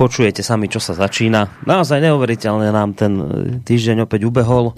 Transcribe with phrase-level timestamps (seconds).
[0.00, 1.60] Počujete sami, čo sa začína.
[1.68, 3.12] Naozaj neuveriteľne nám ten
[3.60, 4.72] týždeň opäť ubehol.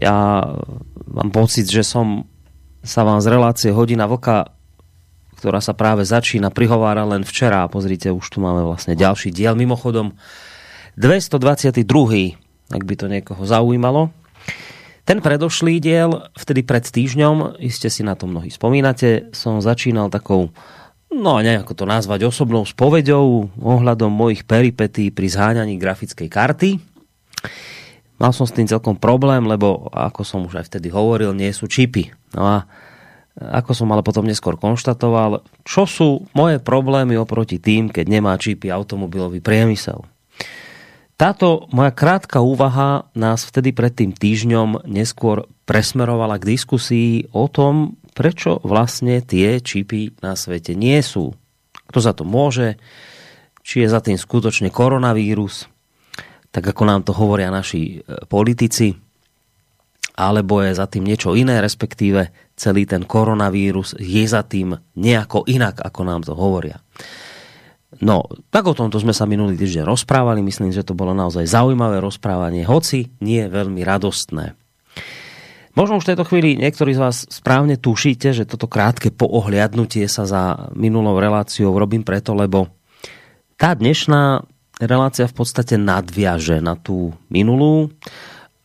[0.00, 0.48] Ja
[1.04, 2.24] mám pocit, že som
[2.80, 4.48] sa vám z relácie Hodina Vlka,
[5.36, 7.68] ktorá sa práve začína, prihovára len včera.
[7.68, 9.52] Pozrite, už tu máme vlastne ďalší diel.
[9.52, 10.16] Mimochodom,
[10.96, 11.84] 222.
[12.72, 14.16] ak by to niekoho zaujímalo.
[15.04, 20.56] Ten predošlý diel, vtedy pred týždňom, iste si na to mnohí spomínate, som začínal takou
[21.14, 26.70] no nejako to nazvať osobnou spoveďou ohľadom mojich peripetí pri zháňaní grafickej karty.
[28.16, 31.66] Mal som s tým celkom problém, lebo ako som už aj vtedy hovoril, nie sú
[31.66, 32.14] čipy.
[32.32, 32.56] No a
[33.32, 38.68] ako som ale potom neskôr konštatoval, čo sú moje problémy oproti tým, keď nemá čipy
[38.68, 40.04] automobilový priemysel.
[41.16, 47.96] Táto moja krátka úvaha nás vtedy pred tým týždňom neskôr presmerovala k diskusii o tom,
[48.12, 51.32] prečo vlastne tie čipy na svete nie sú.
[51.88, 52.80] Kto za to môže?
[53.62, 55.70] Či je za tým skutočne koronavírus,
[56.52, 58.92] tak ako nám to hovoria naši e, politici,
[60.12, 65.80] alebo je za tým niečo iné, respektíve celý ten koronavírus je za tým nejako inak,
[65.80, 66.82] ako nám to hovoria.
[68.00, 72.00] No, tak o tomto sme sa minulý týždeň rozprávali, myslím, že to bolo naozaj zaujímavé
[72.00, 74.56] rozprávanie, hoci nie veľmi radostné.
[75.72, 80.28] Možno už v tejto chvíli niektorí z vás správne tušíte, že toto krátke poohliadnutie sa
[80.28, 82.68] za minulou reláciou robím preto, lebo
[83.56, 84.44] tá dnešná
[84.84, 87.88] relácia v podstate nadviaže na tú minulú.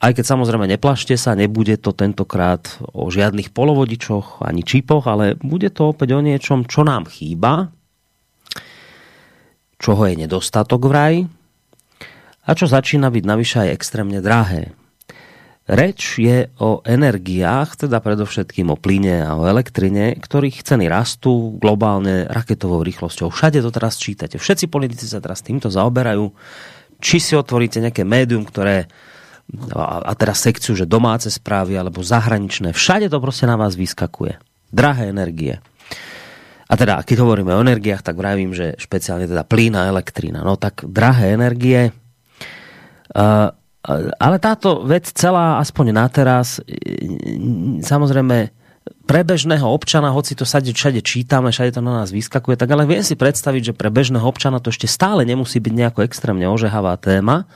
[0.04, 5.72] Aj keď samozrejme neplašte sa, nebude to tentokrát o žiadnych polovodičoch ani čipoch, ale bude
[5.72, 7.72] to opäť o niečom, čo nám chýba,
[9.80, 11.24] čoho je nedostatok vraj
[12.44, 14.76] a čo začína byť navyše aj extrémne drahé.
[15.68, 22.24] Reč je o energiách, teda predovšetkým o plyne a o elektrine, ktorých ceny rastú globálne
[22.32, 23.28] raketovou rýchlosťou.
[23.28, 24.40] Všade to teraz čítate.
[24.40, 26.32] Všetci politici sa teraz týmto zaoberajú.
[27.04, 28.88] Či si otvoríte nejaké médium, ktoré
[29.76, 34.44] a teraz sekciu, že domáce správy alebo zahraničné, všade to proste na vás vyskakuje.
[34.76, 35.64] Drahé energie.
[36.68, 40.44] A teda, keď hovoríme o energiách, tak vravím, že špeciálne teda plyn a elektrina.
[40.44, 41.96] No tak drahé energie,
[43.16, 43.56] uh,
[44.20, 46.60] ale táto vec celá, aspoň na teraz,
[47.82, 48.52] samozrejme,
[49.08, 52.88] pre bežného občana, hoci to všade, všade čítame, všade to na nás vyskakuje, tak ale
[52.88, 56.96] viem si predstaviť, že pre bežného občana to ešte stále nemusí byť nejako extrémne ožehavá
[57.00, 57.48] téma,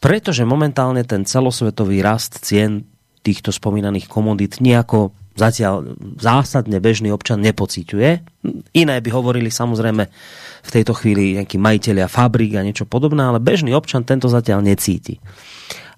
[0.00, 2.84] pretože momentálne ten celosvetový rast cien
[3.24, 8.10] týchto spomínaných komodít nejako zatiaľ zásadne bežný občan nepociťuje.
[8.74, 10.04] Iné by hovorili samozrejme
[10.62, 15.22] v tejto chvíli nejakí majiteľia fabrík a niečo podobné, ale bežný občan tento zatiaľ necíti.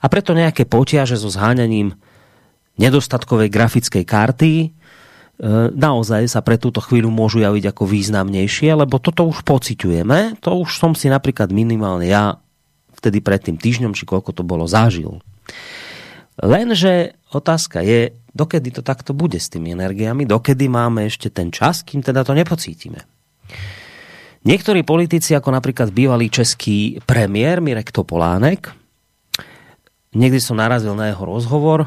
[0.00, 1.96] A preto nejaké potiaže so zháňaním
[2.80, 4.68] nedostatkovej grafickej karty e,
[5.76, 10.80] naozaj sa pre túto chvíľu môžu javiť ako významnejšie, lebo toto už pociťujeme, to už
[10.80, 12.40] som si napríklad minimálne ja
[13.00, 15.24] vtedy pred tým týždňom, či koľko to bolo, zažil.
[16.40, 21.82] Lenže otázka je, dokedy to takto bude s tými energiami, dokedy máme ešte ten čas,
[21.82, 23.02] kým teda to nepocítime.
[24.40, 28.72] Niektorí politici, ako napríklad bývalý český premiér Mirek Topolánek,
[30.16, 31.84] niekdy som narazil na jeho rozhovor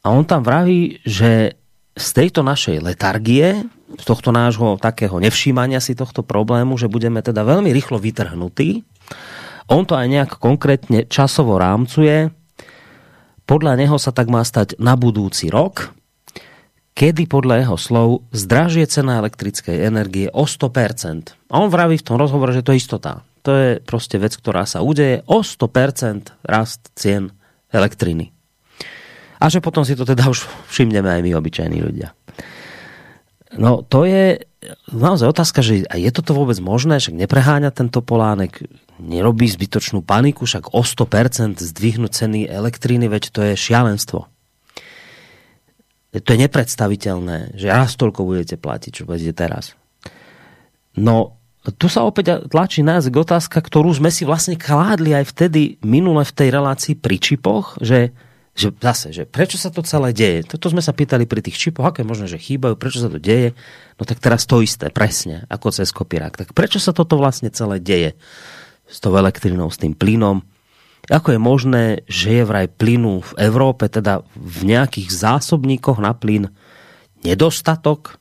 [0.00, 1.60] a on tam vraví, že
[1.96, 7.44] z tejto našej letargie, z tohto nášho takého nevšímania si tohto problému, že budeme teda
[7.44, 8.80] veľmi rýchlo vytrhnutí,
[9.66, 12.30] on to aj nejak konkrétne časovo rámcuje,
[13.46, 15.94] podľa neho sa tak má stať na budúci rok,
[16.98, 21.52] kedy podľa jeho slov zdražie cena elektrickej energie o 100%.
[21.52, 23.22] A on vraví v tom rozhovore, že to je istota.
[23.46, 25.22] To je proste vec, ktorá sa udeje.
[25.30, 27.30] O 100% rast cien
[27.70, 28.34] elektriny.
[29.38, 30.42] A že potom si to teda už
[30.72, 32.16] všimneme aj my, obyčajní ľudia.
[33.54, 34.42] No to je
[34.90, 38.66] naozaj otázka, že je toto vôbec možné, však nepreháňa tento Polánek,
[39.00, 44.28] nerobí zbytočnú paniku, však o 100% zdvihnúť ceny elektriny, veď to je šialenstvo.
[46.16, 49.76] To je nepredstaviteľné, že raz toľko budete platiť, čo budete teraz.
[50.96, 51.36] No,
[51.76, 56.24] tu sa opäť tlačí nás k otázka, ktorú sme si vlastne kládli aj vtedy minule
[56.24, 58.16] v tej relácii pri čipoch, že
[58.56, 60.48] že zase, že prečo sa to celé deje?
[60.48, 63.20] Toto sme sa pýtali pri tých čipoch, ako je možné, že chýbajú, prečo sa to
[63.20, 63.52] deje?
[64.00, 66.40] No tak teraz to isté, presne, ako cez kopírák.
[66.40, 68.16] Tak prečo sa toto vlastne celé deje?
[68.86, 70.42] S tou elektrinou, s tým plynom?
[71.06, 76.50] Ako je možné, že je vraj plynu v Európe, teda v nejakých zásobníkoch na plyn,
[77.22, 78.18] nedostatok?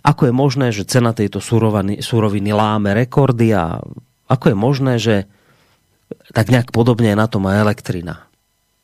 [0.00, 3.84] Ako je možné, že cena tejto suroviny, suroviny láme rekordy a
[4.32, 5.28] ako je možné, že
[6.32, 8.30] tak nejak podobne je na tom aj elektrina?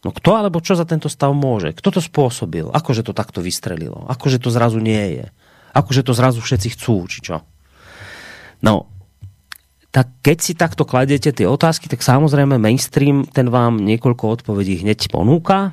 [0.05, 1.73] No kto alebo čo za tento stav môže?
[1.73, 2.69] Kto to spôsobil?
[2.69, 4.05] Akože to takto vystrelilo?
[4.13, 5.27] Akože to zrazu nie je?
[5.73, 7.43] Akože to zrazu všetci chcú, či čo?
[8.61, 8.93] No,
[9.97, 15.09] tak keď si takto kladete tie otázky, tak samozrejme mainstream ten vám niekoľko odpovedí hneď
[15.09, 15.73] ponúka.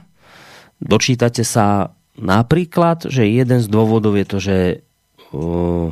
[0.79, 4.57] Dočítate sa napríklad, že jeden z dôvodov je to, že
[5.35, 5.91] uh,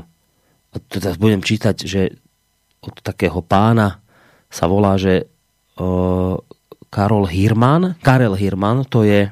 [0.88, 2.16] teda budem čítať, že
[2.80, 4.00] od takého pána
[4.48, 5.28] sa volá, že
[5.76, 6.40] uh,
[6.88, 9.28] Karol Hirman, Karel Hirman, to je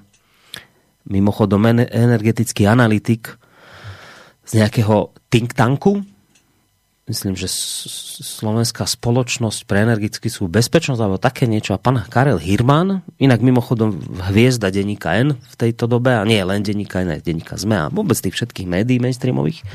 [1.07, 3.31] mimochodom energetický analytik
[4.43, 6.03] z nejakého think tanku,
[7.09, 7.49] myslím, že
[8.21, 11.73] Slovenská spoločnosť pre energetickú sú bezpečnosť alebo také niečo.
[11.73, 13.97] A pán Karel Hirman, inak mimochodom
[14.29, 17.91] hviezda denníka N v tejto dobe, a nie len denníka N, aj denníka ZME a
[17.91, 19.65] vôbec tých všetkých médií mainstreamových,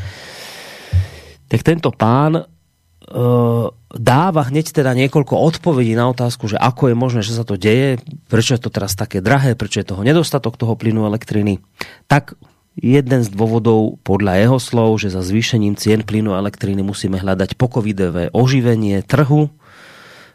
[1.50, 7.20] tak tento pán uh, dáva hneď teda niekoľko odpovedí na otázku, že ako je možné,
[7.26, 7.98] že sa to deje,
[8.30, 11.58] prečo je to teraz také drahé, prečo je toho nedostatok toho plynu elektriny.
[12.06, 12.38] Tak
[12.74, 17.54] Jeden z dôvodov podľa jeho slov, že za zvýšením cien plynu a elektriny musíme hľadať
[17.54, 19.46] pokovidové oživenie trhu,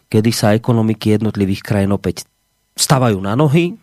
[0.07, 2.23] kedy sa ekonomiky jednotlivých krajín opäť
[2.79, 3.75] stavajú na nohy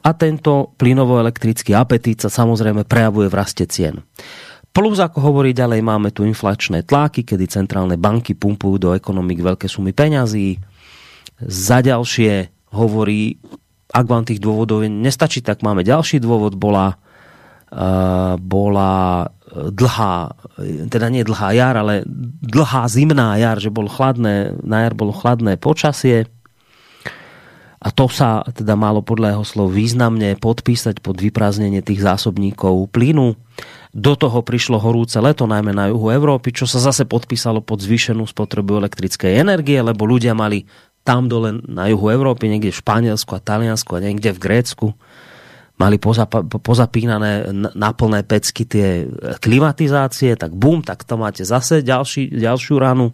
[0.00, 4.00] a tento plynovo-elektrický apetít sa samozrejme prejavuje v raste cien.
[4.74, 9.70] Plus, ako hovorí ďalej, máme tu inflačné tlaky, kedy centrálne banky pumpujú do ekonomik veľké
[9.70, 10.58] sumy peňazí.
[11.38, 13.38] Za ďalšie hovorí,
[13.94, 16.98] ak vám tých dôvodov nestačí, tak máme ďalší dôvod, bola
[18.38, 18.94] bola
[19.54, 20.16] dlhá,
[20.90, 22.06] teda nie dlhá jar, ale
[22.42, 26.30] dlhá zimná jar, že bol chladné, na jar bolo chladné počasie
[27.84, 33.36] a to sa teda malo podľa jeho slov významne podpísať pod vyprázdnenie tých zásobníkov plynu.
[33.92, 38.24] Do toho prišlo horúce leto, najmä na juhu Európy, čo sa zase podpísalo pod zvýšenú
[38.24, 40.64] spotrebu elektrickej energie, lebo ľudia mali
[41.04, 44.86] tam dole na juhu Európy, niekde v Španielsku a Taliansku a niekde v Grécku,
[45.74, 49.10] mali pozap- pozapínané na plné pecky tie
[49.42, 53.10] klimatizácie, tak bum, tak to máte zase ďalší, ďalšiu ranu.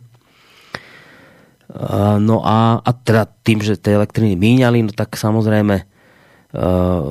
[2.20, 7.02] No a, a teda tým, že tie elektriny míňali, no tak samozrejme uh,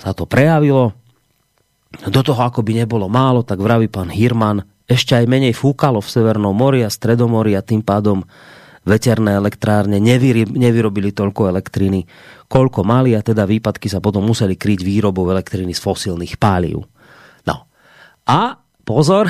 [0.00, 0.96] sa to prejavilo.
[2.08, 6.08] Do toho, ako by nebolo málo, tak vraví pán Hirman, ešte aj menej fúkalo v
[6.08, 8.24] Severnom mori a Stredomori a tým pádom
[8.88, 12.08] veterné elektrárne nevyrobili toľko elektriny,
[12.48, 16.80] koľko mali a teda výpadky sa potom museli kryť výrobou elektriny z fosílnych páliv.
[17.44, 17.68] No.
[18.24, 18.56] A
[18.88, 19.28] pozor,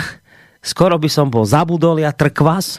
[0.62, 2.78] skoro by som bol zabudol ja trkvas,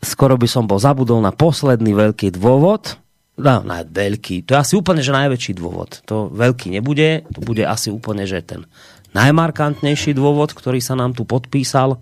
[0.00, 2.96] skoro by som bol zabudol na posledný veľký dôvod,
[3.36, 6.00] no, na veľký, to je asi úplne, že najväčší dôvod.
[6.08, 8.64] To veľký nebude, to bude asi úplne, že ten
[9.12, 12.00] najmarkantnejší dôvod, ktorý sa nám tu podpísal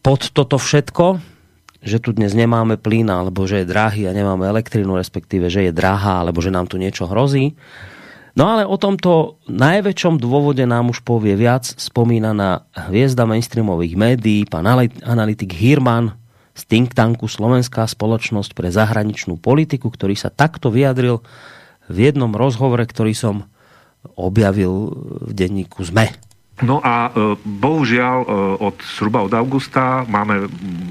[0.00, 1.20] pod toto všetko,
[1.80, 5.72] že tu dnes nemáme plyn, alebo že je drahý a nemáme elektrínu, respektíve, že je
[5.72, 7.56] drahá, alebo že nám tu niečo hrozí.
[8.38, 14.70] No ale o tomto najväčšom dôvode nám už povie viac spomínaná hviezda mainstreamových médií, pán
[15.02, 16.14] analytik Hirman
[16.54, 21.24] z think tanku Slovenská spoločnosť pre zahraničnú politiku, ktorý sa takto vyjadril
[21.90, 23.50] v jednom rozhovore, ktorý som
[24.14, 24.94] objavil
[25.26, 26.29] v denníku ZME.
[26.60, 28.26] No a e, bohužiaľ e,
[28.60, 30.48] od zhruba od augusta máme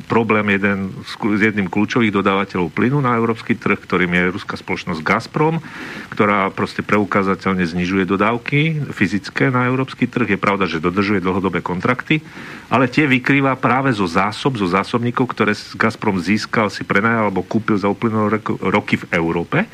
[0.09, 5.61] problém jeden s jedným kľúčových dodávateľov plynu na európsky trh, ktorým je ruská spoločnosť Gazprom,
[6.09, 10.33] ktorá proste preukázateľne znižuje dodávky fyzické na európsky trh.
[10.33, 12.25] Je pravda, že dodržuje dlhodobé kontrakty,
[12.73, 17.77] ale tie vykrýva práve zo zásob, zo zásobníkov, ktoré Gazprom získal, si prenajal alebo kúpil
[17.77, 19.69] za uplynulé roky v Európe.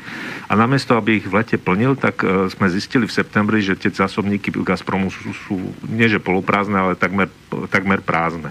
[0.46, 3.88] A namiesto, aby ich v lete plnil, tak e, sme zistili v septembri, že tie
[3.88, 7.30] zásobníky Gazpromu sú, sú nie že poloprázdne, ale takmer,
[7.70, 8.50] takmer prázdne.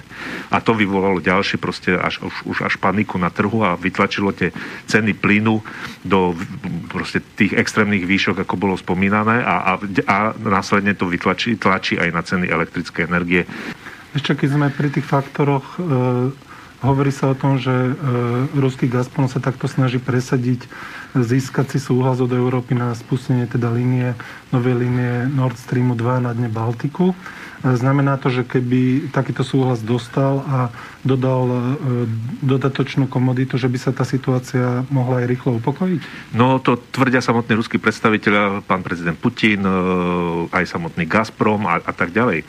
[0.49, 4.55] A to vyvolalo ďalší proste až, už, už až paniku na trhu a vytlačilo tie
[4.87, 5.59] ceny plynu
[6.01, 6.33] do
[6.87, 9.71] proste tých extrémnych výšok, ako bolo spomínané a, a,
[10.07, 13.43] a následne to vytlačí tlačí aj na ceny elektrickej energie.
[14.15, 16.31] Ešte keď sme pri tých faktoroch, e,
[16.83, 17.91] hovorí sa o tom, že e,
[18.57, 20.67] ruský Gazprom sa takto snaží presadiť
[21.15, 24.17] získať si súhlas od Európy na spustenie teda línie,
[24.51, 27.15] nové línie Nord Streamu 2 na dne Baltiku.
[27.63, 30.69] Znamená to, že keby takýto súhlas dostal a
[31.05, 31.57] dodal e,
[32.41, 36.33] dodatočnú komoditu, že by sa tá situácia mohla aj rýchlo upokojiť?
[36.33, 39.71] No to tvrdia samotní ruskí predstaviteľa, pán prezident Putin, e,
[40.49, 42.41] aj samotný Gazprom a, a tak ďalej.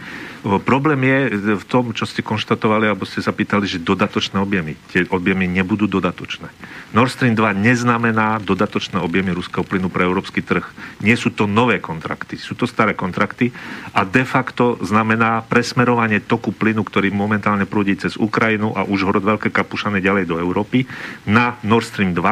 [0.62, 1.18] Problém je
[1.58, 4.78] v tom, čo ste konštatovali, alebo ste zapýtali, že dodatočné objemy.
[4.94, 6.46] Tie objemy nebudú dodatočné.
[6.94, 10.62] Nord Stream 2 neznamená dodatočné objemy ruského plynu pre európsky trh.
[11.02, 13.50] Nie sú to nové kontrakty, sú to staré kontrakty
[13.90, 19.26] a de facto znamená presmerovanie toku plynu, ktorý momentálne prúdi cez Ukrajinu a už horod
[19.26, 20.86] Veľké Kapušany ďalej do Európy
[21.26, 22.22] na Nord Stream 2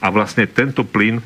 [0.00, 1.20] a vlastne tento plyn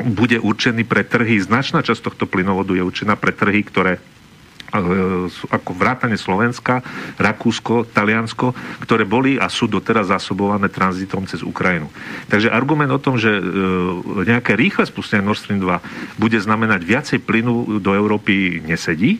[0.00, 4.00] bude určený pre trhy, značná časť tohto plynovodu je určená pre trhy, ktoré
[5.50, 6.78] ako vrátane Slovenska,
[7.18, 8.54] Rakúsko, Taliansko,
[8.86, 11.90] ktoré boli a sú doteraz zásobované tranzitom cez Ukrajinu.
[12.30, 13.42] Takže argument o tom, že e,
[14.30, 19.18] nejaké rýchle spustenie Nord Stream 2 bude znamenať viacej plynu do Európy nesedí.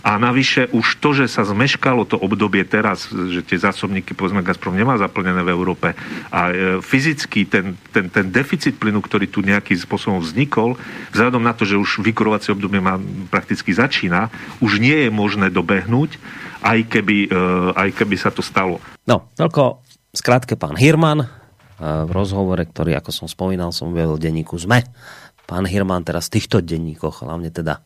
[0.00, 4.72] A navyše už to, že sa zmeškalo to obdobie teraz, že tie zásobníky, povedzme, Gazprom
[4.72, 5.92] nemá zaplnené v Európe
[6.32, 10.80] a e, fyzicky ten, ten, ten deficit plynu, ktorý tu nejakým spôsobom vznikol,
[11.12, 12.96] vzhľadom na to, že už vykurovacie obdobie má
[13.28, 14.32] prakticky začína,
[14.64, 16.16] už nie je možné dobehnúť,
[16.64, 17.36] aj keby, e,
[17.76, 18.80] aj keby sa to stalo.
[19.04, 19.84] No, toľko
[20.16, 21.28] skrátke pán Hirman e,
[21.80, 24.80] v rozhovore, ktorý, ako som spomínal, som v denníku ZME.
[25.44, 27.84] Pán Hirman teraz v týchto denníkoch, hlavne teda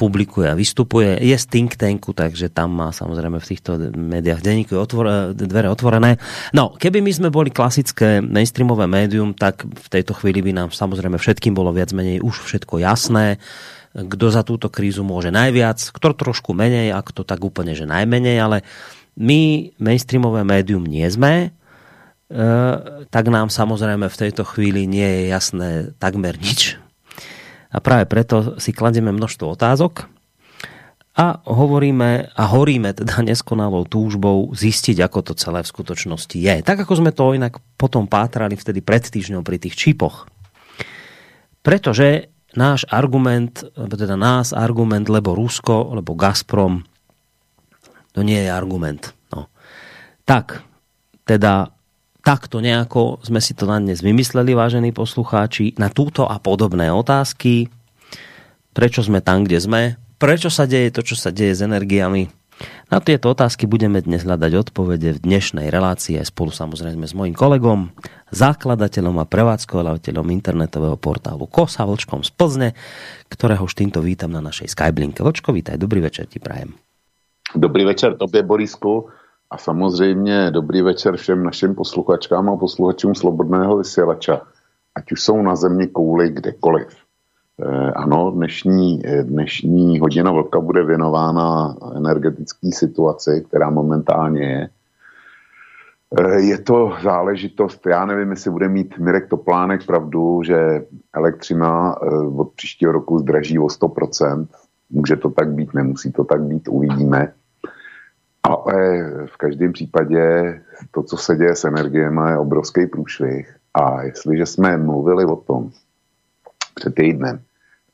[0.00, 1.20] publikuje a vystupuje.
[1.20, 6.16] Je z think tanku, takže tam má samozrejme v týchto médiách denníky otvor, dvere otvorené.
[6.56, 11.20] No, keby my sme boli klasické mainstreamové médium, tak v tejto chvíli by nám samozrejme
[11.20, 13.36] všetkým bolo viac menej už všetko jasné
[13.90, 18.38] kto za túto krízu môže najviac, kto trošku menej a kto tak úplne, že najmenej,
[18.38, 18.62] ale
[19.18, 21.50] my mainstreamové médium nie sme,
[22.30, 22.38] e,
[23.10, 26.78] tak nám samozrejme v tejto chvíli nie je jasné takmer nič
[27.70, 30.10] a práve preto si kladieme množstvo otázok
[31.14, 36.54] a hovoríme a horíme teda neskonalou túžbou zistiť, ako to celé v skutočnosti je.
[36.62, 40.30] Tak ako sme to inak potom pátrali vtedy pred týždňom pri tých čipoch.
[41.60, 46.86] Pretože náš argument, teda nás argument, lebo Rusko, lebo Gazprom,
[48.10, 49.14] to nie je argument.
[49.30, 49.46] No.
[50.26, 50.66] Tak,
[51.26, 51.70] teda
[52.30, 57.66] takto nejako sme si to na dnes vymysleli, vážení poslucháči, na túto a podobné otázky.
[58.70, 59.82] Prečo sme tam, kde sme?
[60.14, 62.30] Prečo sa deje to, čo sa deje s energiami?
[62.86, 67.34] Na tieto otázky budeme dnes hľadať odpovede v dnešnej relácii aj spolu samozrejme s mojím
[67.34, 67.90] kolegom,
[68.30, 72.68] zakladateľom a prevádzkovateľom internetového portálu Kosa Vlčkom z Plzne,
[73.26, 75.26] ktorého už týmto vítam na našej Skyblinke.
[75.26, 76.78] Vlčko, vítaj, dobrý večer ti prajem.
[77.50, 79.10] Dobrý večer tobě, Borisku.
[79.50, 84.40] A samozřejmě dobrý večer všem našim posluchačkám a posluchačům Slobodného vysílača.
[84.94, 86.88] Ať už jsou na země kouli kdekoliv.
[87.62, 94.68] E, ano, dnešní, eh, dnešní hodina vlka bude věnována energetické situaci, která momentálně je.
[96.18, 102.00] E, je to záležitost, já nevím, jestli bude mít Mirek Toplánek pravdu, že elektřina
[102.36, 104.46] od příštího roku zdraží o 100%.
[104.90, 107.32] Může to tak být, nemusí to tak být, uvidíme.
[108.42, 108.74] Ale
[109.26, 110.22] v každém případě
[110.90, 113.56] to, co se děje s energiemi, je obrovský průšvih.
[113.74, 115.70] A jestliže jsme mluvili o tom
[116.74, 117.40] před týdnem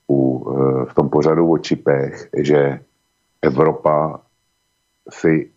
[0.09, 2.81] u, eh, v tom pořadu o čipech, že
[3.43, 4.21] Evropa
[5.11, 5.51] si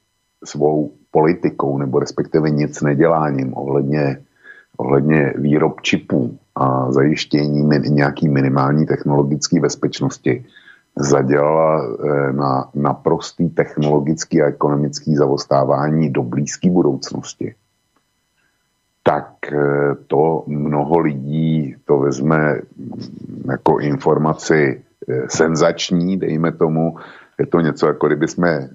[0.43, 4.21] svou politikou nebo respektive nic neděláním ohledně,
[4.77, 10.45] ohledně výrob čipů a zajištění min, nějaký minimální technologické bezpečnosti
[10.99, 17.55] zadělala eh, na naprostý technologický a ekonomický zavostávání do blízké budoucnosti,
[19.03, 19.57] tak eh,
[20.07, 22.61] to mnoho lidí to vezme
[23.51, 26.95] jako informaci eh, senzační, dejme tomu,
[27.39, 28.69] je to něco, jako kdyby jsme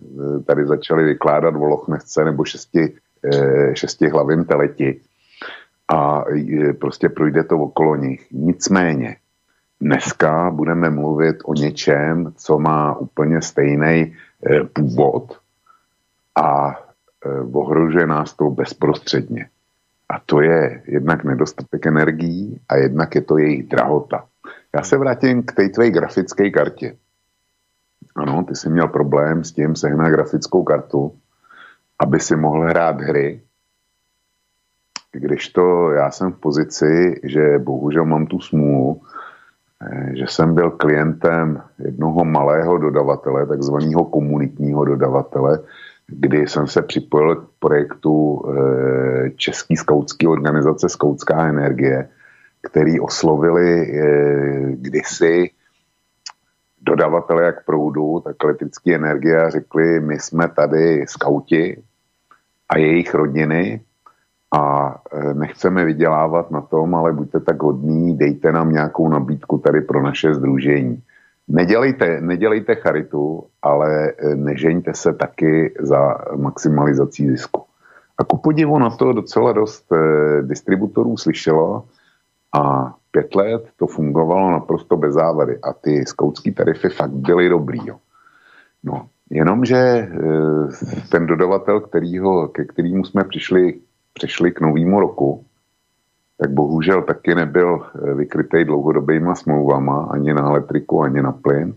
[0.47, 2.93] tady začali vykládat o Lochnesce nebo šesti,
[3.73, 5.01] šesti hlavým teleti
[5.93, 6.25] a
[6.81, 8.27] prostě projde to okolo nich.
[8.33, 9.17] Nicméně,
[9.81, 14.17] Dneska budeme mluvit o něčem, co má úplně stejný
[14.47, 15.39] eh, původ
[16.35, 16.79] a
[17.27, 19.49] eh, ohrožuje nás to bezprostředně.
[20.09, 24.25] A to je jednak nedostatek energií a jednak je to jejich drahota.
[24.75, 26.97] Já se vrátím k té tvé grafické kartě.
[28.17, 31.15] Ano, ty jsi měl problém s tím sehnat grafickou kartu,
[31.99, 33.41] aby si mohl hrát hry,
[35.13, 39.03] když to já jsem v pozici, že bohužel mám tu smůlu,
[40.15, 45.59] že jsem byl klientem jednoho malého dodavatele, takzvaného komunitního dodavatele,
[46.07, 52.09] kdy jsem se připojil k projektu eh, Český skautský organizace Skautská energie,
[52.63, 55.51] který oslovili eh, kdysi
[56.83, 61.83] dodavatele jak proudu, tak elektrické energie a řekli, my jsme tady skauti
[62.69, 63.81] a jejich rodiny
[64.55, 69.81] a e, nechceme vydělávat na tom, ale buďte tak hodní, dejte nám nějakou nabídku tady
[69.81, 71.03] pro naše združení.
[71.49, 77.63] Nedělejte, nedělejte charitu, ale nežeňte se taky za maximalizací zisku.
[78.19, 79.93] A ku podivu na to docela dost
[80.43, 81.85] distributorů slyšelo
[82.55, 87.79] a pět let to fungovalo naprosto bez závady a ty skautské tarify fakt byly dobrý.
[87.87, 87.97] Jo.
[88.85, 90.09] No, jenomže e,
[91.11, 93.81] ten dodavatel, kterýho, ke kterému jsme přišli,
[94.15, 95.45] přišli k novému roku,
[96.39, 101.75] tak bohužel taky nebyl e, vykrytý dlouhodobýma smlouvama ani na elektriku, ani na plyn.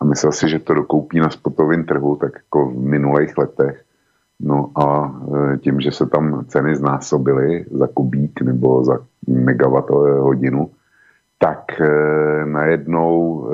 [0.00, 3.82] A myslel si, že to dokoupí na spotovém trhu, tak jako v minulých letech.
[4.40, 5.14] No a
[5.54, 8.98] e, tím, že se tam ceny znásobily za kubík nebo za
[9.28, 10.70] megawatt hodinu,
[11.38, 11.86] tak e,
[12.44, 13.48] najednou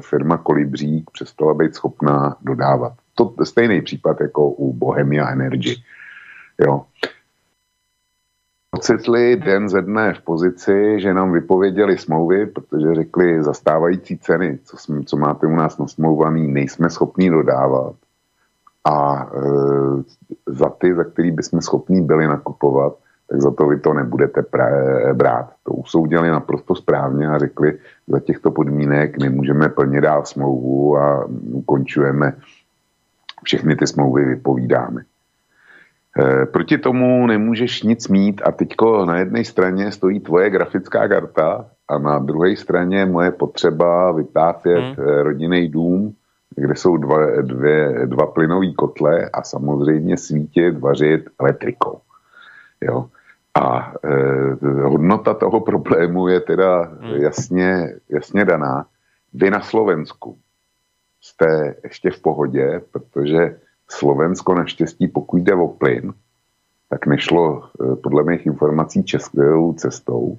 [0.00, 2.92] firma Kolibřík přestala být schopná dodávat.
[3.14, 5.74] To stejný případ jako u Bohemia Energy.
[6.58, 6.84] Jo.
[8.70, 14.76] Ocitli den ze dne v pozici, že nám vypověděli smlouvy, protože řekli zastávající ceny, co,
[14.76, 17.94] jsme, co máte u nás nasmlouvaný, nejsme schopní dodávat.
[18.84, 19.40] A e,
[20.46, 22.96] za ty, za který bychom schopní byli nakupovat,
[23.28, 24.44] tak za to vy to nebudete
[25.12, 25.52] brát.
[25.62, 32.36] To usoudili naprosto správně a řekli, za těchto podmínek nemůžeme plně dál smlouvu a ukončujeme
[33.44, 35.02] všechny ty smlouvy vypovídáme.
[36.18, 41.66] E, proti tomu nemůžeš nic mít a teďko na jedné straně stojí tvoje grafická karta
[41.88, 45.06] a na druhé straně moje potřeba vytápět hmm.
[45.06, 46.14] rodinný dům,
[46.56, 52.00] kde jsou dva, dvě, dva plynové kotle a samozřejmě svítit, vařit elektrikou.
[52.80, 53.06] Jo.
[53.54, 57.14] A e, hodnota toho problému je teda hmm.
[57.14, 58.86] jasně, jasně daná.
[59.34, 60.38] Vy na Slovensku
[61.20, 63.56] jste ještě v pohodě, protože
[63.90, 66.12] Slovensko naštěstí, pokud jde o plyn,
[66.88, 70.38] tak nešlo e, podle mých informací českou cestou.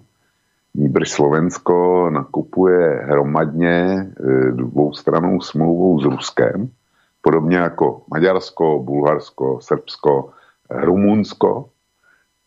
[0.73, 6.69] Nýbrž Slovensko nakupuje hromadně e, dvoustranou smlouvou s Ruskem,
[7.21, 10.29] podobně jako Maďarsko, Bulharsko, Srbsko,
[10.69, 11.69] Rumunsko,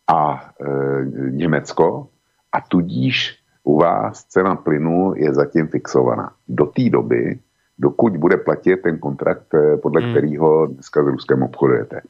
[0.07, 2.07] a e, Německo
[2.51, 6.31] a tudíž u vás cena plynu je zatím fixovaná.
[6.47, 7.39] Do té doby,
[7.83, 10.11] dokud bude platit ten kontrakt, e, podle hmm.
[10.11, 12.01] kterého dneska s Ruskem obchodujete.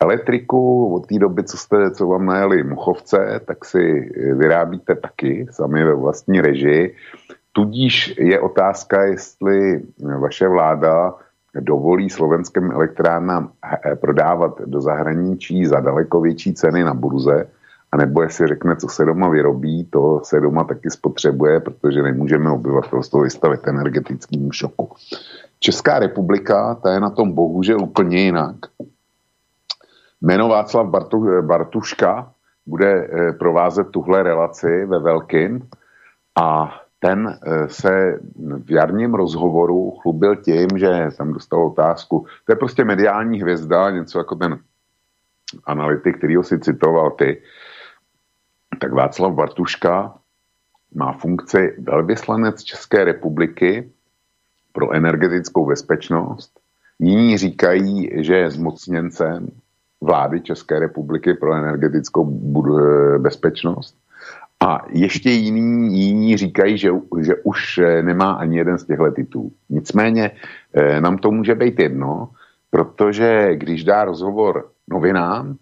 [0.00, 5.84] Elektriku od té doby, co, jste, co vám najeli Muchovce, tak si vyrábíte taky, sami
[5.84, 6.94] ve vlastní režii.
[7.52, 9.82] Tudíž je otázka, jestli
[10.20, 11.14] vaše vláda
[11.60, 17.48] dovolí slovenským elektrárnám eh, prodávat do zahraničí za daleko větší ceny na burze,
[17.92, 23.20] anebo jestli řekne, co se doma vyrobí, to se doma taky spotřebuje, protože nemůžeme obyvatelstvo
[23.20, 24.90] vystavit energetickému šoku.
[25.60, 28.56] Česká republika, ta je na tom bohužel úplně jinak.
[30.20, 32.32] Jméno Václav Bartu, Bartuška
[32.66, 35.68] bude eh, provázet tuhle relaci ve Velkým
[36.40, 38.18] a ten eh, se
[38.64, 44.18] v jarním rozhovoru chlubil tím, že tam dostal otázku, to je prostě mediální hvězda, něco
[44.18, 44.58] jako ten
[45.64, 47.42] analytik, který ho si citoval ty,
[48.78, 50.14] tak Václav Bartuška
[50.94, 53.90] má funkci velvyslanec České republiky
[54.72, 56.60] pro energetickou bezpečnost.
[56.98, 59.48] Jiní říkají, že je zmocněncem
[60.00, 62.24] vlády České republiky pro energetickou
[63.18, 63.96] bezpečnost.
[64.60, 69.52] A ještě jiní, jiní říkají, že, že už eh, nemá ani jeden z těchto titulů.
[69.68, 70.30] Nicméně
[70.74, 72.30] eh, nám to může být jedno,
[72.70, 75.56] protože když dá rozhovor novinám,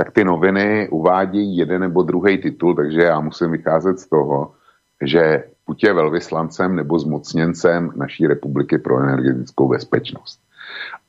[0.00, 4.52] tak ty noviny uvádějí jeden nebo druhý titul, takže já musím vycházet z toho,
[5.04, 10.40] že buď je velvyslancem nebo zmocněncem naší republiky pro energetickou bezpečnost.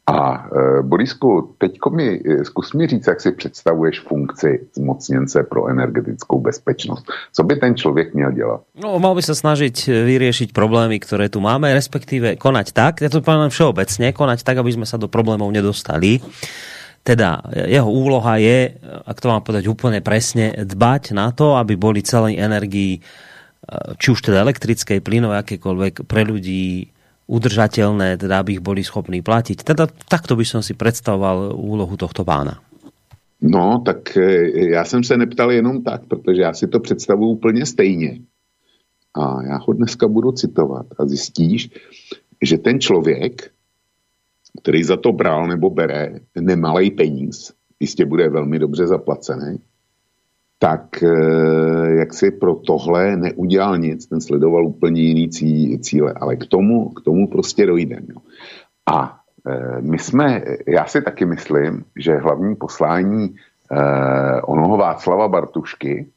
[0.08, 0.48] A
[0.80, 6.40] e, Borisku, teďko mi, e, zkus mi říct, jak si představuješ funkci zmocněnce pro energetickou
[6.40, 7.06] bezpečnost.
[7.34, 8.62] Co by ten člověk měl dělat?
[8.84, 13.22] No, mal by se snažit vyřešit problémy, které tu máme, respektive konať tak, já to
[13.22, 16.20] poviem všeobecně, konať tak, aby jsme se do problémov nedostali.
[17.02, 18.78] Teda jeho úloha je,
[19.10, 23.02] ak to mám povedať úplne presne, dbať na to, aby boli celé energii, e,
[23.98, 26.94] či už teda elektrickej, plynovej, akékoľvek, pre ľudí
[27.26, 29.66] udržateľné, teda aby ich boli schopní platiť.
[29.66, 32.62] Teda takto by som si predstavoval úlohu tohto pána.
[33.42, 37.66] No, tak e, já jsem se neptal jenom tak, protože já si to představuji úplně
[37.66, 38.20] stejně.
[39.14, 41.70] A já ho dneska budu citovat a zjistíš,
[42.42, 43.52] že ten člověk,
[44.62, 49.60] který za to bral nebo bere nemalej peníz, jistě bude velmi dobře zaplacený,
[50.60, 55.30] tak eh, jak si pro tohle neudělal nic, ten sledoval úplně jiný
[55.80, 58.00] cíle, ale k tomu, k tomu prostě dojde.
[58.10, 58.22] Jo.
[58.86, 63.36] A eh, my jsme, já si taky myslím, že hlavní poslání
[63.72, 66.08] eh, onoho Václava Bartušky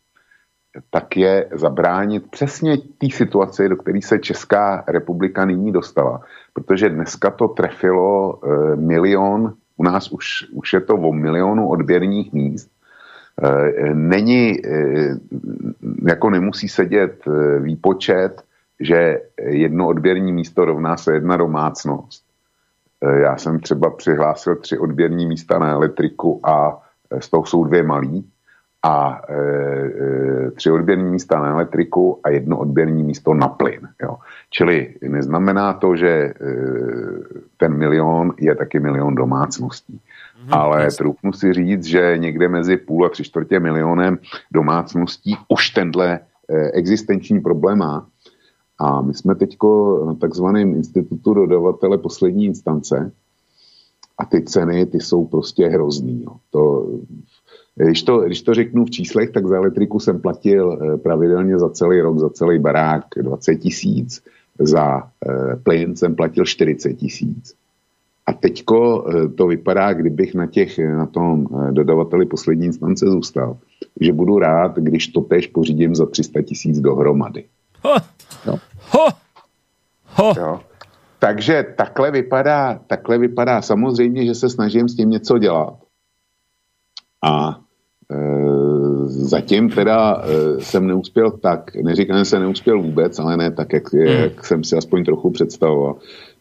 [0.90, 6.20] tak je zabránit přesně té situaci, do které se Česká republika nyní dostala.
[6.54, 12.32] Protože dneska to trefilo e, milion, u nás už, už je to o milionu odběrných
[12.32, 12.70] míst.
[13.42, 14.70] E, není, e,
[16.06, 17.24] jako nemusí sedět
[17.58, 18.42] výpočet,
[18.80, 22.24] že jedno odběrní místo rovná se jedna domácnost.
[23.22, 26.82] Já jsem třeba přihlásil tři odběrní místa na elektriku a
[27.18, 28.30] z toho jsou dvě malí
[28.84, 33.88] a e, e, tři odběrní místa na elektriku a jedno odběrní místo na plyn.
[34.02, 34.16] Jo.
[34.50, 36.34] Čili neznamená to, že e,
[37.56, 39.92] ten milion je taky milion domácností.
[39.92, 44.18] Mm-hmm, Ale troufnu si říct, že někde mezi půl a tři čtvrtě milionem
[44.52, 48.06] domácností už tenhle e, existenční problém má.
[48.78, 53.12] A my jsme teďko na takzvaném institutu dodavatele poslední instance
[54.18, 56.22] a ty ceny, ty jsou prostě hrozný.
[56.22, 56.36] Jo.
[56.50, 56.86] To
[57.76, 61.70] když to, když to řeknu v číslech, tak za elektriku jsem platil eh, pravidelně za
[61.70, 64.22] celý rok, za celý barák 20 tisíc,
[64.58, 67.54] za eh, plyn jsem platil 40 tisíc.
[68.26, 73.56] A teďko eh, to vypadá, kdybych na, těch, na tom dodavateli poslední instance zůstal,
[74.00, 77.44] že budu rád, když to tež pořídím za 300 tisíc dohromady.
[77.82, 77.94] Ho,
[78.46, 78.58] no.
[78.90, 79.06] ho,
[80.06, 80.32] ho.
[80.38, 80.60] Jo.
[81.18, 83.62] Takže takhle vypadá, takhle vypadá.
[83.62, 85.74] Samozřejmě, že se snažím s tím něco dělat.
[87.24, 87.63] A
[89.06, 93.92] zatím teda e, jsem neuspěl tak, neříkám, že jsem neuspěl vůbec, ale ne tak, jak,
[93.92, 94.06] hmm.
[94.06, 95.96] jak jsem si aspoň trochu představoval.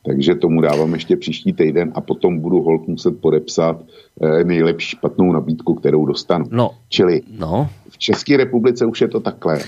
[0.06, 3.82] Takže tomu dávám ještě příští týden a potom budu hold muset podepsat
[4.22, 6.46] e, nejlepší špatnou nabídku, kterou dostanu.
[6.52, 6.72] No.
[6.90, 7.70] Čili no.
[7.90, 9.60] v České republice už je to takhle.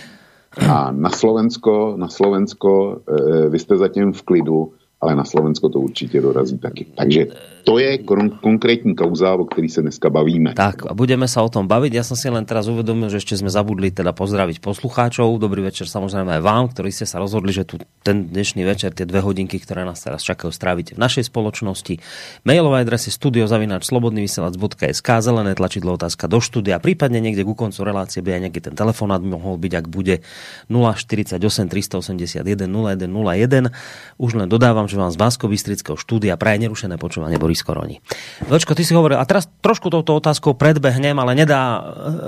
[0.70, 3.02] A na Slovensko, na Slovensko,
[3.50, 6.86] vy jste zatím v klidu, ale na Slovensko to určitě dorazí taky.
[6.96, 7.28] Takže
[7.66, 10.54] to je kon- konkrétní kauza, o který se dneska bavíme.
[10.54, 11.98] Tak a budeme sa o tom baviť.
[11.98, 15.42] Ja som si len teraz uvedomil, že ešte sme zabudli teda pozdraviť poslucháčov.
[15.42, 19.10] Dobrý večer samozrejme aj vám, ktorí ste sa rozhodli, že tu ten dnešný večer, tie
[19.10, 21.98] dve hodinky, ktoré nás teraz čakajú, strávite v našej spoločnosti.
[22.46, 28.42] Mailová adresy studiozavináč.slobodnyvysielac.sk zelené tlačidlo otázka do štúdia, prípadne niekde ku koncu relácie by aj
[28.46, 30.22] nejaký ten telefonát mohol byť, ak bude
[30.70, 33.74] 048 381 0101.
[34.22, 35.50] Už len dodávam, že vám z bansko
[35.98, 38.02] štúdia praje nerušené počúvanie Boris Koroni.
[38.50, 41.82] Vlčko, ty si hovoril, a teraz trošku touto otázkou predbehnem, ale nedá e,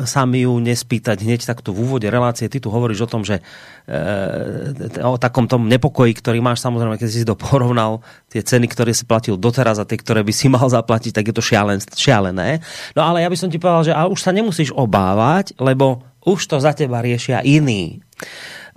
[0.05, 2.45] sa mi ju nespýtať hneď takto v úvode relácie.
[2.47, 3.41] Ty tu hovoríš o tom, že
[3.89, 8.93] e, o takom tom nepokoji, ktorý máš samozrejme, keď si to porovnal, tie ceny, ktoré
[8.93, 12.61] si platil doteraz a tie, ktoré by si mal zaplatiť, tak je to šialen, šialené.
[12.93, 16.59] No ale ja by som ti povedal, že už sa nemusíš obávať, lebo už to
[16.59, 18.03] za teba riešia iní.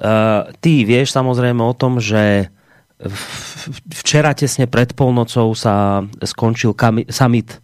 [0.00, 2.48] Uh, ty vieš samozrejme o tom, že
[3.96, 6.76] Včera tesne pred polnocou sa skončil
[7.08, 7.58] summit e,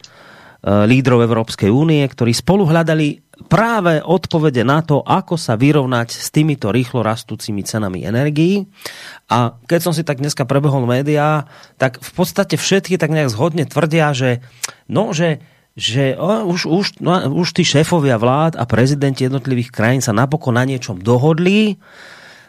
[0.64, 6.72] lídrov Európskej únie, ktorí spolu hľadali práve odpovede na to, ako sa vyrovnať s týmito
[6.72, 8.64] rýchlo rastúcimi cenami energií.
[9.28, 11.44] A keď som si tak dneska prebehol médiá,
[11.76, 14.40] tak v podstate všetky tak nejak zhodne tvrdia, že
[14.88, 15.44] no, že
[15.76, 20.56] že o, už, už, no, už tí šéfovia vlád a prezidenti jednotlivých krajín sa napokon
[20.56, 21.76] na niečom dohodli,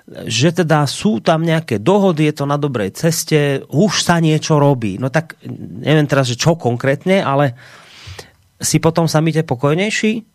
[0.07, 4.95] že teda sú tam nejaké dohody, je to na dobrej ceste, už sa niečo robí.
[4.95, 5.35] No tak
[5.83, 7.59] neviem teraz, že čo konkrétne, ale
[8.55, 10.25] si potom samite pokojnější?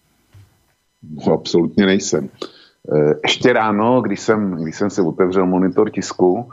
[1.02, 2.28] No, absolutně nejsem.
[2.28, 6.50] E, ještě ráno, když jsem, když jsem si otevřel monitor tisku,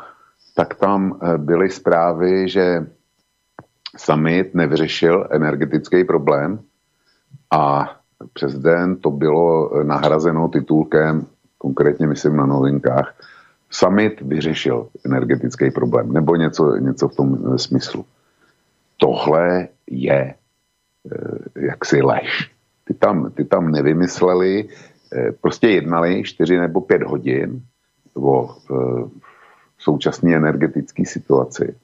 [0.55, 2.87] tak tam e, byly zprávy, že
[3.97, 6.59] summit nevyřešil energetický problém
[7.51, 7.91] a
[8.33, 11.27] přes den to bylo nahrazeno titulkem
[11.59, 13.13] konkrétně myslím na novinkách,
[13.69, 18.05] summit vyřešil energetický problém, nebo něco, něco v tom eh, smyslu.
[18.97, 20.35] Tohle je eh,
[21.55, 22.51] jaksi lež.
[22.83, 24.69] Ty tam, ty tam nevymysleli,
[25.13, 27.61] eh, prostě jednali čtyři nebo pět hodin
[28.15, 28.55] o
[29.77, 31.75] současné energetické situaci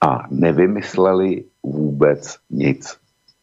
[0.00, 2.96] a nevymysleli vůbec nic.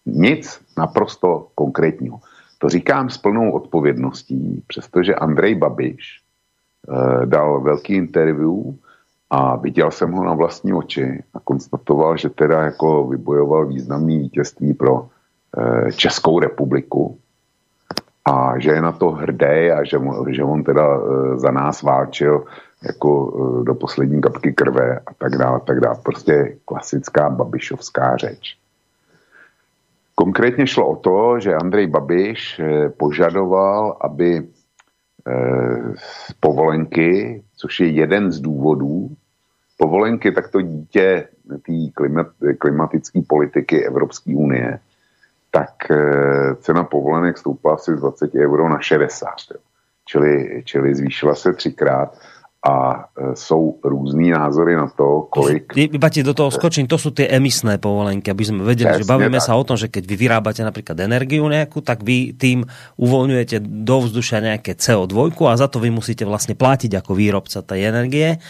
[0.05, 2.19] Nic naprosto konkrétního.
[2.57, 6.21] To říkám s plnou odpovědností, přestože Andrej Babiš
[6.89, 8.53] eh, dal velký interview
[9.29, 14.73] a viděl jsem ho na vlastní oči a konstatoval, že teda jako vybojoval významný vítězství
[14.73, 15.07] pro
[15.57, 17.17] eh, Českou republiku
[18.25, 19.97] a že je na to hrdý a že,
[20.29, 22.45] že on teda eh, za nás válčil
[22.83, 23.31] jako
[23.63, 25.95] do poslední kapky krve a tak dále, tak dále.
[26.03, 28.57] Prostě klasická babišovská řeč.
[30.15, 35.93] Konkrétně šlo o to, že Andrej Babiš eh, požadoval, aby eh,
[36.39, 39.09] povolenky, což je jeden z důvodů,
[39.77, 44.79] povolenky takto dítě té klimat, klimatické politiky Evropské unie,
[45.51, 49.29] tak eh, cena povolenek stoupla asi z 20 euro na 60.
[50.05, 52.17] čili, čili zvýšila se třikrát
[52.65, 55.73] a e, jsou různý názory na to, kolik...
[55.77, 59.11] Iba ti do toho skočím, to sú tie emisné povolenky, aby sme vedeli, Jasne, že
[59.13, 62.65] bavíme sa o tom, že keď vy vyrábate napríklad energiu nejakú, tak vy tým
[62.97, 67.85] uvoľňujete do vzdušia nejaké CO2 a za to vy musíte vlastne platiť ako výrobca tej
[67.85, 68.41] energie.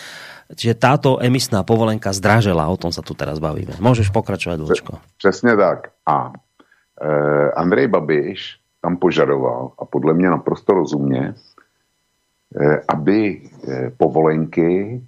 [0.47, 3.75] Čiže táto emisná povolenka zdražela, o tom sa tu teraz bavíme.
[3.84, 4.93] Môžeš pokračovať, Vlčko.
[5.17, 5.91] Přesně tak.
[6.08, 6.32] A
[7.01, 8.39] e, Andrej Babiš
[8.82, 11.34] tam požadoval, a podle mě naprosto rozumně,
[12.88, 15.01] aby eh, povolenky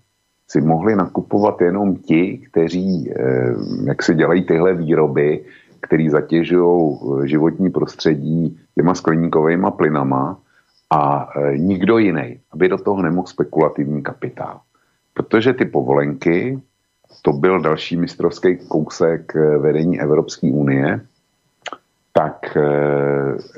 [0.48, 5.46] si mohli nakupovat jenom ti, kteří eh, jak si dělají tyhle výroby,
[5.82, 10.40] který zatěžují životní prostředí těma skleníkovými plynama
[10.90, 14.60] a nikdo jiný, aby do toho nemohl spekulativní kapitál.
[15.14, 16.60] Protože ty povolenky,
[17.22, 21.02] to byl další mistrovský kousek vedení Evropské unie,
[22.14, 22.58] tak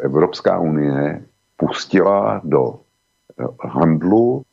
[0.03, 1.21] Evropská unie
[1.57, 2.79] pustila do
[3.61, 4.43] handlu,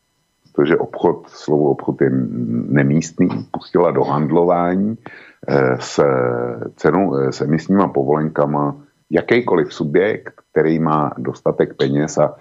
[0.52, 2.10] protože obchod, slovo obchod je
[2.68, 4.96] nemístný, pustila do handlování
[5.48, 6.00] eh, s
[6.76, 8.76] cenou, eh, s emisníma povolenkama
[9.10, 12.34] jakýkoliv subjekt, který má dostatek peněz a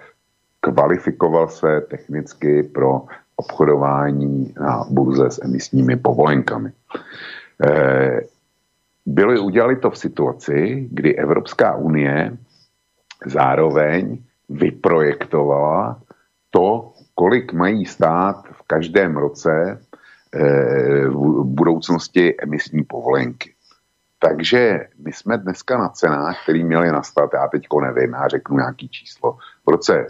[0.60, 3.02] kvalifikoval se technicky pro
[3.36, 6.72] obchodování na burze s emisními povolenkami.
[7.64, 8.20] Eh,
[9.06, 12.36] byli, udělali to v situaci, kdy Evropská unie
[13.26, 16.00] zároveň vyprojektovala
[16.50, 19.82] to, kolik mají stát v každém roce
[20.34, 23.54] eh, v budoucnosti emisní povolenky.
[24.18, 28.88] Takže my jsme dneska na cenách, které měly nastat, já teď nevím, já řeknu nějaký
[28.88, 30.06] číslo, v roce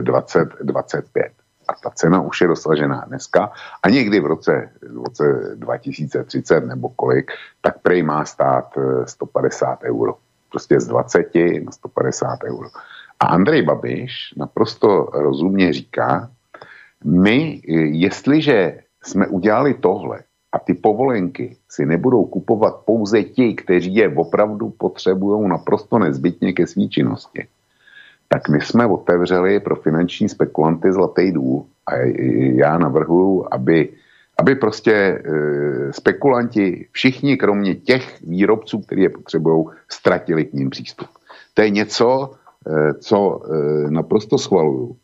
[0.00, 1.24] 2025.
[1.24, 1.30] Eh,
[1.68, 6.88] a ta cena už je dosažená dneska a někdy v roce, v roce 2030 nebo
[6.88, 10.14] kolik, tak prej má stát 150 eh, euro.
[10.50, 12.68] Prostě z 20 na 150 euro.
[13.24, 16.30] A Andrej Babiš naprosto rozumně říká,
[17.04, 17.60] my,
[17.92, 20.18] jestliže jsme udělali tohle
[20.52, 26.66] a ty povolenky si nebudou kupovat pouze ti, kteří je opravdu potřebují naprosto nezbytně ke
[26.66, 27.46] své činnosti,
[28.28, 31.96] tak my jsme otevřeli pro finanční spekulanty zlatý důl a
[32.60, 33.88] já navrhuji, aby,
[34.38, 35.22] aby prostě e,
[35.92, 41.08] spekulanti, všichni kromě těch výrobců, kteří je potřebují, ztratili k ním přístup.
[41.54, 42.43] To je něco, Eh,
[42.98, 44.96] co eh, naprosto schvaluju.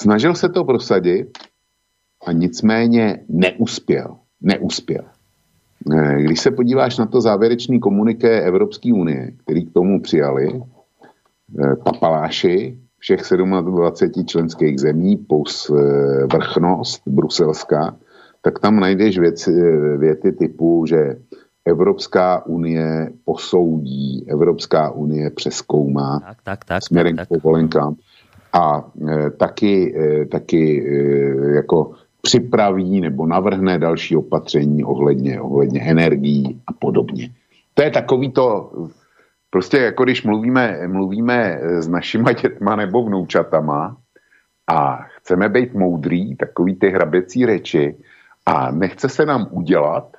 [0.00, 1.38] Snažil se to prosadit
[2.26, 4.16] a nicméně neuspěl.
[4.40, 5.04] Neuspěl.
[5.92, 10.62] Eh, když se podíváš na to závěrečný komuniké Evropské unie, který k tomu přijali,
[11.84, 13.20] papaláši všech
[13.60, 15.70] 27 členských zemí plus
[16.32, 17.96] vrchnost bruselská,
[18.42, 19.52] tak tam najdeš věci,
[19.96, 21.16] věty typu, že
[21.64, 27.38] Evropská unie posoudí, Evropská unie přeskoumá tak, tak, tak, směrem tak, tak.
[27.38, 27.94] k povolenkám
[28.52, 36.60] a e, taky, e, taky e, jako připraví nebo navrhne další opatření ohledně, ohledně energií
[36.66, 37.30] a podobně.
[37.74, 38.72] To je takový to,
[39.50, 43.96] prostě jako když mluvíme, mluvíme s našima dětma nebo vnoučatama
[44.66, 47.96] a chceme být moudrý, takový ty hraběcí řeči
[48.46, 50.16] a nechce se nám udělat,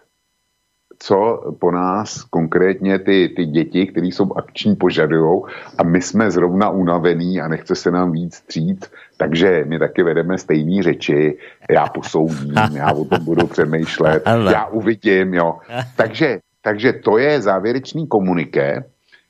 [0.99, 5.41] co po nás konkrétně ty, ty děti, které jsou akční, požadují
[5.77, 8.85] a my jsme zrovna unavení a nechce se nám víc střít,
[9.17, 11.37] takže my taky vedeme stejné řeči,
[11.69, 15.57] já posoudím, já o tom budu přemýšlet, já uvidím, jo.
[15.95, 18.83] Takže, takže to je závěrečný komuniké,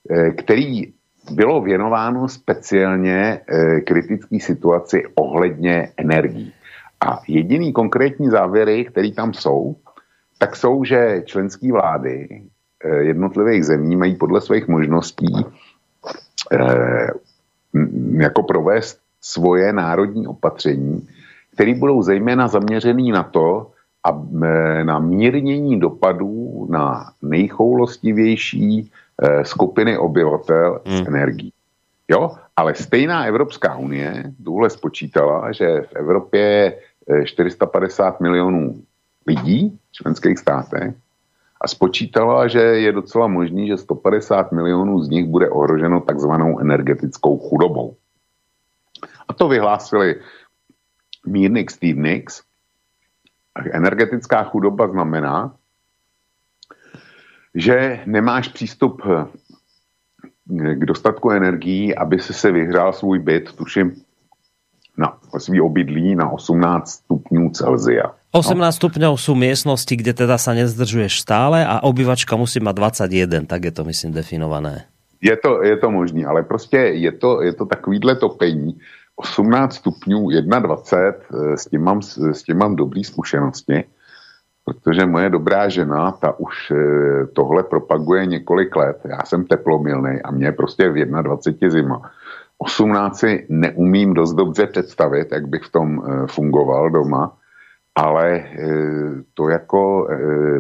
[0.09, 0.93] eh, který
[1.31, 6.53] bylo věnováno speciálně eh, kritické situaci ohledně energií.
[7.07, 9.75] A jediný konkrétní závěry, které tam jsou,
[10.37, 12.41] tak jsou, že členské vlády
[12.83, 15.45] eh, jednotlivých zemí mají podle svých možností
[16.51, 17.07] eh,
[18.11, 21.07] jako provést svoje národní opatření,
[21.53, 23.71] které budou zejména zaměřený na to,
[24.03, 28.91] a eh, na mírnění dopadů na nejchoulostivější
[29.43, 30.97] skupiny obyvatel hmm.
[30.97, 31.51] s energií.
[32.07, 38.83] Jo, ale stejná Evropská unie důle spočítala, že v Evropě je 450 milionů
[39.27, 40.95] lidí v členských státech
[41.61, 47.39] a spočítala, že je docela možný, že 150 milionů z nich bude ohroženo takzvanou energetickou
[47.39, 47.95] chudobou.
[49.27, 50.21] A to vyhlásili
[51.25, 52.43] Mírnix Stevnix.
[53.71, 55.55] Energetická chudoba znamená,
[57.55, 59.01] že nemáš přístup
[60.45, 63.95] k dostatku energií, aby si se vyhrál svůj byt, tuším,
[64.97, 68.15] na svý obydlí na 18 stupňů Celzia.
[68.35, 68.71] 18 no.
[68.75, 72.75] stupňov sú miestnosti, kde teda sa nezdržuješ stále a obyvačka musí mať
[73.07, 74.91] 21, tak je to myslím definované.
[75.23, 78.75] Je to, je to možný, ale prostě je to, je to takovýhle topení.
[79.15, 83.83] 18 stupňů, 21, s tím mám, s tím mám dobrý zkušenosti,
[84.65, 86.75] protože moje dobrá žena, ta už eh,
[87.33, 89.01] tohle propaguje několik let.
[89.05, 92.11] Já jsem teplomilný a mě prostě v 21 zima.
[92.57, 97.37] 18 si neumím dost dobře představit, jak bych v tom eh, fungoval doma,
[97.95, 100.07] ale eh, to jako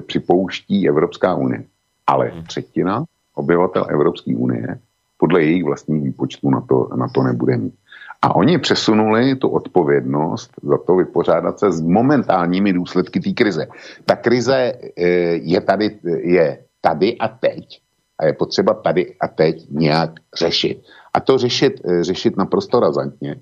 [0.07, 1.63] připouští Evropská unie.
[2.07, 2.43] Ale hmm.
[2.43, 3.03] třetina
[3.35, 4.79] obyvatel Evropské unie
[5.17, 7.73] podle jejich vlastních výpočtů na to, na to nebude mít.
[8.21, 13.67] A oni přesunuli tu odpovědnost za to vypořádat se s momentálními důsledky té krize.
[14.05, 17.81] Ta krize e, je tady, je tady a teď.
[18.19, 20.81] A je potřeba tady a teď nějak řešit.
[21.13, 23.35] A to řešit, e, řešit naprosto razantně.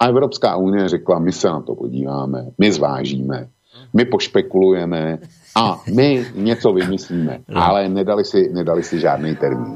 [0.00, 3.48] A Evropská unie řekla, my se na to podíváme, my zvážíme,
[3.94, 5.18] my pošpekulujeme
[5.56, 9.74] a my něco vymyslíme, ale nedali si, nedali si žádný termín.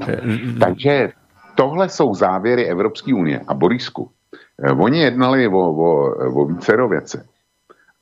[0.60, 1.10] Takže
[1.54, 3.40] tohle jsou závěry Evropské unie.
[3.48, 4.10] A Borisku,
[4.62, 7.26] eh, oni jednali o, o, o vícero věce.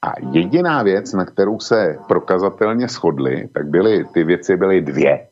[0.02, 5.26] A jediná věc, na kterou se prokazatelně shodli, tak byly, ty věci byly dvě.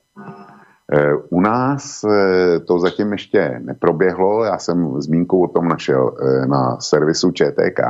[0.93, 6.81] Eh, u nás eh, to zatím ještě neproběhlo, já jsem zmínku o tom našel na
[6.81, 7.81] servisu ČTK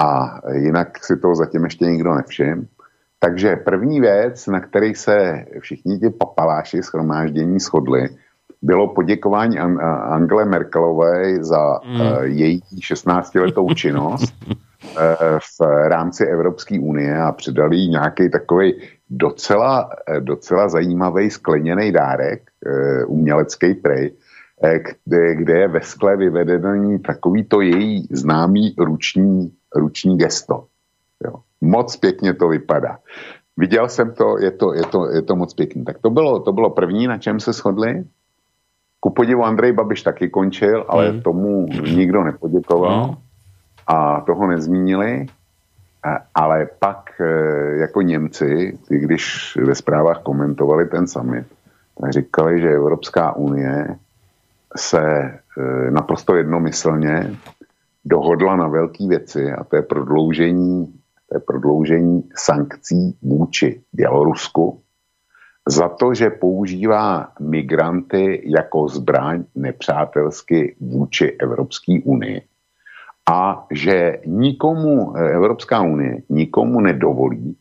[0.00, 2.62] a jinak si to zatím ještě nikdo nevšiml.
[3.18, 8.08] Takže první věc, na který se všichni ti papaláši schromáždění shodli,
[8.62, 12.00] bylo poděkování Angele Merkelové za mm.
[12.22, 14.34] její 16-letou činnost
[15.60, 18.74] v rámci Evropské unie a předali jí nějaký takový
[19.10, 19.90] docela,
[20.20, 24.12] docela zajímavý skleněný dárek, uh, umělecký prej,
[25.06, 30.64] kde, kde je ve skle vyvedený takový to její známý ruční, ruční gesto.
[31.24, 31.34] Jo.
[31.60, 32.98] Moc pěkně to vypadá.
[33.56, 35.84] Viděl jsem to, je to, je to, je to moc pěkný.
[35.84, 38.04] Tak to bylo, to bylo první, na čem se shodli.
[39.00, 41.20] Ku podivu Andrej Babiš taky končil, ale mm.
[41.20, 43.14] tomu nikdo nepoděkoval mm.
[43.86, 45.26] a toho nezmínili.
[46.34, 47.24] Ale pak e,
[47.76, 51.46] jako Němci, když ve zprávách komentovali ten summit,
[52.00, 53.96] tak říkali, že Evropská unie
[54.76, 55.40] se e,
[55.90, 57.36] naprosto jednomyslně
[58.04, 60.86] dohodla na velké věci a to je prodloužení,
[61.28, 64.80] to je prodloužení sankcí vůči Bělorusku,
[65.68, 72.42] za to, že používá migranty jako zbraň nepřátelsky vůči Evropské unii
[73.30, 77.56] a že nikomu eh, Evropská unie nikomu nedovolí,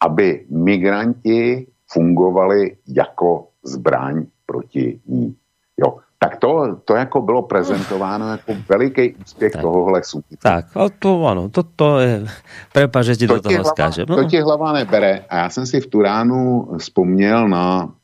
[0.00, 5.36] aby migranti fungovali jako zbraň proti ní.
[5.76, 9.62] Jo tak to, to jako bylo prezentováno jako veliký úspěch tak.
[9.62, 10.36] tohohle sumitu.
[10.42, 12.26] Tak, a to ano, to, to je,
[12.72, 13.90] prepa, že ti to do toho hlava.
[14.08, 14.16] No.
[14.16, 17.94] To ti hlava nebere a já jsem si v Turánu vzpomněl na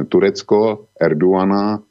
[0.00, 1.82] e, Turecko, Erdoana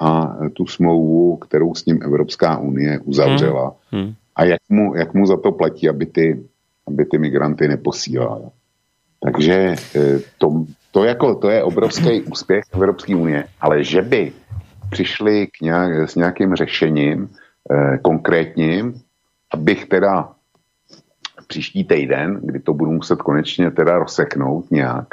[0.00, 3.74] a tu smlouvu, kterou s ním Evropská unie uzavřela.
[3.90, 4.02] Hmm.
[4.02, 4.14] Hmm.
[4.36, 6.44] A jak mu, jak mu za to platí, aby ty,
[6.86, 8.44] aby ty migranty neposílali.
[9.24, 9.76] Takže e,
[10.38, 14.32] to, to, jako, to je obrovský úspěch Evropské unie, ale že by
[14.90, 17.28] přišli k nějak, s nějakým řešením
[17.70, 18.94] eh, konkrétním,
[19.54, 20.32] abych teda
[21.46, 25.08] příští týden, kdy to budu muset konečně teda rozseknout nějak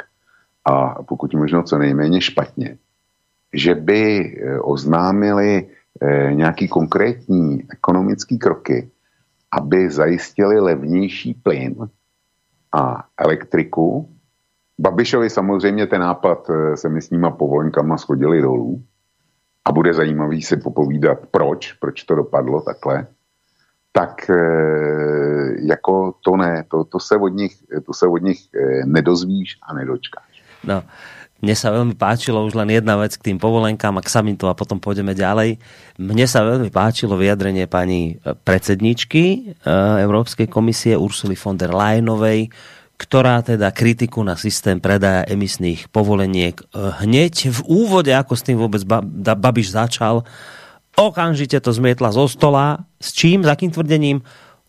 [0.64, 2.76] a pokud možno co nejméně špatně,
[3.52, 8.90] že by eh, oznámili eh, nějaký konkrétní ekonomický kroky,
[9.52, 11.88] aby zajistili levnější plyn
[12.72, 14.08] a elektriku.
[14.78, 18.82] Babišovi samozřejmě ten nápad eh, se mi s nima povolenkama schodili dolů,
[19.64, 23.06] a bude zajímavý si popovídat, proč, proč to dopadlo takhle,
[23.92, 24.30] tak
[25.60, 27.56] jako to ne, to, to, se od nich,
[27.86, 28.38] to se od nich
[28.84, 30.42] nedozvíš a nedočkáš.
[30.64, 30.82] No,
[31.38, 34.58] mne sa veľmi páčilo už len jedna vec k tým povolenkám a k samitu a
[34.58, 35.62] potom pôjdeme ďalej.
[35.94, 39.54] Mne sa veľmi páčilo vyjadrenie pani predsedničky
[40.02, 42.50] Európskej komisie Ursuly von der Leyenovej,
[42.98, 46.66] ktorá teda kritiku na systém predaja emisných povoleniek eh,
[47.06, 48.82] hneď v úvode, ako s tým vôbec
[49.38, 50.26] Babiš začal,
[50.98, 52.82] okamžite to zmietla zo stola.
[52.98, 54.26] S čím, s akým tvrdením?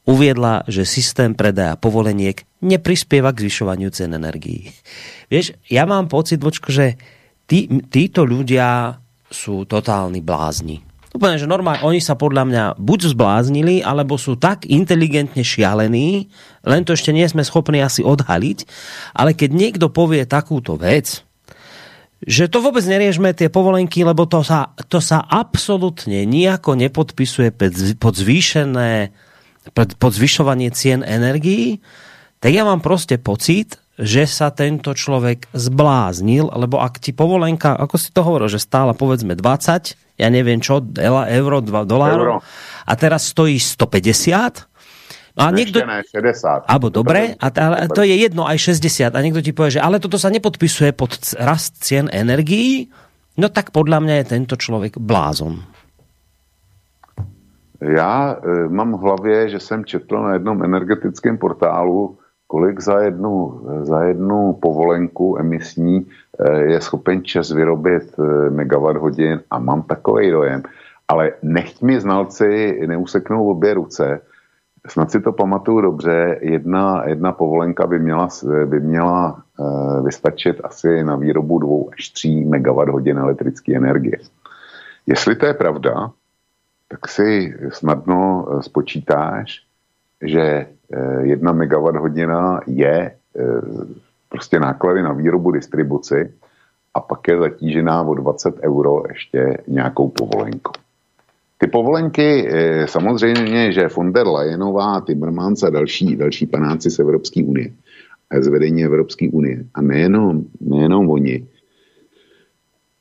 [0.10, 4.74] Uviedla, že systém predaja povoleniek neprispieva k zvyšovaniu cen energií.
[5.30, 6.97] Vieš, ja mám pocit, vočko, že
[7.45, 8.97] tí, títo ľudia
[9.30, 14.70] sú totálni blázni Úplne, že normálne, oni sa podľa mňa buď zbláznili, alebo sú tak
[14.70, 16.30] inteligentne šialení,
[16.62, 18.70] len to ešte nie sme schopní asi odhaliť,
[19.18, 21.26] ale keď niekto povie takúto vec,
[22.22, 27.57] že to vôbec neriešme tie povolenky, lebo to sa, to sa absolútne nijako nepodpisuje
[27.97, 29.10] pod zvýšené,
[29.74, 31.80] pod zvyšovanie cien energií,
[32.39, 37.95] tak ja mám proste pocit, že sa tento človek zbláznil, lebo ak ti povolenka, ako
[37.99, 40.80] si to hovoril, že stála povedzme 20, ja neviem čo,
[41.28, 42.39] euro, 2 dolárov,
[42.88, 44.70] a teraz stojí 150,
[45.39, 45.80] No a niekto...
[45.88, 46.67] Ne, 60.
[46.67, 47.47] Abo dobre, a
[47.88, 49.15] to je jedno aj 60.
[49.15, 52.91] A niekto ti povie, že ale toto sa nepodpisuje pod rast cien energií,
[53.39, 55.63] no tak podľa mňa je tento člověk blázon.
[57.82, 62.17] Já e, mám v hlavě, že jsem četl na jednom energetickém portálu,
[62.47, 66.07] kolik za jednu, za jednu povolenku emisní
[66.39, 70.63] e, je schopen čas vyrobit e, megawatt hodin a mám takový dojem.
[71.07, 74.21] Ale nechť mi znalci neuseknou obě ruce,
[74.88, 78.27] snad si to pamatuju dobře, jedna, jedna povolenka by měla,
[78.65, 84.17] by měla uh, vystačit asi na výrobu 2 až 3 MWh elektrické energie.
[85.07, 86.11] Jestli to je pravda,
[86.89, 89.61] tak si snadno eh, spočítáš,
[90.21, 93.83] že uh, jedna MWh je uh,
[94.29, 96.33] prostě náklady na výrobu distribuci
[96.93, 100.71] a pak je zatížená o 20 euro ještě nějakou povolenkou.
[101.57, 107.43] Ty povolenky, eh, samozřejmě, že von der Leyenová, Timmermans a další, další panáci z Evropské
[107.43, 107.71] unie,
[108.39, 111.47] z vedení Evropské unie, a nejenom, nejenom oni,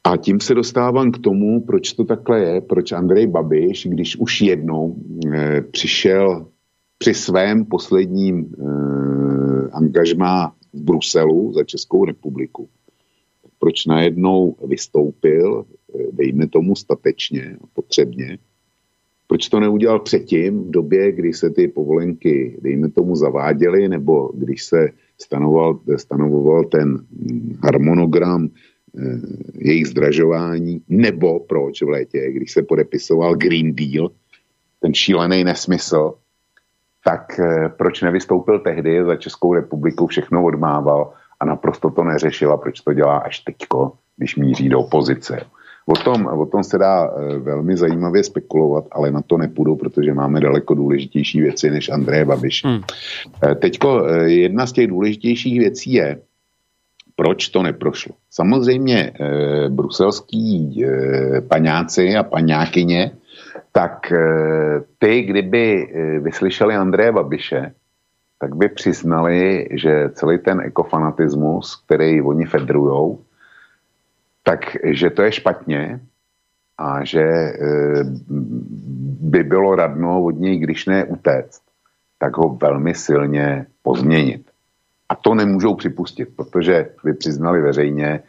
[0.08, 4.40] a tím se dostávám k tomu, proč to takhle je, proč Andrej Babiš, když už
[4.40, 4.96] jednou
[5.32, 6.46] e, přišel
[6.98, 8.64] při svém posledním e,
[9.72, 12.68] angažmá v Bruselu za Českou republiku,
[13.58, 15.64] proč najednou vystoupil,
[16.12, 18.38] dejme tomu statečně, potřebně,
[19.26, 24.64] proč to neudělal předtím, v době, kdy se ty povolenky, dejme tomu, zaváděly, nebo když
[24.64, 24.88] se
[25.20, 26.98] stanoval, stanovoval ten
[27.64, 28.77] harmonogram eh,
[29.54, 34.10] jejich zdražování, nebo proč v létě, když se podepisoval Green Deal,
[34.80, 36.14] ten šílený nesmysl,
[37.04, 42.80] tak eh, proč nevystoupil tehdy za Českou republiku, všechno odmával a naprosto to neřešila, proč
[42.80, 45.46] to dělá až teďko, když míří do opozice.
[45.86, 50.14] O tom, o tom se dá eh, velmi zajímavě spekulovat, ale na to nepůjdu, protože
[50.14, 52.64] máme daleko důležitější věci než Andreje Babiš.
[52.64, 52.80] Hmm.
[53.44, 56.20] Eh, teďko eh, jedna z těch důležitějších věcí je,
[57.18, 58.14] proč to neprošlo.
[58.30, 63.10] Samozřejmě eh, bruselský eh, paňáci a paňákyně,
[63.72, 65.92] tak eh, ty, kdyby
[66.22, 67.74] vyslyšeli Andreje Babiše,
[68.38, 73.18] tak by přiznali, že celý ten ekofanatismus, který oni federujou,
[74.42, 76.00] takže to je špatně
[76.78, 77.54] a že e,
[79.20, 81.62] by bylo radno od něj, když ne utéct,
[82.18, 84.47] tak ho velmi silně pozměnit.
[85.08, 88.22] A to nemůžou připustit, protože by přiznali veřejně,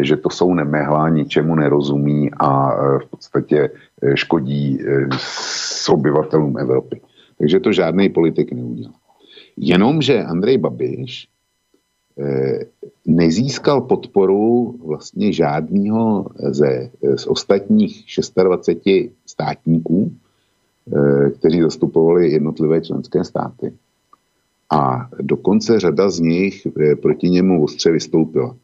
[0.00, 3.70] že to jsou nemehla, ničemu nerozumí a e, v podstatě
[4.02, 4.78] e, škodí
[5.18, 7.00] s obyvatelům Evropy.
[7.38, 8.94] Takže to žádný politik neudělal.
[9.56, 11.28] Jenomže Andrej Babiš
[13.06, 18.04] nezískal podporu vlastně žádného ze, z ostatních
[18.42, 20.12] 26 státníků,
[21.38, 23.72] kteří zastupovali jednotlivé členské státy.
[24.72, 28.56] A dokonce řada z nich eh, proti němu ostře vystoupila.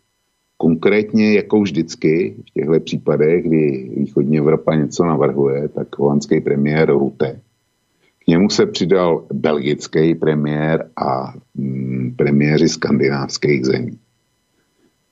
[0.56, 7.40] Konkrétně, jako vždycky v těchto případech, kdy východní Evropa něco navrhuje, tak holandský premiér Rutte
[8.24, 13.98] k němu se přidal belgický premiér a mm, premiéři skandinávských zemí.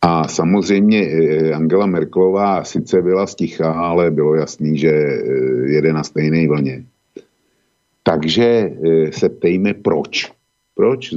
[0.03, 5.23] A samozřejmě e, Angela Merklová sice byla stichá, ale bylo jasný, že e,
[5.73, 6.85] jede na stejné vlně.
[8.03, 8.73] Takže
[9.11, 10.33] se ptejme, proč.
[10.83, 11.15] Proč,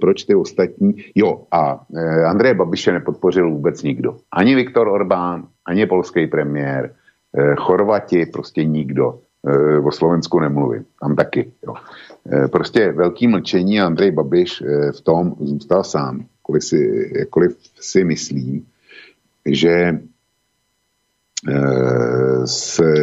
[0.00, 0.94] proč ty ostatní?
[1.14, 1.80] Jo, a
[2.26, 4.16] Andreje Babiše nepodpořil vůbec nikdo.
[4.32, 6.94] Ani Viktor Orbán, ani polský premiér,
[7.56, 9.18] Chorvati, prostě nikdo.
[9.46, 11.52] E, o Slovensku nemluvím, tam taky.
[11.66, 11.74] Jo.
[12.32, 18.04] E, prostě velký mlčení Andrej Babiš e, v tom zůstal sám, jakkoliv si, jakkoliv si
[18.04, 18.66] myslím,
[19.46, 19.98] že
[22.44, 22.94] se,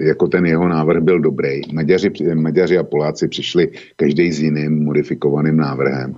[0.00, 1.60] jako ten jeho návrh byl dobrý.
[1.72, 6.14] Maďaři, Maďaři a Poláci přišli každý s jiným modifikovaným návrhem.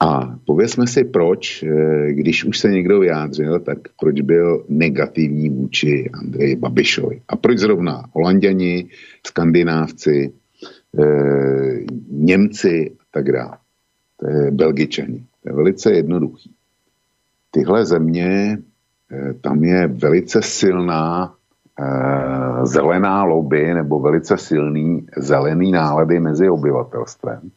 [0.00, 6.10] A pověsme si, proč, eh, když už se někdo vyjádřil, tak proč byl negativní vůči
[6.14, 7.20] Andreji Babišovi.
[7.28, 8.88] A proč zrovna Holanděni,
[9.26, 10.32] Skandinávci,
[11.00, 13.58] eh, Němci a tak dále.
[14.16, 15.24] To je Belgičani.
[15.42, 16.50] To je velice jednoduchý.
[17.50, 18.75] Tyhle země, eh,
[19.40, 21.34] tam je velice silná
[22.62, 27.50] zelená lobby nebo velice silný zelený nálady mezi obyvatelstvem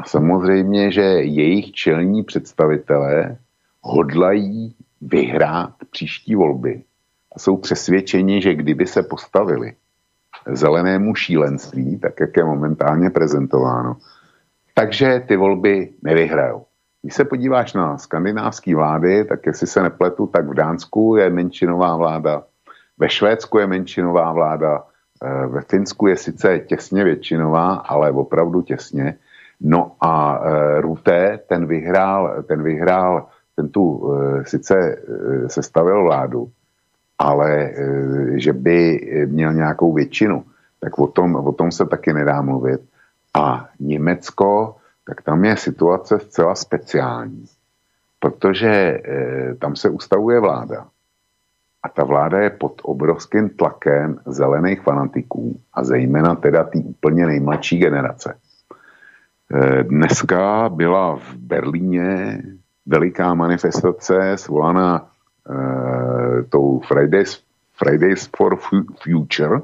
[0.00, 3.36] a samozřejmě, že jejich čelní představitelé
[3.80, 6.82] hodlají vyhrát příští volby
[7.36, 9.72] a jsou přesvědčeni, že kdyby se postavili
[10.52, 13.96] zelenému šílenství, tak jak je momentálně prezentováno,
[14.74, 16.64] takže ty volby nevyhrajou.
[17.02, 21.96] Když se podíváš na skandinávské vlády, tak jestli se nepletu, tak v Dánsku je menšinová
[21.96, 22.42] vláda,
[22.98, 24.84] ve Švédsku je menšinová vláda,
[25.24, 29.16] eh, ve Finsku je sice těsně většinová, ale opravdu těsně.
[29.60, 33.26] No a e, Ruté, ten vyhrál, ten vyhrál,
[33.56, 34.96] ten tu e, sice
[35.46, 36.48] sestavil vládu,
[37.18, 37.70] ale
[38.34, 40.44] že by měl nějakou většinu,
[40.80, 42.80] tak o tom, o tom se taky nedá mluvit.
[43.34, 47.44] A Německo, tak tam je situace zcela speciální,
[48.18, 49.00] protože e,
[49.54, 50.86] tam se ustavuje vláda.
[51.82, 57.78] A ta vláda je pod obrovským tlakem zelených fanatiků a zejména teda té úplně nejmladší
[57.78, 58.34] generace.
[59.54, 62.42] E, dneska byla v Berlíně
[62.86, 65.08] veliká manifestace svolaná
[65.50, 67.42] e, tou Fridays,
[67.74, 68.58] Fridays for
[69.02, 69.60] Future,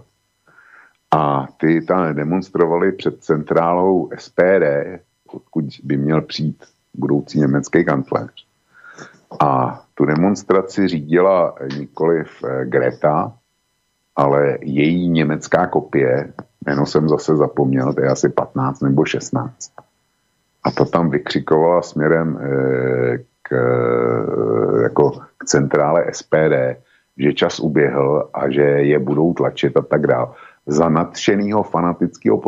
[1.10, 4.64] a ty tam demonstrovali před centrálou SPD,
[5.34, 6.64] odkud by měl přijít
[6.94, 8.46] budoucí německý kancléř.
[9.40, 13.32] A tu demonstraci řídila nikoliv eh, Greta,
[14.16, 16.32] ale její německá kopie,
[16.66, 19.72] jméno jsem zase zapomněl, to je asi 15 nebo 16.
[20.64, 22.48] A to tam vykřikovala směrem e,
[23.42, 26.82] k, e, jako k centrále SPD,
[27.16, 30.26] že čas uběhl a že je budou tlačit a tak dále
[30.66, 32.40] za nadšeného fanatického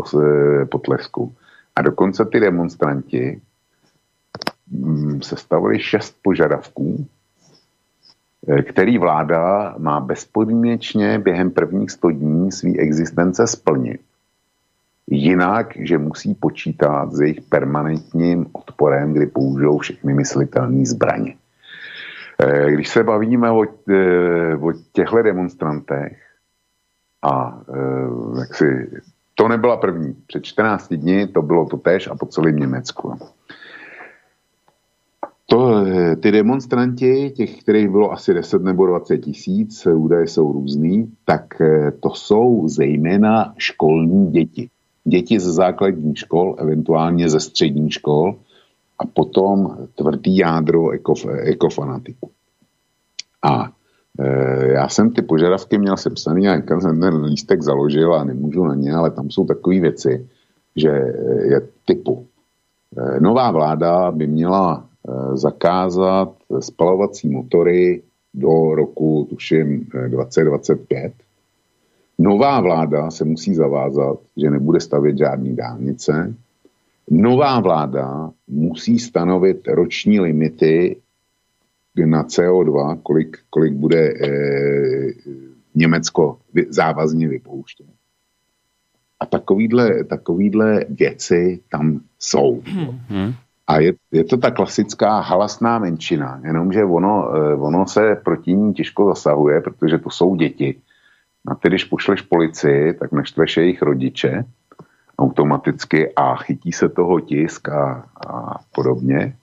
[0.70, 1.34] potlesku.
[1.78, 3.40] A dokonce ty demonstranti
[4.70, 7.06] mm, sestavili šest požadavků,
[8.48, 14.00] eh, který vláda má bezpodmínečně během prvních 100 dní svý existence splnit.
[15.06, 21.34] Jinak, že musí počítat s jejich permanentním odporem, kdy použijou všechny myslitelné zbraně.
[22.42, 26.24] Eh, když se bavíme o, eh, o těchto demonstrantech,
[27.22, 27.60] a
[28.38, 28.90] jak si,
[29.38, 30.16] to nebyla první.
[30.26, 33.12] Před 14 dní to bylo to tež a po celém Německu.
[35.46, 41.12] To, e, ty demonstranti, těch, kterých bylo asi 10 nebo 20 tisíc, údaje jsou různý,
[41.24, 44.68] tak e, to jsou zejména školní děti.
[45.04, 48.36] Děti ze základních škol, eventuálně ze středních škol
[48.98, 52.30] a potom tvrdý jádro ekof, ekofanatiku.
[53.42, 53.77] A Eh,
[54.74, 58.74] já jsem ty požadavky měl sepsaný a někam jsem ten lístek založil a nemůžu na
[58.74, 60.28] ně, ale tam jsou takové věci,
[60.76, 60.88] že
[61.42, 62.26] je typu.
[62.98, 68.02] Eh, nová vláda by měla eh, zakázat spalovací motory
[68.34, 71.12] do roku, tuším, 2025.
[72.18, 76.34] Nová vláda se musí zavázat, že nebude stavět žádný dálnice.
[77.10, 80.96] Nová vláda musí stanovit roční limity
[82.06, 84.28] na CO2, kolik, kolik bude e,
[85.74, 86.38] Německo
[86.68, 87.86] závazně vypouštět.
[89.20, 92.62] A takovýhle, takovýhle věci tam jsou.
[93.08, 93.34] Hmm.
[93.66, 98.74] A je, je to ta klasická halasná menšina, jenomže ono, eh, ono se proti ní
[98.74, 100.80] těžko zasahuje, protože to jsou děti.
[101.48, 104.44] A ty, když pošleš policii, tak naštveš jejich rodiče
[105.18, 109.36] automaticky a chytí se toho tisk a, a podobně.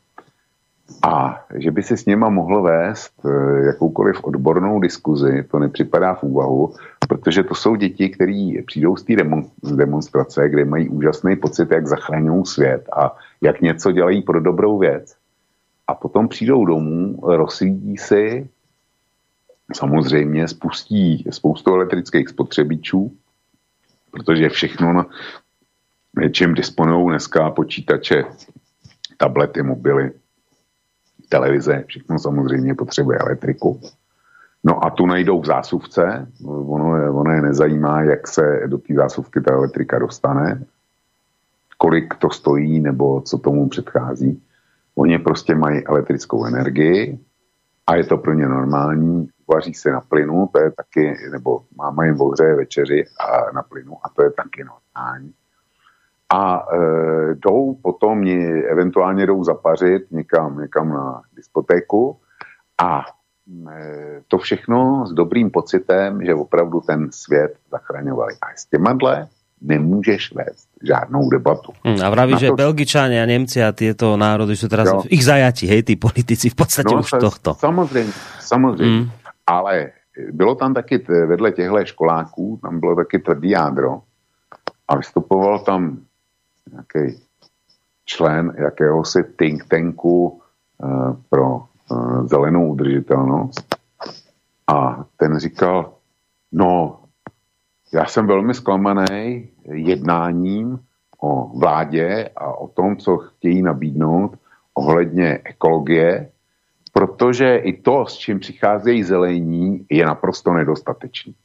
[1.03, 6.23] A že by si s něma mohl vést eh, jakoukoliv odbornou diskuzi, to nepřipadá v
[6.23, 6.73] úvahu,
[7.07, 9.13] protože to jsou děti, které přijdou z té
[9.75, 15.15] demonstrace, kde mají úžasný pocit, jak zachraňují svět a jak něco dělají pro dobrou věc.
[15.87, 18.49] A potom přijdou domů, rozsvítí si,
[19.73, 23.11] samozřejmě spustí spoustu elektrických spotřebičů,
[24.11, 25.05] protože všechno,
[26.31, 28.23] čem disponují dneska počítače,
[29.17, 30.11] tablety, mobily,
[31.29, 33.81] televize, všechno samozřejmě potřebuje elektriku.
[34.63, 38.93] No a tu najdou v zásuvce, ono je, ono je nezajímá, jak se do té
[38.93, 40.65] zásuvky ta elektrika dostane,
[41.77, 44.41] kolik to stojí nebo co tomu předchází.
[44.95, 47.19] Oni prostě mají elektrickou energii
[47.87, 52.05] a je to pro ně normální, vaří se na plynu, to je taky, nebo máma
[52.05, 55.33] jim ohřeje večeři a na plynu a to je taky normální
[56.29, 58.23] a e, jdou potom,
[58.71, 62.17] eventuálně jdou zapařit někam, někam na diskotéku
[62.81, 63.05] a
[63.71, 68.33] e, to všechno s dobrým pocitem, že opravdu ten svět zachraňovali.
[68.41, 69.27] A s těma dle
[69.61, 71.71] nemůžeš vést žádnou debatu.
[71.85, 72.55] Hmm, a vraví, že to...
[72.55, 75.01] Belgičani a Němci a tyto národy jsou teraz jo.
[75.01, 77.53] v ich zajatí, hej, ty politici v podstatě no, už tohto.
[77.53, 78.97] Samozřejmě, samozřejmě.
[78.97, 79.09] Hmm.
[79.47, 79.91] Ale
[80.31, 84.01] bylo tam taky vedle těchto školáků, tam bylo taky tvrdý jádro
[84.87, 85.97] a vystupoval tam
[86.71, 87.21] nějaký
[88.05, 90.41] člen jakéhosi think tanku
[90.77, 93.75] uh, pro uh, zelenou udržitelnost.
[94.67, 95.93] A ten říkal,
[96.51, 96.99] no,
[97.93, 100.79] já jsem velmi zklamaný jednáním
[101.21, 104.39] o vládě a o tom, co chtějí nabídnout
[104.73, 106.31] ohledně ekologie,
[106.93, 111.35] protože i to, s čím přicházejí zelení, je naprosto nedostatečný.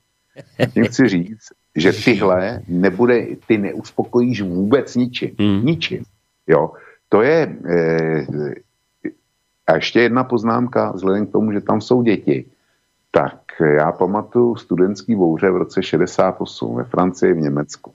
[0.74, 5.30] Tím chci říct, že tyhle nebude, ty neuspokojíš vůbec ničím.
[5.38, 5.66] Hmm.
[5.66, 6.04] Ničím.
[6.46, 6.70] Jo.
[7.08, 8.26] To je, e,
[9.66, 12.44] a ještě jedna poznámka, vzhledem k tomu, že tam jsou děti,
[13.10, 13.40] tak
[13.76, 17.92] já pamatuju studentský bouře v roce 68 ve Francii, v Německu.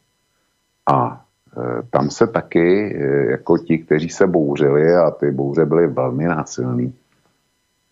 [0.88, 1.26] A
[1.58, 6.26] e, tam se taky, e, jako ti, kteří se bouřili, a ty bouře byly velmi
[6.26, 6.94] násilný,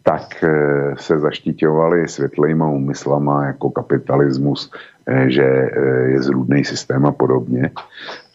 [0.04, 0.50] tak e,
[1.00, 4.72] se zaštiťovali světlejma úmyslama jako kapitalismus,
[5.08, 5.80] e, že e,
[6.12, 7.72] je zrůdný systém a podobně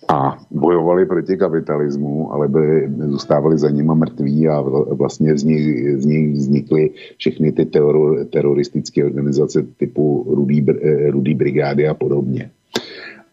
[0.08, 4.60] a bojovali proti kapitalismu, ale by zůstávali za nima mrtví a
[4.90, 11.34] vlastně z nich, z nich vznikly všechny ty teror, teroristické organizace typu Rudý, eh, Rudý
[11.34, 12.50] brigády a podobně.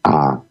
[0.03, 0.41] A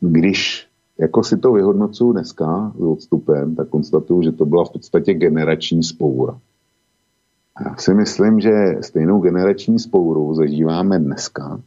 [0.00, 0.65] když
[0.98, 5.82] jako si to vyhodnocuju dneska s odstupem, tak konstatuju, že to byla v podstatě generační
[5.82, 6.40] spoura.
[7.64, 11.60] Já si myslím, že stejnou generační spouru zažíváme dneska.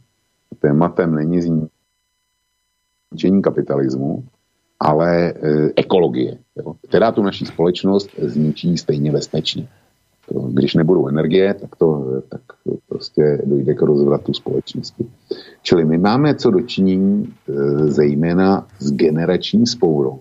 [0.60, 1.42] Tématem není
[3.12, 4.24] zničení kapitalismu,
[4.80, 5.34] ale e,
[5.76, 9.68] ekologie, jo, která tu naší společnost zničí stejně bezpečně.
[10.30, 15.06] To, když nebudou energie, tak to, tak to prostě dojde k rozvratu společnosti.
[15.62, 17.54] Čili my máme co dočinění e,
[17.88, 20.20] zejména s generační spourou.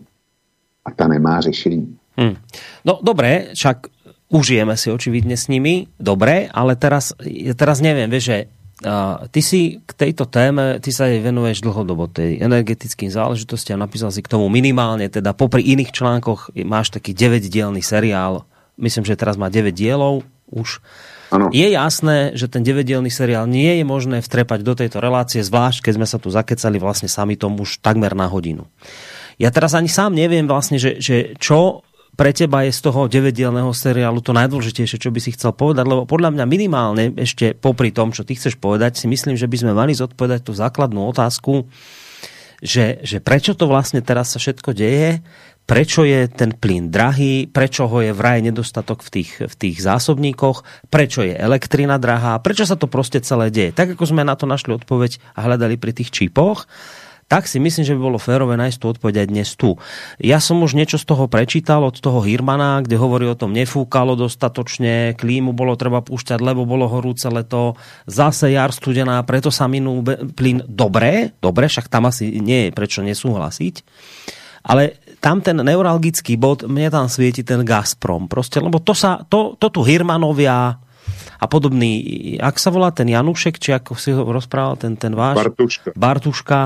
[0.85, 1.97] A ta nemá řešení.
[2.17, 2.37] Hmm.
[2.85, 3.87] No dobré, však
[4.29, 7.13] užijeme si očividně s nimi, dobré, ale teraz,
[7.57, 8.45] teraz nevím, že
[8.87, 14.15] a ty si k tejto téme, ty sa jej venuješ dlhodobo, tej energetickým záležitostiam, napísal
[14.15, 18.47] si k tomu minimálne, teda popri iných článkoch máš taký 9-dielný seriál,
[18.79, 20.81] myslím, že teraz má 9 dielov už.
[21.29, 21.53] Ano.
[21.53, 25.93] Je jasné, že ten 9-dielný seriál nie je možné vtrepať do tejto relácie, zvlášť keď
[26.01, 28.65] sme sa tu zakecali vlastne sami tomu už takmer na hodinu.
[29.37, 31.85] Ja teraz ani sám neviem vlastne, že, že čo
[32.19, 36.03] pre teba je z toho 9-dielného seriálu to najdôležitejšie, čo by si chcel povedať, lebo
[36.03, 39.73] podľa mňa minimálne ešte popri tom, čo ty chceš povedať, si myslím, že by sme
[39.77, 41.71] mali zodpovedať tú základnú otázku,
[42.59, 45.23] že, že prečo to vlastne teraz sa všetko deje,
[45.69, 50.89] prečo je ten plyn drahý, prečo ho je vraj nedostatok v tých, v tých zásobníkoch,
[50.89, 53.77] prečo je elektrina drahá, prečo sa to prostě celé deje.
[53.77, 56.65] Tak ako sme na to našli odpoveď a hľadali pri tých čipoch,
[57.29, 59.77] tak si myslím, že by bolo férové nájsť tú odpoveď aj dnes tu.
[60.17, 64.17] Ja som už niečo z toho prečítal od toho Hirmana, kde hovorí o tom, nefúkalo
[64.17, 67.77] dostatočne, klímu bolo treba púšťať, lebo bolo horúce leto,
[68.09, 70.01] zase jar studená, preto sa minul
[70.33, 70.65] plyn.
[70.65, 73.85] Dobre, dobre, však tam asi nie je prečo nesúhlasiť.
[74.65, 78.31] Ale tam ten neuralgický bod, mne tam svieti ten Gazprom.
[78.31, 80.79] Proste, lebo to, sa, to, to tu Hirmanovia
[81.39, 82.03] a podobný,
[82.43, 85.39] ak sa volá ten Janušek, či ako si ho rozprával, ten, ten váš...
[85.39, 85.89] Bartuška.
[85.95, 86.61] Bartuška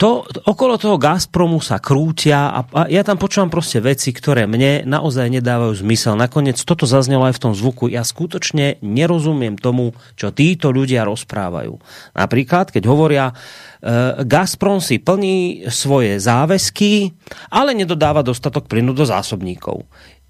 [0.00, 4.82] to, okolo toho Gazpromu sa krútia a, a ja tam počúvam prostě veci, ktoré mne
[4.82, 6.18] naozaj nedávajú zmysel.
[6.18, 7.86] Nakoniec toto zaznelo aj v tom zvuku.
[7.86, 11.78] Ja skutočne nerozumiem tomu, čo títo ľudia rozprávajú.
[12.18, 13.34] Napríklad, keď hovoria, e,
[14.26, 17.14] Gazprom si plní svoje záväzky,
[17.54, 19.86] ale nedodáva dostatok plynu do zásobníkov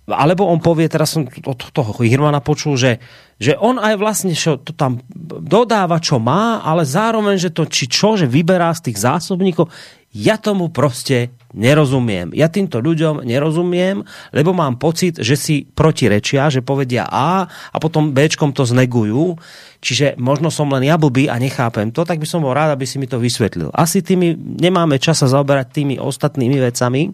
[0.07, 2.98] alebo on povie, teraz som od toho Hirmana počul, že,
[3.38, 4.98] že on aj vlastne čo, to tam
[5.38, 9.70] dodáva, čo má, ale zároveň, že to či čo, že vyberá z tých zásobníkov,
[10.12, 12.36] ja tomu prostě nerozumiem.
[12.36, 18.12] Ja týmto ľuďom nerozumiem, lebo mám pocit, že si protirečia, že povedia A a potom
[18.12, 19.40] Bčkom to znegujú.
[19.80, 22.84] Čiže možno som len ja blbý a nechápem to, tak by som bol rád, aby
[22.84, 23.72] si mi to vysvetlil.
[23.72, 27.12] Asi tými nemáme čas sa zaoberať tými ostatnými vecami,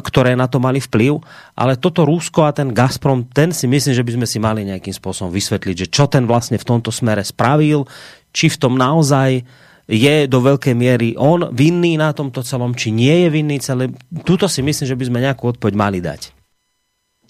[0.00, 1.20] ktoré na to mali vplyv,
[1.52, 4.96] ale toto Rusko a ten Gazprom, ten si myslím, že by sme si mali nejakým
[4.96, 7.84] spôsobom vysvetliť, že čo ten vlastne v tomto smere spravil,
[8.32, 9.44] či v tom naozaj
[9.88, 13.88] je do veľkej miery on vinný na tomto celom, či nie je vinný celé.
[14.24, 16.32] Tuto si myslím, že by sme nejakú odpoveď mali dať.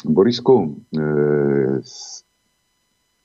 [0.07, 1.83] Borisku, eh,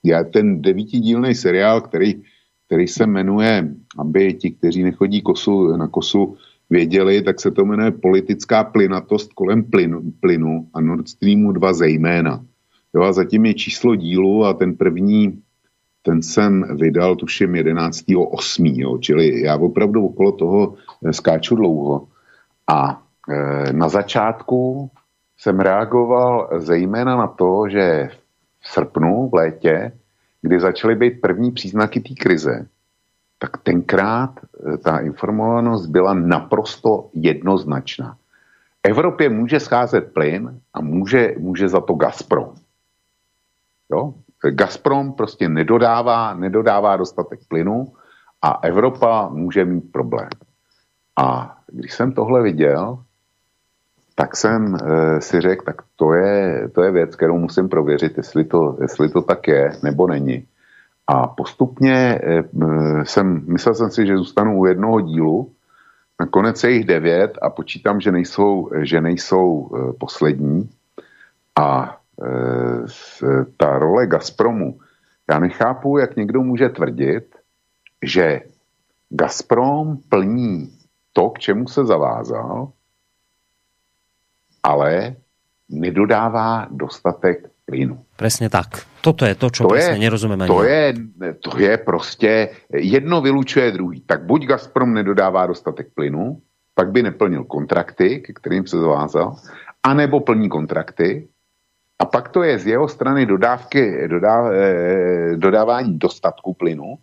[0.04, 2.22] já ten devítidílný seriál, který,
[2.66, 6.38] který se jmenuje, aby ti, kteří nechodí kosu, na kosu,
[6.70, 12.46] věděli, tak se to jmenuje politická plynatost kolem plynu, plynu a Nord Streamu 2 zejména.
[12.96, 15.42] Jo, a zatím je číslo dílu a ten první,
[16.02, 18.74] ten jsem vydal tuším 11.8.
[18.76, 20.74] Jo, čili já opravdu okolo toho
[21.06, 22.08] eh, skáču dlouho.
[22.68, 24.90] A e, na začátku
[25.38, 28.10] jsem reagoval zejména na to, že
[28.62, 29.92] v srpnu, v létě,
[30.42, 32.68] kdy začaly být první příznaky té krize,
[33.44, 38.16] tak tenkrát eh, ta informovanost byla naprosto jednoznačná.
[38.84, 42.56] Evropě může scházet plyn a může, může za to Gazprom.
[43.92, 44.14] Jo?
[44.50, 47.94] Gazprom prostě nedodává, nedodává dostatek plynu
[48.42, 50.30] a Evropa může mít problém.
[51.20, 53.04] A když jsem tohle viděl,
[54.16, 58.44] tak jsem e, si řekl, tak to je, to je věc, kterou musím prověřit, jestli
[58.44, 60.48] to, jestli to tak je, nebo není.
[61.08, 62.44] A postupně e,
[63.04, 65.52] jsem, myslel jsem si, že zůstanu u jednoho dílu,
[66.20, 70.70] nakonec je jich devět a počítám, že nejsou, že nejsou poslední.
[71.60, 71.98] A
[73.58, 74.80] ta role Gazpromu,
[75.30, 77.36] já nechápu, jak někdo může tvrdit,
[78.02, 78.42] že
[79.10, 80.78] Gazprom plní
[81.14, 82.72] to, k čemu se zavázal,
[84.64, 85.16] ale
[85.70, 88.03] nedodává dostatek plynu.
[88.16, 88.68] Přesně tak.
[89.02, 90.48] Toto je to, čo to je, nerozumíme.
[90.48, 90.94] To je,
[91.40, 94.02] to je prostě, jedno vylučuje druhý.
[94.02, 96.42] Tak buď Gazprom nedodává dostatek plynu,
[96.76, 99.36] pak by neplnil kontrakty, ke kterým se zavázal,
[99.84, 101.28] anebo plní kontrakty,
[102.00, 106.98] a pak to je z jeho strany dodávky, dodá, eh, dodávání dostatku plynu,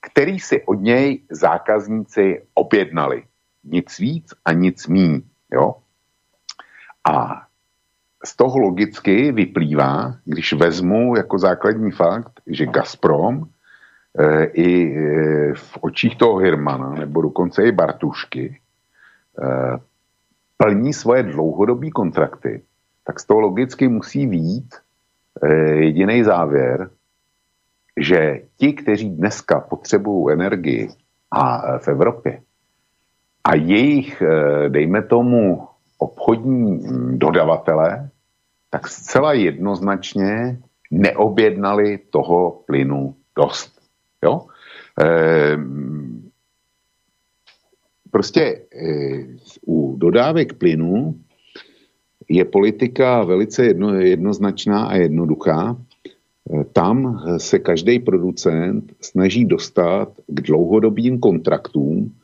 [0.00, 3.22] který si od něj zákazníci objednali.
[3.64, 5.22] Nic víc a nic míň.
[5.52, 5.74] Jo?
[7.04, 7.42] A
[8.24, 13.42] z toho logicky vyplývá, když vezmu jako základní fakt, že Gazprom
[14.18, 18.60] e, i e, v očích toho Hirmana, nebo dokonce i Bartušky,
[19.42, 19.78] e,
[20.56, 22.62] plní svoje dlouhodobé kontrakty,
[23.04, 24.74] tak z toho logicky musí být
[25.42, 26.90] e, jediný závěr,
[27.96, 30.88] že ti, kteří dneska potřebují energii
[31.30, 32.40] a v Evropě
[33.44, 34.22] a jejich,
[34.68, 35.67] dejme tomu,
[35.98, 36.80] obchodní
[37.18, 38.10] dodavatele,
[38.70, 40.58] tak zcela jednoznačně
[40.90, 43.80] neobjednali toho plynu dost.
[44.24, 44.46] Jo?
[45.02, 45.58] E,
[48.10, 48.60] prostě e,
[49.66, 51.20] u dodávek plynu
[52.28, 55.76] je politika velice jedno, jednoznačná a jednoduchá.
[55.76, 62.14] E, tam se každý producent snaží dostat k dlouhodobým kontraktům,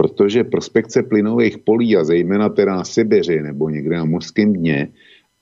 [0.00, 4.88] protože prospekce plynových polí a zejména teda na Sibiři nebo někde na mořském dně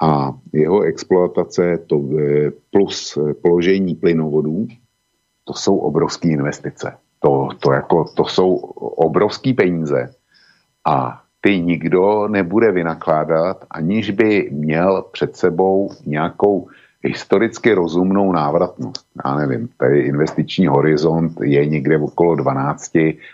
[0.03, 4.67] a jeho exploatace to, e, plus e, položení plynovodů,
[5.45, 6.93] to jsou obrovské investice.
[7.23, 8.55] To, to, jako, to jsou
[9.07, 10.11] obrovské peníze
[10.87, 16.69] a ty nikdo nebude vynakládat, aniž by měl před sebou nějakou
[17.05, 19.07] historicky rozumnou návratnost.
[19.25, 22.93] Já nevím, tady investiční horizont je někde okolo 12,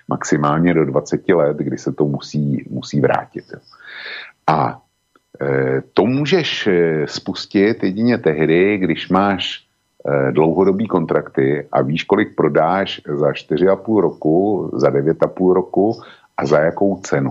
[0.08, 3.44] maximálně do 20 let, kdy se to musí, musí vrátit.
[4.46, 4.80] A
[5.40, 9.64] e, to můžeš e, spustit jedině tehdy, když máš
[10.04, 16.00] e, dlouhodobý kontrakty a víš, kolik prodáš za 4,5 roku, za 9,5 roku
[16.36, 17.30] a za jakou cenu.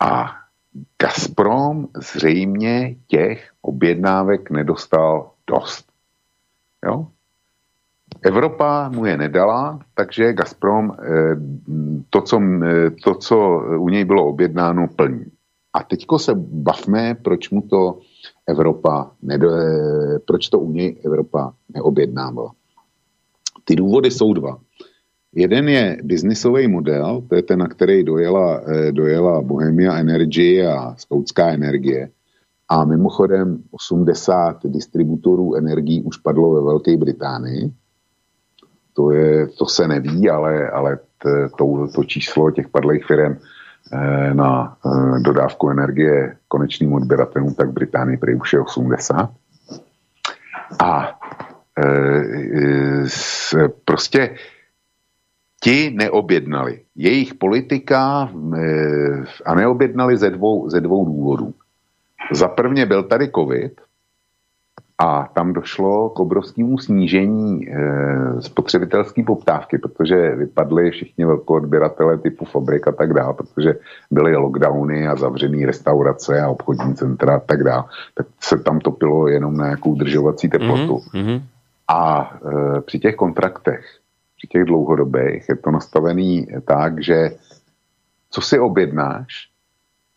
[0.00, 0.34] A
[1.02, 5.86] Gazprom zřejmě těch objednávek nedostal dost.
[6.86, 7.06] Jo?
[8.22, 11.36] Evropa mu je nedala, takže Gazprom eh,
[12.10, 13.36] to, co, eh, to, co
[13.78, 15.24] u něj bylo objednáno, plní.
[15.72, 17.98] A teďko se bavme, proč mu to
[18.46, 22.52] Evropa, nedo, eh, proč to u něj Evropa neobjednávala.
[23.64, 24.58] Ty důvody jsou dva.
[25.36, 30.94] Jeden je biznisový model, to je ten, na který dojela, eh, dojela Bohemia Energy a
[30.96, 32.08] Skoutská energie.
[32.68, 37.72] A mimochodem 80 distributorů energií už padlo ve Velké Británii.
[38.94, 40.98] To, je, to se neví, ale, ale
[41.58, 43.36] to, to číslo těch padlých firm
[43.92, 49.30] eh, na eh, dodávku energie konečným odběratelům, tak v Británii prý už je 80.
[50.84, 51.18] A
[53.84, 54.30] prostě
[55.66, 56.80] ti neobjednali.
[56.94, 61.54] Jejich politika eh, a neobjednali ze dvou, ze dvou důvodů.
[62.32, 63.80] Za prvně byl tady covid
[64.98, 67.72] a tam došlo k obrovskému snížení e,
[68.40, 73.74] spotřebitelské poptávky, protože vypadly všichni velkoodběratele typu fabrik a tak dále, protože
[74.10, 77.84] byly lockdowny a zavřené restaurace a obchodní centra a tak dále.
[78.14, 80.96] Tak se tam topilo jenom na nějakou držovací teplotu.
[80.96, 81.42] Mm-hmm.
[81.88, 82.32] A
[82.76, 83.84] e, při těch kontraktech
[84.36, 87.30] při těch dlouhodobých je to nastavený tak, že
[88.30, 89.48] co si objednáš,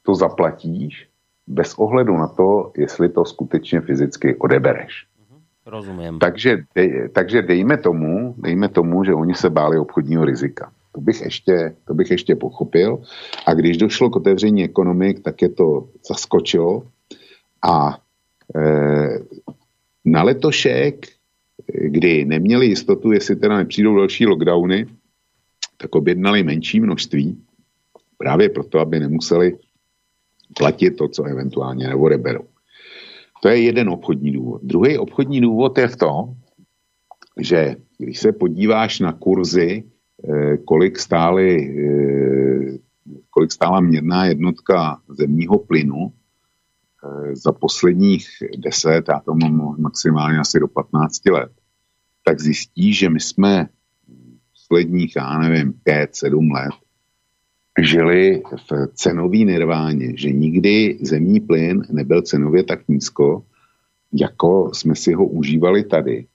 [0.04, 1.08] to zaplatíš
[1.48, 5.06] bez ohledu na to, jestli to skutečně fyzicky odebereš.
[5.30, 6.20] Mhm, rozumím.
[6.20, 10.72] Takže, dej, takže dejme tomu, dejme tomu, že oni se báli obchodního rizika.
[10.92, 13.02] To bych, ještě, to bych ještě pochopil.
[13.46, 16.84] A když došlo k otevření ekonomik, tak je to zaskočilo.
[17.62, 17.98] A
[18.56, 18.62] e,
[20.06, 21.06] na letošek
[21.74, 24.86] kdy neměli jistotu, jestli teda nepřijdou další lockdowny,
[25.78, 27.44] tak objednali menší množství,
[28.18, 29.58] právě proto, aby nemuseli
[30.58, 32.44] platit to, co eventuálně neodeberou.
[33.42, 34.62] To je jeden obchodní důvod.
[34.64, 36.34] Druhý obchodní důvod je v tom,
[37.40, 42.78] že když se podíváš na kurzy, eh, kolik stály, eh,
[43.30, 46.14] kolik stála měrná jednotka zemního plynu
[47.34, 51.52] za posledních 10, já to mám maximálně asi do 15 let,
[52.24, 53.70] tak zjistí, že my jsme
[54.54, 56.74] posledních, já nevím, 5-7 let
[57.82, 63.44] žili v cenové nirváně, že nikdy zemní plyn nebyl cenově tak nízko,
[64.14, 66.26] jako jsme si ho užívali tady.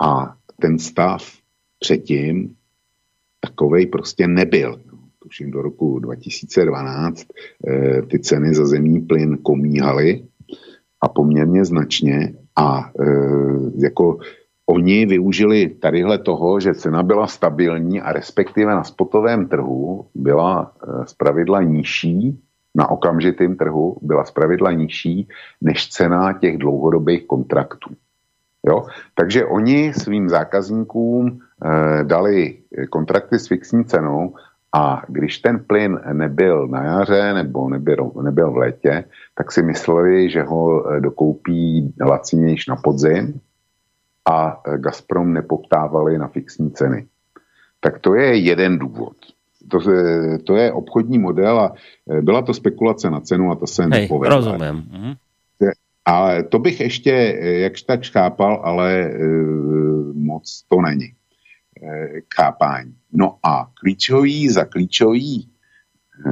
[0.00, 1.32] A ten stav
[1.78, 2.54] předtím
[3.40, 4.80] takovej prostě nebyl.
[5.18, 7.26] Tuším do roku 2012
[7.68, 10.24] eh, ty ceny za zemní plyn komíhaly
[11.00, 13.04] a poměrně značně a eh,
[13.76, 14.18] jako
[14.70, 21.06] oni využili tadyhle toho, že cena byla stabilní a respektive na spotovém trhu byla eh,
[21.06, 22.40] zpravidla nižší,
[22.74, 25.28] na okamžitém trhu byla zpravidla nižší
[25.60, 27.90] než cena těch dlouhodobých kontraktů.
[28.66, 28.86] Jo?
[29.14, 32.58] Takže oni svým zákazníkům eh, dali
[32.90, 34.34] kontrakty s fixní cenou
[34.72, 39.04] a když ten plyn nebyl na jaře nebo nebyl, nebyl v létě,
[39.34, 43.40] tak si mysleli, že ho eh, dokoupí lacinějš na podzim
[44.30, 47.06] a Gazprom nepoptávali na fixní ceny.
[47.80, 49.16] Tak to je jeden důvod.
[49.70, 49.78] To,
[50.44, 51.72] to je obchodní model a
[52.10, 54.36] e, byla to spekulace na cenu a to se Hej, nepovedla.
[54.36, 54.88] rozumím.
[54.90, 55.14] Mhm.
[56.04, 59.18] Ale to bych ještě e, jakž tak chápal, ale e,
[60.14, 61.12] moc to není e,
[62.34, 62.94] chápání.
[63.12, 65.48] No a klíčový za klíčový
[66.26, 66.30] e,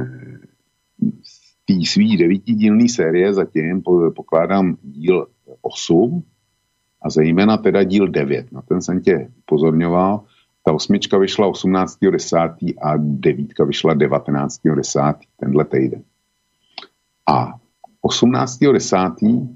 [1.65, 3.81] té svý devítidílné série zatím
[4.15, 5.27] pokládám díl
[5.61, 6.23] 8,
[7.01, 8.51] a zejména teda díl 9.
[8.51, 10.23] Na ten jsem tě upozorňoval.
[10.65, 12.73] Ta osmička vyšla 18.10.
[12.81, 15.15] a devítka vyšla 19.10.
[15.39, 16.03] tenhle týden.
[17.27, 17.53] A
[18.05, 19.47] 18.10.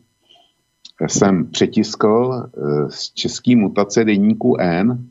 [1.08, 5.08] jsem přetiskl eh, z český mutace deníku N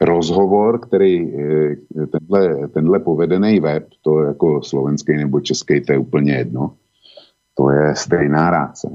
[0.00, 6.32] rozhovor, který eh, tenhle, tenhle povedený web, to jako slovenský nebo český, to je úplně
[6.32, 6.74] jedno,
[7.54, 8.88] to je stejná ráce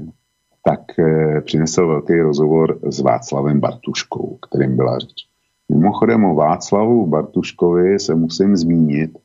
[0.62, 5.26] tak eh, přinesl velký rozhovor s Václavem Bartuškou, kterým byla řeč.
[5.68, 9.18] Mimochodem o Václavu Bartuškovi se musím zmínit.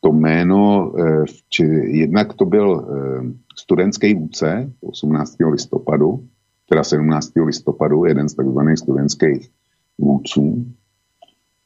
[0.00, 5.36] To jméno, eh, či, jednak to byl eh, studentský vůdce 18.
[5.50, 6.24] listopadu,
[6.68, 7.32] teda 17.
[7.44, 9.50] listopadu, jeden z takzvaných studentských
[9.98, 10.66] vůdců.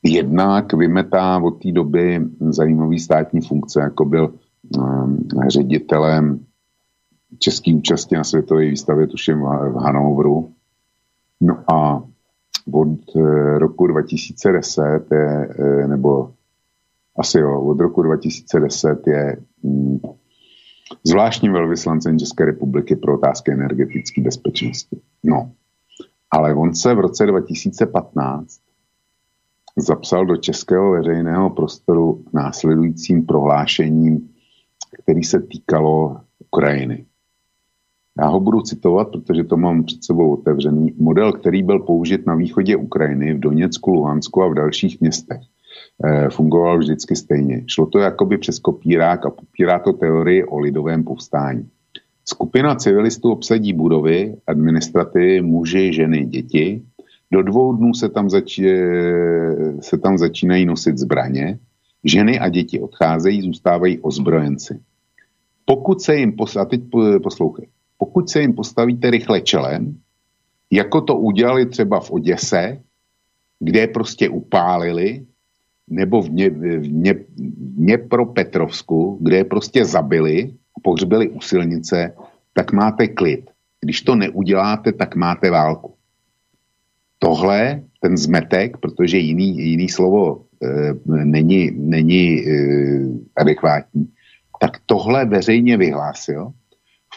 [0.02, 4.34] Jednak vymetá od té doby zajímavý státní funkce, jako byl
[5.48, 6.44] ředitelem
[7.38, 10.52] český účastí na světové výstavě, tuším v Hanovru.
[11.40, 12.02] No a
[12.72, 16.32] od eh, roku 2010 je, eh, nebo
[17.18, 19.98] asi jo, od roku 2010 je mm,
[21.04, 25.00] zvláštním velvyslancem České republiky pro otázky energetické bezpečnosti.
[25.24, 25.52] No,
[26.30, 28.60] ale on se v roce 2015
[29.76, 34.30] zapsal do českého veřejného prostoru následujícím prohlášením,
[35.02, 37.06] který se týkalo Ukrajiny.
[38.20, 40.92] Já ho budu citovat, protože to mám před sebou otevřený.
[40.98, 45.40] Model, který byl použit na východě Ukrajiny, v Doněcku, Luhansku a v dalších městech,
[46.04, 47.64] eh, fungoval vždycky stejně.
[47.66, 51.68] Šlo to jakoby přes kopírák a popírá to teorii o lidovém povstání.
[52.24, 56.82] Skupina civilistů obsadí budovy, administrativy, muži, ženy, děti.
[57.32, 58.60] Do dvou dnů se tam, zač-
[59.80, 61.58] se tam začínají nosit zbraně.
[62.04, 64.80] Ženy a děti odcházejí, zůstávají ozbrojenci.
[65.64, 66.80] Pokud se jim, pos- a teď
[67.22, 67.68] poslouchej,
[67.98, 69.98] pokud se jim postavíte rychle čelem,
[70.70, 72.80] jako to udělali třeba v Oděse,
[73.60, 75.26] kde je prostě upálili,
[75.90, 77.14] nebo v, Ně, v, Ně,
[77.76, 82.12] Dněpropetrovsku, kde je prostě zabili pohřbili u silnice,
[82.52, 83.50] tak máte klid.
[83.80, 85.94] Když to neuděláte, tak máte válku.
[87.18, 90.68] Tohle, ten zmetek, protože jiný, jiný slovo e,
[91.24, 92.52] není, není e,
[93.36, 94.08] adekvátní,
[94.60, 96.63] tak tohle veřejně vyhlásil v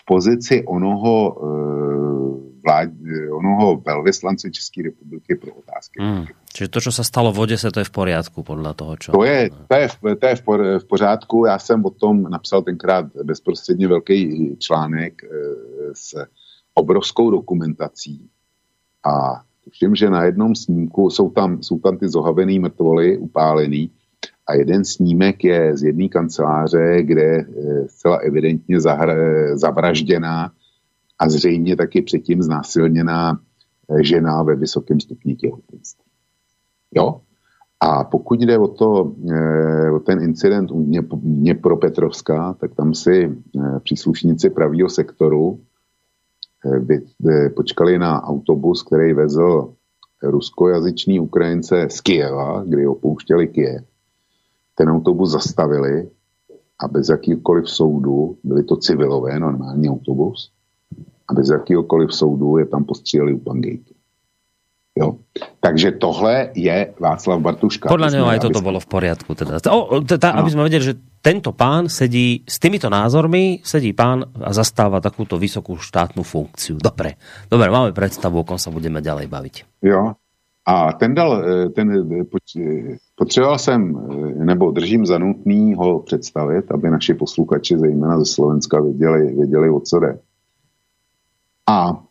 [0.08, 2.90] pozici onoho, uh, vlád,
[3.32, 6.00] onoho velvyslance České republiky pro otázky.
[6.02, 6.26] Hmm.
[6.54, 9.12] Čiže to, co se stalo v Odese, to je v poriadku podle toho, čo...
[9.12, 11.46] To je, to je, v, to je v, por, v pořádku.
[11.46, 15.28] Já jsem o tom napsal tenkrát bezprostředně velký článek e,
[15.94, 16.16] s
[16.74, 18.30] obrovskou dokumentací
[19.06, 23.92] a všim, že na jednom snímku jsou tam, jsou tam ty zohavený mrtvoly upálený
[24.48, 27.46] a jeden snímek je z jedné kanceláře, kde je
[27.88, 28.80] zcela evidentně
[29.54, 30.52] zavražděná
[31.20, 33.40] a zřejmě taky předtím znásilněná
[33.90, 36.12] eh, žena ve vysokém stupni těhotenství.
[36.96, 37.22] Jo?
[37.80, 40.86] A pokud jde o, to, eh, o ten incident u
[41.16, 45.60] Dněpropetrovska, tak tam si eh, příslušníci pravého sektoru
[47.56, 49.74] počkali na autobus, který vezl
[50.24, 53.84] ruskojazyční Ukrajince z Kijeva, kdy opouštěli Kijev
[54.78, 56.06] ten autobus zastavili
[56.78, 60.52] a bez jakýkoliv soudu, byli to civilové, normální autobus,
[61.28, 63.94] a bez jakýkoliv soudu je tam postříleli u Pangejtu.
[64.98, 65.18] Jo.
[65.62, 67.86] Takže tohle je Václav Bartuška.
[67.86, 69.38] Podľa neho aj toto bolo v poriadku.
[69.38, 69.62] Teda.
[69.70, 70.34] O, teda.
[70.34, 75.38] Aby sme vedeli, že tento pán sedí s týmito názormi, sedí pán a zastáva takúto
[75.38, 76.82] vysokú štátnu funkciu.
[76.82, 77.14] Dobre,
[77.46, 79.56] Dobre máme predstavu, o kom sa budeme ďalej baviť.
[79.86, 80.18] Jo.
[80.70, 82.24] A ten dal, e, ten, e,
[83.16, 84.08] potřeboval jsem,
[84.46, 89.80] nebo držím za nutný ho představit, aby naši posluchači, zejména ze Slovenska, věděli, věděli o
[89.80, 90.20] co jde.
[91.70, 92.04] A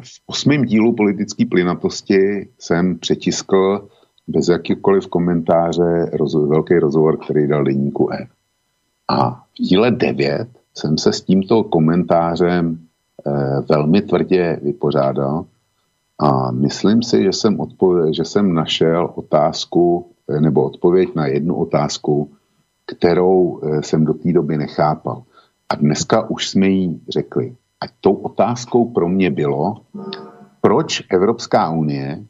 [0.00, 3.88] v osmém dílu politické plynatosti jsem přetiskl
[4.28, 8.26] bez jakýkoliv komentáře rozho- velký rozhovor, který dal deníku E.
[9.08, 12.78] A v díle 9 jsem se s tímto komentářem
[13.26, 15.44] eh, velmi tvrdě vypořádal
[16.18, 21.54] a myslím si, že jsem, odpověd, že jsem našel otázku eh, nebo odpověď na jednu
[21.54, 22.32] otázku,
[22.86, 25.22] kterou eh, jsem do té doby nechápal.
[25.68, 27.56] A dneska už jsme jí řekli.
[27.80, 29.74] A tou otázkou pro mě bylo,
[30.60, 32.24] proč Evropská unie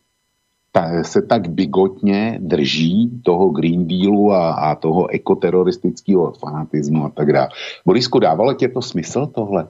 [0.73, 7.33] ta, se tak bigotně drží toho Green Dealu a, a toho ekoteroristického fanatismu a tak
[7.33, 7.49] dále.
[7.87, 9.69] Borisku, dávalo tě to smysl tohle?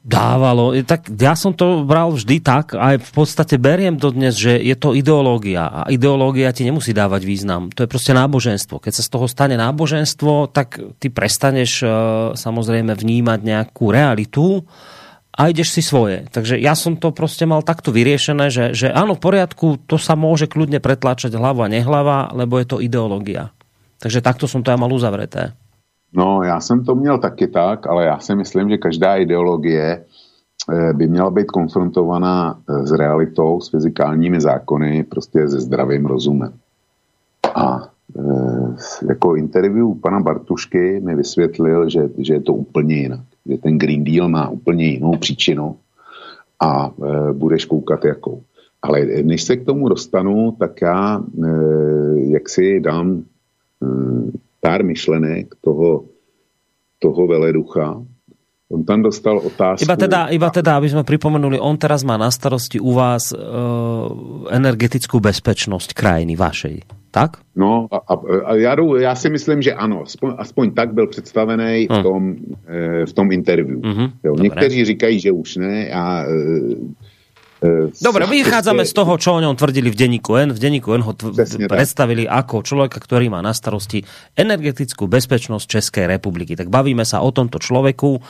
[0.00, 0.72] Dávalo.
[0.80, 4.72] Tak ja som to bral vždy tak, aj v podstate beriem to dnes, že je
[4.72, 7.68] to ideológia a ideológia ti nemusí dávať význam.
[7.76, 8.80] To je proste náboženstvo.
[8.80, 11.90] Keď sa z toho stane náboženstvo, tak ty prestaneš uh,
[12.32, 14.64] samozrejme vnímať nejakú realitu
[15.36, 16.24] a ideš si svoje.
[16.32, 20.16] Takže ja som to proste mal takto vyriešené, že, že áno, v poriadku, to sa
[20.16, 23.52] môže kľudne pretláčať hlava a nehlava, lebo je to ideológia.
[24.00, 25.52] Takže takto som to ja mal uzavreté.
[26.12, 30.04] No, já jsem to měl taky tak, ale já si myslím, že každá ideologie
[30.72, 36.52] eh, by měla být konfrontovaná eh, s realitou, s fyzikálními zákony, prostě se zdravým rozumem.
[37.54, 37.88] A
[38.18, 38.22] e,
[39.08, 43.20] jako interview pana Bartušky mi vysvětlil, že, že je to úplně jinak.
[43.46, 45.76] Že ten Green Deal má úplně jinou příčinu
[46.60, 46.90] a
[47.32, 48.42] budeš koukat jakou.
[48.82, 51.22] Ale než se k tomu dostanu, tak já
[52.14, 53.24] jak si dám
[54.60, 56.12] pár myšlenek toho,
[57.00, 57.96] toho veleducha.
[58.70, 59.82] On tam dostal otázku...
[59.82, 63.36] Iba teda, iba teda, aby sme pripomenuli, on teraz má na starosti u vás e,
[64.54, 67.42] energetickú bezpečnosť krajiny vašej, tak?
[67.58, 68.14] No, a, a,
[68.46, 70.06] a já, já si myslím, že ano.
[70.06, 72.02] Aspoň, aspoň tak byl představený v hm.
[72.02, 72.22] tom,
[72.68, 73.78] e, v tom interview.
[73.82, 75.90] Uh-huh, jo, někteří říkají, že už ne.
[75.90, 77.09] A, E,
[78.00, 80.56] Dobre, vychádzame z toho, čo o ňom tvrdili v denníku N.
[80.56, 81.12] V denníku N ho
[81.68, 82.48] predstavili tak.
[82.48, 84.00] ako človeka, ktorý má na starosti
[84.32, 86.56] energetickú bezpečnosť Českej republiky.
[86.56, 88.24] Tak bavíme sa o tomto človeku.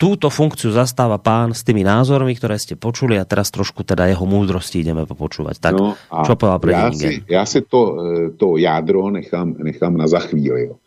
[0.00, 4.24] Túto funkciu zastáva pán s tými názormi, ktoré ste počuli a teraz trošku teda jeho
[4.24, 5.56] múdrosti ideme popočúvať.
[5.60, 5.92] Tak, no
[6.24, 10.24] čo povedal pre ja si, ja si to, e, to jádro nechám, nechám na za
[10.24, 10.72] chvíli.
[10.72, 10.80] Jo.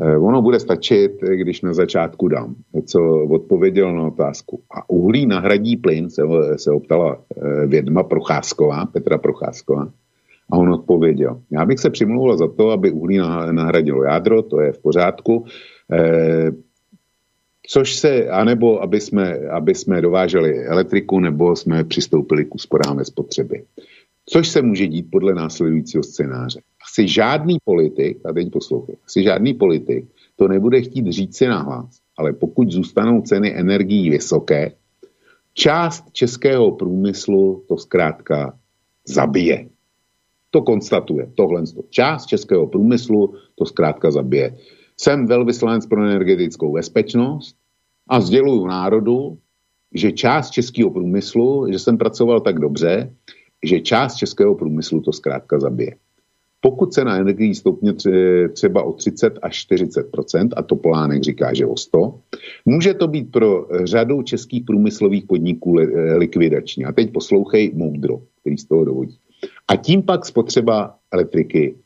[0.00, 2.54] Eh, ono bude stačit, když na začátku dám,
[2.86, 4.62] co odpověděl na otázku.
[4.70, 6.22] A uhlí nahradí plyn, se,
[6.56, 9.92] se optala eh, vědma Procházková, Petra Procházková.
[10.50, 13.18] A on odpověděl, já bych se přimlouval za to, aby uhlí
[13.50, 15.44] nahradilo jádro, to je v pořádku,
[15.92, 16.50] eh,
[17.66, 23.04] což se, anebo aby jsme, aby jsme dováželi elektriku, nebo jsme přistoupili k úsporám ve
[23.04, 23.64] spotřeby.
[24.26, 26.60] Což se může dít podle následujícího scénáře.
[26.94, 31.98] Asi žádný politik, a teď poslouchej, asi žádný politik to nebude chtít říct si nahlas,
[32.18, 34.72] ale pokud zůstanou ceny energií vysoké,
[35.54, 38.58] část českého průmyslu to zkrátka
[39.08, 39.68] zabije.
[40.50, 41.62] To konstatuje, tohle.
[41.90, 44.56] Část českého průmyslu to zkrátka zabije.
[44.96, 47.56] Jsem velvyslanec pro energetickou bezpečnost
[48.08, 49.38] a sděluju národu,
[49.94, 53.14] že část českého průmyslu, že jsem pracoval tak dobře,
[53.64, 55.96] že část českého průmyslu to zkrátka zabije.
[56.64, 57.92] Pokud cena energií stoupne
[58.52, 62.20] třeba o 30 až 40% a to Polánek říká, že o 100,
[62.64, 65.76] může to být pro řadu českých průmyslových podniků
[66.16, 66.84] likvidační.
[66.84, 69.18] A teď poslouchej moudro, který z toho dovodí.
[69.68, 71.76] A tím pak spotřeba elektriky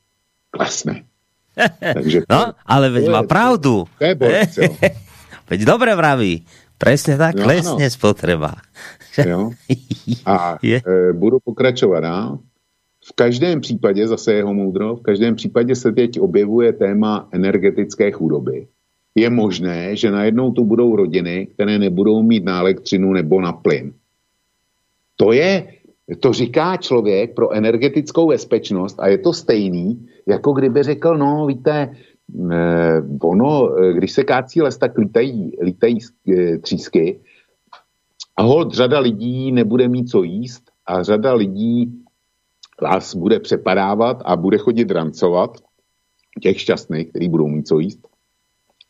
[0.50, 1.02] klesne.
[1.94, 3.84] Takže to, no, ale veď má pravdu.
[3.98, 4.58] To je borec,
[5.50, 6.46] Veď dobre vraví.
[6.78, 8.54] Presne tak, no, klesne spotreba.
[9.18, 9.50] Jo.
[10.26, 10.78] A je.
[10.78, 12.38] E, budu pokračovat dál.
[13.08, 18.66] V každém případě, zase jeho moudro, v každém případě se teď objevuje téma energetické chudoby.
[19.14, 23.92] Je možné, že najednou tu budou rodiny, které nebudou mít na elektřinu nebo na plyn.
[25.16, 25.66] To je,
[26.20, 31.96] to říká člověk pro energetickou bezpečnost a je to stejný, jako kdyby řekl, no víte,
[32.52, 35.98] eh, ono, eh, když se kácí les, tak lítají, lítají
[36.28, 37.20] eh, třísky
[38.36, 42.04] a hold řada lidí nebude mít co jíst a řada lidí
[42.82, 45.50] vás bude přepadávat a bude chodit rancovat
[46.42, 48.00] těch šťastných, který budou mít co jíst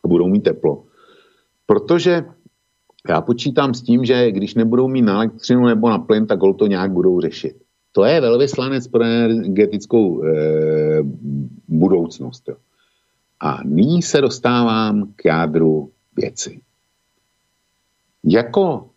[0.05, 0.84] a budou mít teplo.
[1.66, 2.24] Protože
[3.09, 6.66] já počítám s tím, že když nebudou mít na elektřinu nebo na plyn, tak to
[6.66, 7.57] nějak budou řešit.
[7.93, 10.28] To je velvyslanec pro energetickou e,
[11.68, 12.49] budoucnost.
[12.49, 12.57] Jo.
[13.41, 16.61] A nyní se dostávám k jádru věci.
[18.24, 18.88] Jako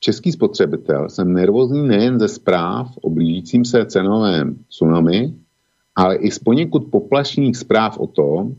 [0.00, 5.34] český spotřebitel jsem nervózní nejen ze zpráv o blížícím se cenovém tsunami,
[5.96, 8.54] ale i z poněkud poplašných zpráv o tom,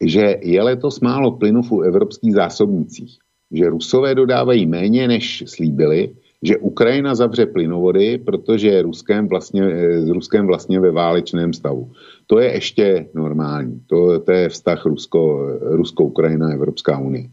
[0.00, 3.18] že je letos málo plynu v evropských zásobnicích,
[3.50, 9.62] že Rusové dodávají méně, než slíbili, že Ukrajina zavře plynovody, protože je Ruskem vlastně,
[10.00, 11.90] s Ruskem vlastně ve válečném stavu.
[12.26, 13.82] To je ještě normální.
[13.86, 17.28] To, to je vztah Rusko, Rusko-Ukrajina, Evropská unie.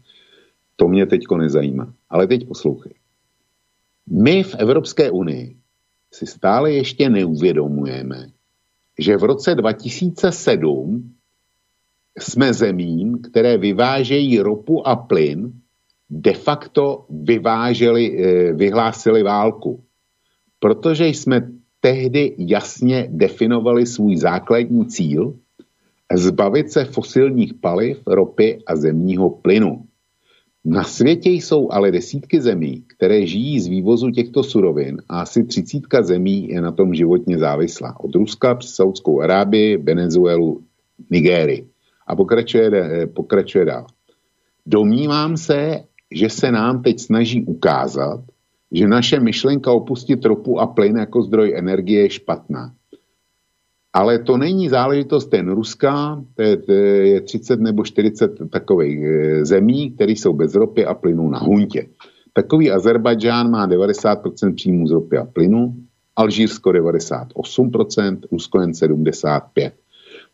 [0.76, 1.92] To mě teďko nezajímá.
[2.10, 2.92] Ale teď poslouchej.
[4.10, 5.56] My v Evropské unii
[6.12, 8.26] si stále ještě neuvědomujeme,
[8.98, 11.12] že v roce 2007
[12.18, 15.52] jsme zemím, které vyvážejí ropu a plyn,
[16.10, 19.84] de facto vyváželi, eh, vyhlásili válku.
[20.58, 21.48] Protože jsme
[21.80, 25.38] tehdy jasně definovali svůj základní cíl
[26.14, 29.84] zbavit se fosilních paliv, ropy a zemního plynu.
[30.68, 36.02] Na světě jsou ale desítky zemí, které žijí z vývozu těchto surovin a asi třicítka
[36.02, 38.00] zemí je na tom životně závislá.
[38.00, 40.62] Od Ruska přes Saudskou Arábii, Venezuelu,
[41.10, 41.66] Nigérii.
[42.06, 43.86] A pokračuje, eh, pokračuje dál.
[44.66, 48.20] Domnívám se, že se nám teď snaží ukázat,
[48.72, 52.74] že naše myšlenka opustit ropu a plyn jako zdroj energie je špatná.
[53.96, 56.58] Ale to není záležitost ten Ruska, to je,
[57.08, 61.86] je 30 nebo 40 takových eh, zemí, které jsou bez ropy a plynu na huntě.
[62.32, 65.74] Takový Azerbajdžán má 90% příjmů z ropy a plynu,
[66.16, 69.72] Alžírsko 98%, Rusko jen 75%.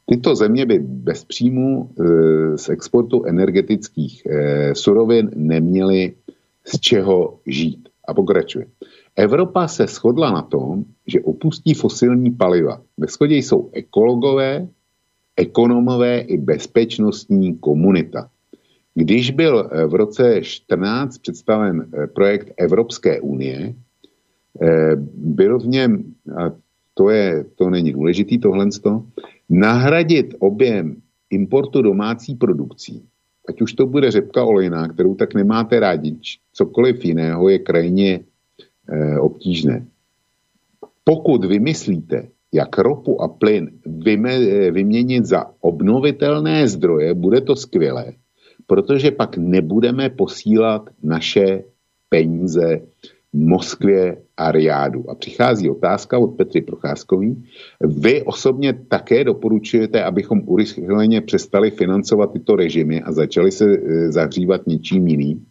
[0.07, 6.15] Tyto země by bez příjmu e, z exportu energetických e, surovin neměly
[6.67, 7.89] z čeho žít.
[8.09, 8.67] A pokračuje.
[9.17, 12.83] Evropa se shodla na tom, že opustí fosilní paliva.
[12.99, 14.69] Ve shodě jsou ekologové,
[15.37, 18.31] ekonomové i bezpečnostní komunita.
[18.95, 23.75] Když byl e, v roce 14 představen projekt Evropské unie,
[25.15, 26.53] byl v něm, a
[26.95, 28.69] to, je, to není důležitý tohle,
[29.51, 30.97] nahradit objem
[31.31, 33.03] importu domácí produkcí,
[33.49, 36.17] ať už to bude řepka olejná, kterou tak nemáte rádi,
[36.53, 38.21] cokoliv jiného je krajně
[39.21, 39.87] obtížné.
[41.05, 43.71] Pokud vymyslíte, jak ropu a plyn
[44.07, 48.13] eh, vyměnit za obnovitelné zdroje, bude to skvělé,
[48.67, 51.65] protože pak nebudeme posílat naše
[52.09, 52.81] peníze
[53.33, 55.11] Moskvě a Riádu.
[55.11, 57.45] A přichází otázka od Petry Procházkový.
[57.81, 64.67] Vy osobně také doporučujete, abychom urychleně přestali financovat tyto režimy a začali se e, zahřívat
[64.67, 65.47] něčím jiným?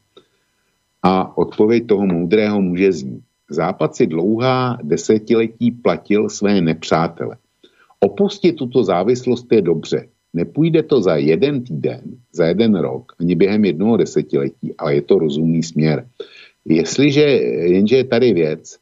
[1.04, 3.24] A odpověď toho moudrého může znít.
[3.52, 7.36] Západ si dlouhá desetiletí platil své nepřátele.
[8.00, 10.08] Opustit tuto závislost je dobře.
[10.34, 12.02] Nepůjde to za jeden týden,
[12.34, 16.08] za jeden rok, ani během jednoho desetiletí, ale je to rozumný směr.
[16.66, 18.78] Jestliže, jenže je tady věc,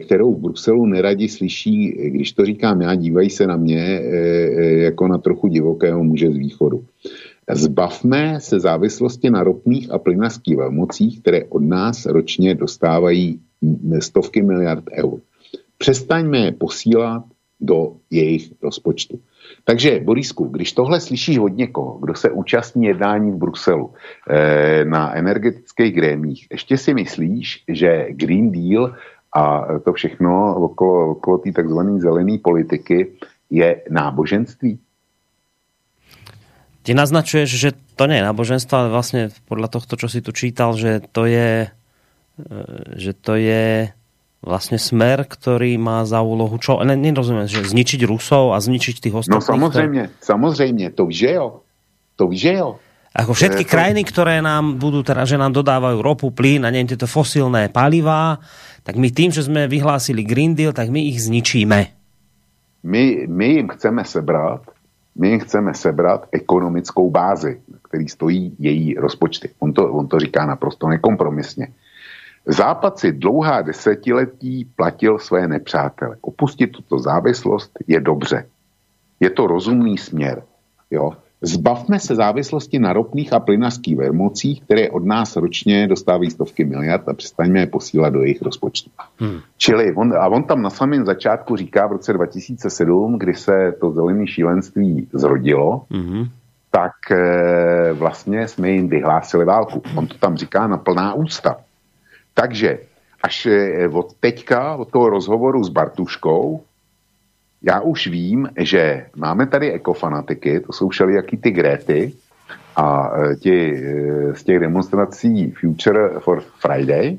[0.00, 4.72] kterou v Bruselu neradi slyší, když to říkám já, dívají se na mě eh, eh,
[4.72, 6.84] jako na trochu divokého muže z východu.
[7.52, 13.40] Zbavme se závislosti na ropných a plynařských velmocích, které od nás ročně dostávají
[14.00, 15.20] stovky miliard eur.
[15.78, 17.24] Přestaňme je posílat
[17.60, 19.20] do jejich rozpočtu.
[19.64, 23.94] Takže, Borisku, když tohle slyšíš od někoho, kdo se účastní jednání v Bruselu
[24.30, 28.94] eh, na energetických grémích, ještě si myslíš, že Green Deal
[29.32, 33.12] a to všechno okolo, okolo té takzvané zelené politiky
[33.50, 34.78] je náboženství?
[36.82, 40.76] Ty naznačuješ, že to nie je náboženstvo, ale vlastně podle toho, čo si tu čítal,
[40.76, 41.66] že to je,
[42.96, 43.88] že to je
[44.42, 46.78] vlastně smer, který má za úlohu čo?
[46.84, 49.40] Ne, nerozumím, že zničiť Rusov a zničiť tých ostatných.
[49.40, 50.20] No samozřejmě, které...
[50.20, 51.60] samozřejmě, to víš, že jo.
[52.16, 52.70] To víš, že jo.
[53.16, 53.70] Ako všetky to...
[53.72, 58.36] krajiny, ktoré nám budú, teda, že nám dodávajú ropu, plyn a neviem, tieto fosilné palivá,
[58.84, 61.78] tak my tým, že sme vyhlásili Green Deal, tak my ich zničíme.
[62.84, 64.68] My, my jim chceme sebrat,
[65.16, 67.56] my jim chceme sebrat ekonomickou bázi,
[67.88, 69.48] který stojí její rozpočty.
[69.58, 71.72] On to, on to říká naprosto nekompromisně.
[72.46, 76.16] Západ si dlouhá desetiletí platil své nepřátele.
[76.20, 78.46] Opustit tuto závislost je dobře.
[79.20, 80.42] Je to rozumný směr.
[80.90, 81.12] Jo?
[81.42, 87.08] Zbavme se závislosti na ropných a plynařských vermocích, které od nás ročně dostávají stovky miliard
[87.08, 88.90] a přestaňme je posílat do jejich rozpočtu.
[89.18, 89.40] Hmm.
[89.56, 93.90] Čili on, a on tam na samém začátku říká v roce 2007, kdy se to
[93.90, 96.24] zelené šílenství zrodilo, hmm.
[96.70, 99.82] tak e, vlastně jsme jim vyhlásili válku.
[99.96, 101.56] On to tam říká na plná ústa.
[102.36, 102.78] Takže
[103.22, 106.62] až e, od teďka, od toho rozhovoru s Bartuškou,
[107.62, 112.12] já už vím, že máme tady ekofanatiky, to jsou všelijaký ty Gréty
[112.76, 117.18] a e, ti e, z těch demonstrací Future for Friday.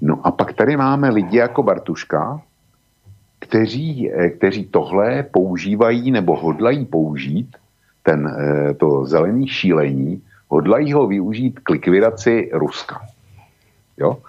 [0.00, 2.40] No a pak tady máme lidi jako Bartuška,
[3.38, 7.56] kteří, kteří tohle používají nebo hodlají použít,
[8.02, 8.36] ten,
[8.76, 13.00] to zelený šílení, hodlají ho využít k likvidaci Ruska.
[14.00, 14.22] Jo?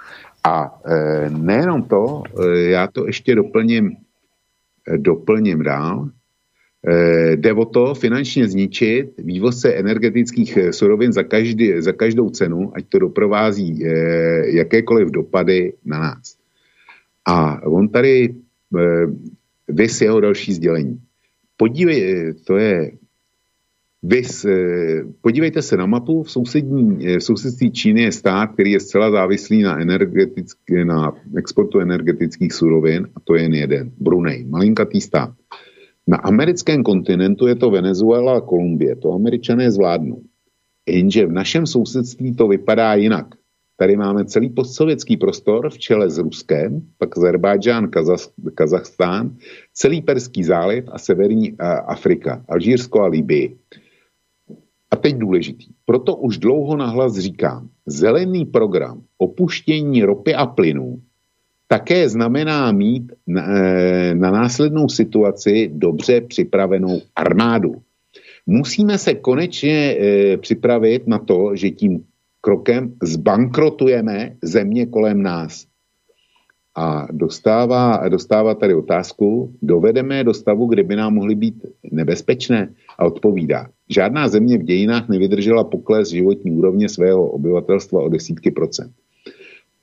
[0.44, 0.82] A
[1.30, 2.24] nejenom to,
[2.54, 3.98] já to ještě doplním
[4.88, 6.10] Eh, doplním dál.
[6.88, 12.72] Eh, jde o to finančně zničit vývozce energetických eh, surovin za, každý, za každou cenu,
[12.76, 13.80] ať to doprovází
[14.46, 16.38] jakékoliv dopady na nás.
[17.26, 18.36] A on tady
[19.68, 21.00] vys jeho další sdělení.
[21.58, 22.92] Podívej, to je
[24.04, 24.46] Vys,
[25.22, 29.62] podívejte se na mapu, v, sousední, v sousedství Číny je stát, který je zcela závislý
[29.62, 29.78] na,
[30.84, 35.34] na exportu energetických surovin a to je jen jeden, Brunei, malinkatý stát.
[36.08, 40.22] Na americkém kontinentu je to Venezuela a Kolumbie, to američané zvládnou.
[40.90, 43.28] Jenže v našem sousedství to vypadá jinak.
[43.78, 47.90] Tady máme celý postsovětský prostor v čele s Ruskem, pak Azerbajdžán,
[48.56, 49.36] Kazachstán,
[49.74, 53.58] celý Perský záliv a severní Afrika, Alžírsko a Libii.
[54.92, 55.66] A teď důležitý.
[55.86, 61.02] Proto už dlouho nahlas říkám, zelený program opuštění ropy a plynu
[61.68, 67.82] také znamená mít na, eh, na následnou situaci dobře připravenou armádu.
[68.48, 72.04] Musíme se konečně e, připravit na to, že tím
[72.42, 75.66] krokem zbankrotujeme země kolem nás.
[76.76, 82.74] A dostává, dostává tady otázku, dovedeme do stavu, kde by nám mohly být nebezpečné?
[82.98, 88.92] A odpovídá, žádná země v dějinách nevydržela pokles životní úrovně svého obyvatelstva o desítky procent.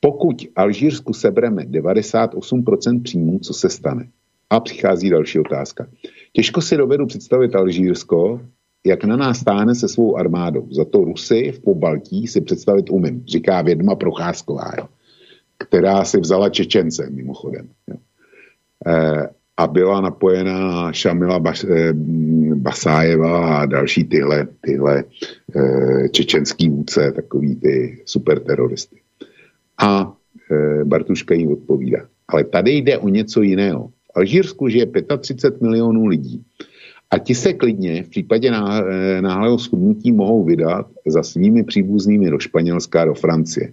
[0.00, 4.08] Pokud Alžírsku sebereme 98% příjmů, co se stane?
[4.50, 5.86] A přichází další otázka.
[6.32, 8.40] Těžko si dovedu představit Alžírsko,
[8.86, 10.68] jak na nás stáhne se svou armádou.
[10.70, 14.70] Za to Rusy v Pobaltí si představit umím, říká vědma Procházková.
[14.78, 14.88] Jo
[15.58, 17.68] která si vzala Čečence, mimochodem.
[17.88, 17.96] Jo.
[18.86, 19.28] E,
[19.58, 21.92] a byla napojena na Šamila Bas, e,
[22.54, 25.04] Basájeva a další tyhle, tyhle
[25.56, 28.96] e, čečenský vůdce, takový ty superteroristy.
[29.78, 30.12] A
[30.50, 31.98] e, Bartuška jí odpovídá.
[32.28, 33.88] Ale tady jde o něco jiného.
[33.88, 34.86] V Alžírsku žije
[35.20, 36.44] 35 milionů lidí.
[37.10, 38.50] A ti se klidně v případě
[39.20, 43.72] náhlého schudnutí mohou vydat za svými příbuznými do Španělska a do Francie.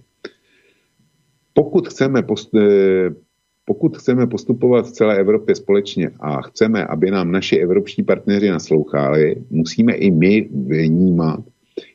[1.56, 3.10] Pokud chceme, post, eh,
[3.64, 9.36] pokud chceme postupovat v celé Evropě společně a chceme, aby nám naši evropští partneři naslouchali,
[9.50, 11.40] musíme i my vnímat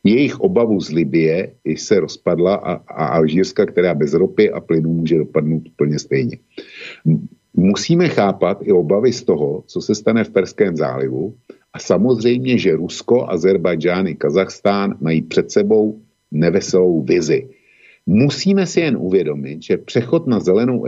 [0.03, 4.93] jejich obavu z Libie, když se rozpadla a, a Alžírska, která bez ropy a plynu
[4.93, 6.37] může dopadnout úplně stejně.
[7.53, 11.35] Musíme chápat i obavy z toho, co se stane v Perském zálivu
[11.73, 16.01] a samozřejmě, že Rusko, Azerbajdžán i Kazachstán mají před sebou
[16.31, 17.60] neveselou vizi
[18.05, 20.85] Musíme si jen uvědomit, že přechod na zelenou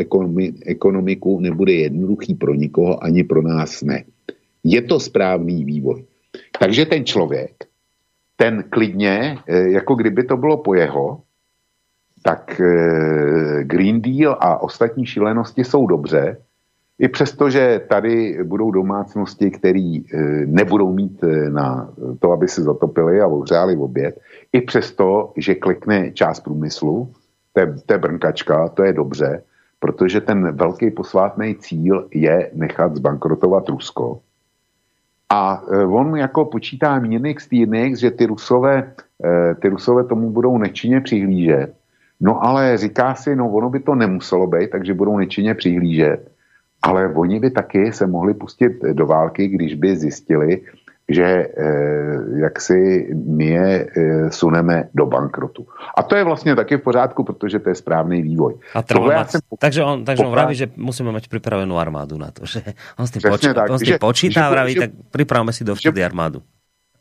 [0.66, 4.04] ekonomiku nebude jednoduchý pro nikoho, ani pro nás ne.
[4.64, 6.06] Je to správný vývoj.
[6.60, 7.52] Takže ten člověk,
[8.36, 11.22] ten klidně, eh, jako kdyby to bylo po jeho,
[12.24, 16.38] tak eh, Green Deal a ostatní šílenosti jsou dobře,
[17.00, 21.90] i přesto, že tady budou domácnosti, které eh, nebudou mít na
[22.20, 24.20] to, aby se zatopili a ohřáli oběd,
[24.54, 27.14] i přesto, že klikne část průmyslu,
[27.86, 29.44] to je brnkačka, to je dobře,
[29.80, 34.20] protože ten velký posvátný cíl je nechat zbankrotovat Rusko.
[35.30, 38.94] A e, on jako počítá Minix Týrnix, že ty rusové,
[39.24, 41.76] e, ty rusové tomu budou nečinně přihlížet.
[42.22, 46.32] No ale říká si, no ono by to nemuselo být, takže budou nečinně přihlížet.
[46.84, 50.62] Ale oni by taky se mohli pustit do války, když by zjistili,
[51.10, 55.68] že eh, jak si my je eh, suneme do bankrotu.
[55.98, 58.56] A to je vlastně taky v pořádku, protože to je správný vývoj.
[58.76, 62.48] A mať, jsem, takže on, takže on vraví, že musíme mať pripravenú armádu na to,
[62.48, 62.64] že
[63.00, 65.52] on s tým, počí, tak, on s tým že, počítá, že, vraví, že, tak pripravme
[65.52, 66.40] si dovtedy že, armádu.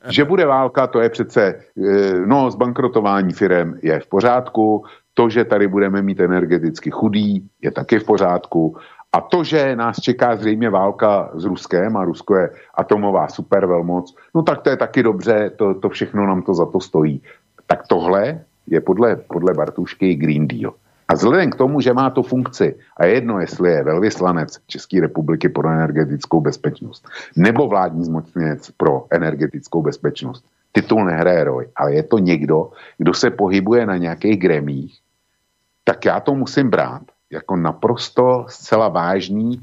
[0.03, 1.43] Že bude válka, to je přece,
[1.79, 4.85] eh, no, zbankrotování firem je v pořádku,
[5.15, 8.77] to, že tady budeme mít energeticky chudý, je taky v pořádku,
[9.13, 14.43] A to, že nás čeká zřejmě válka s Ruskem a Rusko je atomová supervelmoc, no
[14.43, 17.23] tak to je taky dobře, to, to všechno nám to za to stojí.
[17.67, 20.75] Tak tohle je podle, podle Bartušky Green Deal.
[21.09, 25.49] A vzhledem k tomu, že má tu funkci, a jedno, jestli je velvyslanec České republiky
[25.49, 32.19] pro energetickou bezpečnost, nebo vládní zmocněnec pro energetickou bezpečnost, titul nehraje roj, ale je to
[32.19, 34.99] někdo, kdo se pohybuje na nějakých gremích,
[35.85, 37.03] tak já to musím brát
[37.33, 39.61] jako naprosto zcela vážný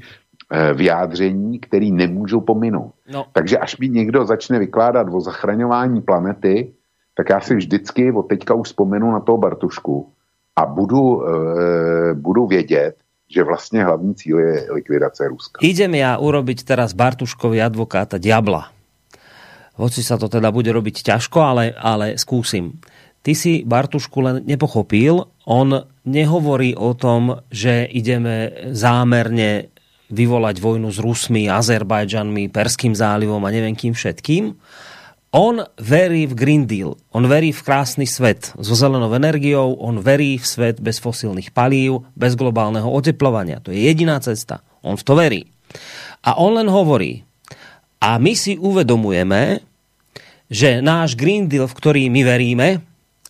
[0.50, 2.92] e, vyjádření, který nemůžu pominout.
[3.12, 3.26] No.
[3.32, 6.72] Takže až mi někdo začne vykládat o zachraňování planety,
[7.14, 10.12] tak já si vždycky od teďka už vzpomenu na toho Bartušku
[10.56, 12.96] a budu, e, budu vědět,
[13.30, 15.62] že vlastně hlavní cíl je likvidace Ruska.
[15.62, 18.74] Idem ja urobiť teraz Bartuškovi advokáta diabla.
[19.78, 22.82] Hoci sa to teda bude robiť ťažko, ale, ale skúsim.
[23.20, 25.68] Ty si Bartušku len nepochopil, on
[26.08, 29.68] nehovorí o tom, že ideme zámerne
[30.10, 34.56] vyvolať vojnu s Rusmi, Azerbajdžanmi, Perským zálivom a neviem kým všetkým.
[35.30, 40.34] On verí v Green Deal, on verí v krásny svet so zelenou energiou, on verí
[40.34, 43.62] v svet bez fosílnych palív, bez globálneho oteplovania.
[43.62, 44.66] To je jediná cesta.
[44.82, 45.46] On v to verí.
[46.26, 47.22] A on len hovorí,
[48.02, 49.62] a my si uvedomujeme,
[50.50, 52.68] že náš Green Deal, v ktorý my veríme,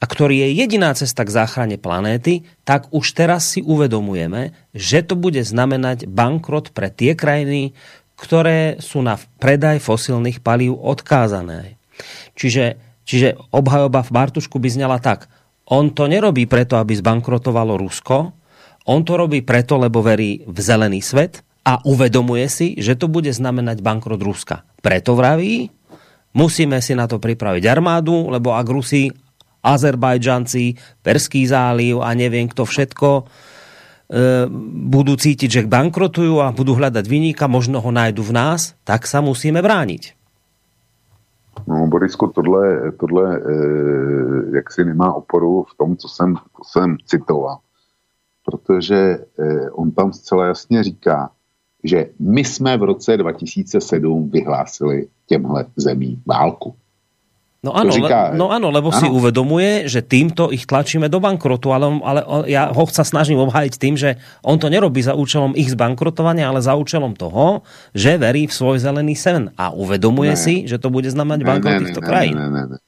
[0.01, 5.13] a ktorý je jediná cesta k záchrane planéty, tak už teraz si uvedomujeme, že to
[5.13, 7.77] bude znamenať bankrot pre tie krajiny,
[8.17, 11.77] ktoré sú na predaj fosilných palív odkázané.
[12.33, 15.29] Čiže, čiže obhajoba v Bartušku by znala tak.
[15.69, 18.41] On to nerobí preto, aby zbankrotovalo Rusko,
[18.89, 23.29] on to robí preto, lebo verí v zelený svet a uvedomuje si, že to bude
[23.29, 24.65] znamenať bankrot Ruska.
[24.81, 25.69] Preto vraví,
[26.33, 29.13] musíme si na to pripraviť armádu, lebo ak Rusi
[29.61, 33.23] Azerbajdžanci, Perský záliv a neviem kto všetko e,
[34.89, 39.21] budú cítiť, že bankrotujú a budú hľadať vyníka, možno ho nájdu v nás, tak sa
[39.21, 40.21] musíme brániť.
[41.67, 43.41] No, Borisko, tohle, tohle e,
[44.57, 47.59] jak si nemá oporu v tom, co jsem, co jsem citoval.
[48.45, 51.31] Protože e, on tam zcela jasně říká,
[51.85, 56.75] že my jsme v roce 2007 vyhlásili těmhle zemí válku.
[57.61, 58.97] No áno, říká, le, no áno, lebo áno.
[58.97, 63.75] si uvedomuje, že týmto ich tlačíme do bankrotu, ale, ale ja ho sa snažím obhájiť
[63.77, 67.61] tým, že on to nerobí za účelom ich zbankrotovania, ale za účelom toho,
[67.93, 70.41] že verí v svoj zelený sen a uvedomuje ne.
[70.41, 72.41] si, že to bude znamenať bankrot ne, krajín.
[72.41, 72.79] Ne, ne, ne.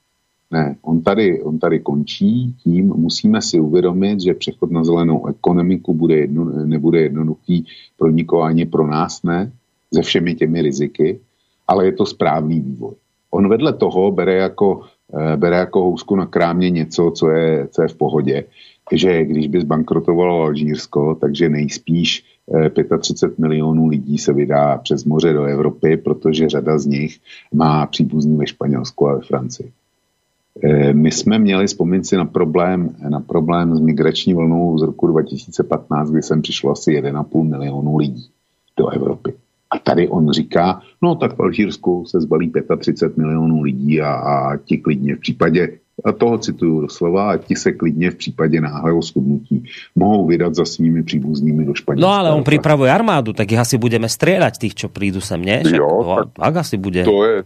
[0.52, 5.94] Ne, on tady, on tady končí tím, musíme si uvědomit, že přechod na zelenou ekonomiku
[5.94, 7.64] bude jedno, nebude jednoduchý
[7.96, 9.52] pro nikoho ani pro nás ne,
[9.94, 11.20] se všemi těmi riziky,
[11.68, 13.01] ale je to správný vývoj.
[13.34, 14.80] On vedle toho bere jako,
[15.14, 18.44] eh, bere jako housku na krámě něco, co je, co je v pohodě.
[18.92, 22.24] Že když by zbankrotovalo Alžírsko, takže nejspíš
[23.00, 27.18] 35 eh, milionů lidí se vydá přes moře do Evropy, protože řada z nich
[27.54, 29.72] má příbuzný ve Španělsku a ve Francii.
[30.64, 35.06] Eh, my jsme měli, vzpomínat si na problém, na problém s migrační vlnou z roku
[35.06, 38.26] 2015, kdy sem přišlo asi 1,5 milionu lidí
[38.76, 39.34] do Evropy.
[39.72, 44.56] A tady on říká, no tak v Alžírsku se zbalí 35 milionů lidí a, a
[44.56, 45.68] ti klidně v případě,
[46.04, 50.64] a toho cituju doslova, a ti se klidně v případě náhleho schudnutí mohou vydat za
[50.64, 52.08] svými příbuznými do Španělska.
[52.08, 55.62] No ale on připravuje armádu, tak ich asi budeme střílet těch, čo prídu sem, ne?
[55.64, 57.04] Jo, to, tak, tak asi bude.
[57.04, 57.44] To je,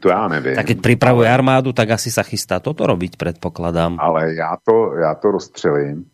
[0.00, 0.54] to já nevím.
[0.54, 1.34] Tak keď připravuje ale...
[1.34, 3.96] armádu, tak asi sa chystá toto robiť, predpokladám.
[3.98, 6.04] Ale já to, já to rozstřelím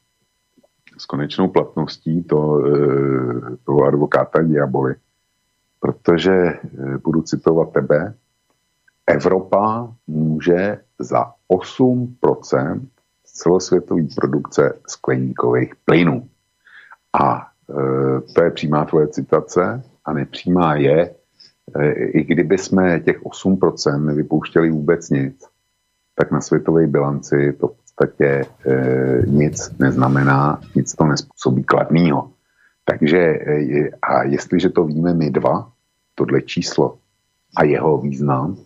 [0.98, 2.76] s konečnou platností to, e,
[3.64, 4.94] toho advokáta Diaboli
[5.80, 6.58] protože eh,
[7.04, 8.14] budu citovat tebe,
[9.06, 12.80] Evropa může za 8%
[13.24, 16.28] celosvětové produkce skleníkových plynů.
[17.20, 21.14] A e, to je přímá tvoje citace a nepřímá je,
[21.76, 25.44] e, i kdyby jsme těch 8% nevypouštěli vůbec nic,
[26.14, 28.46] tak na světové bilanci to v podstatě e,
[29.26, 32.30] nic neznamená, nic to nespůsobí kladného.
[32.90, 35.70] Takže eh, a jestliže to víme my dva,
[36.14, 36.98] tohle číslo
[37.56, 38.56] a jeho význam,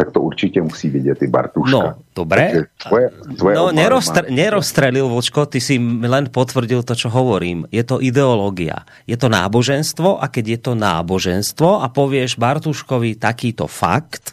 [0.00, 1.76] tak to určitě musí vidět i Bartuška.
[1.76, 2.64] No, dobré.
[2.88, 7.68] Tvoje, tvoje no, nerostr- nerostrelil, Vočko, ty si len potvrdil to, čo hovorím.
[7.68, 8.88] Je to ideológia.
[9.04, 14.32] Je to náboženstvo a keď je to náboženstvo a povieš Bartuškovi takýto fakt,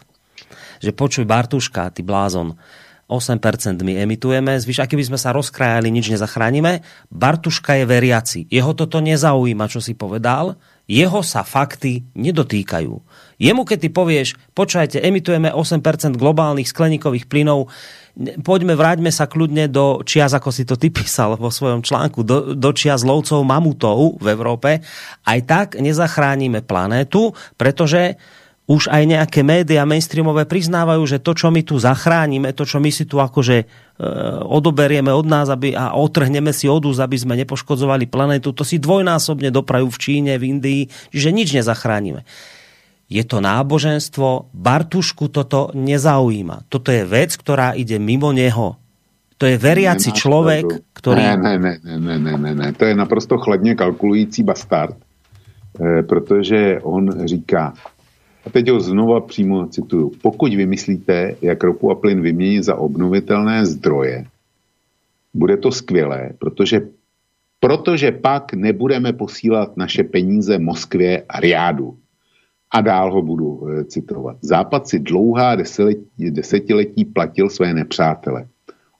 [0.80, 2.56] že počuj Bartuška, ty blázon,
[3.08, 6.84] 8% my emitujeme, zvyš, aký by sme sa rozkrajali, nič nezachránime.
[7.08, 8.40] Bartuška je veriaci.
[8.52, 10.60] Jeho toto nezaujíma, čo si povedal.
[10.84, 12.92] jeho sa fakty nedotýkajú.
[13.40, 17.72] Jemu, keď ty povieš, počujete, emitujeme 8% globálnych skleníkových plynov,
[18.44, 22.52] poďme, vráťme sa kľudne do čias, ako si to ty písal vo svojom článku, do,
[22.52, 24.70] do čias lovcov mamutov v Európe,
[25.24, 28.20] aj tak nezachránime planétu, pretože
[28.68, 32.92] už aj nejaké médiá mainstreamové priznávajú, že to, čo my tu zachránime, to, čo my
[32.92, 33.66] si tu akože e,
[34.44, 38.76] odoberieme od nás aby, a otrhneme si od úz, aby sme nepoškodzovali planetu, to si
[38.76, 42.28] dvojnásobne doprajú v Číne, v Indii, že nič nezachránime
[43.08, 46.68] je to náboženstvo, Bartušku toto nezaujíma.
[46.68, 48.76] Toto je vec, ktorá ide mimo neho.
[49.40, 51.22] To je veriaci Nemáš člověk, který...
[51.22, 54.96] Ne, ne, ne, ne, ne, ne, ne, ne, to je naprosto chladně kalkulující bastard,
[55.80, 57.72] eh, protože on říká,
[58.48, 63.66] a teď ho znova přímo cituju, pokud vymyslíte, jak ropu a plyn vyměnit za obnovitelné
[63.66, 64.24] zdroje,
[65.34, 66.80] bude to skvělé, protože,
[67.60, 71.96] protože pak nebudeme posílat naše peníze Moskvě a Riádu
[72.72, 74.36] a dál ho budu e, citovat.
[74.40, 78.48] Západ si dlouhá desetiletí, desetiletí platil své nepřátele.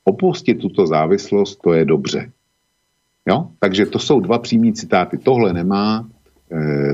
[0.05, 2.33] Opustit tuto závislost, to je dobře.
[3.29, 3.49] Jo?
[3.59, 5.19] Takže to jsou dva přímý citáty.
[5.19, 6.09] Tohle nemá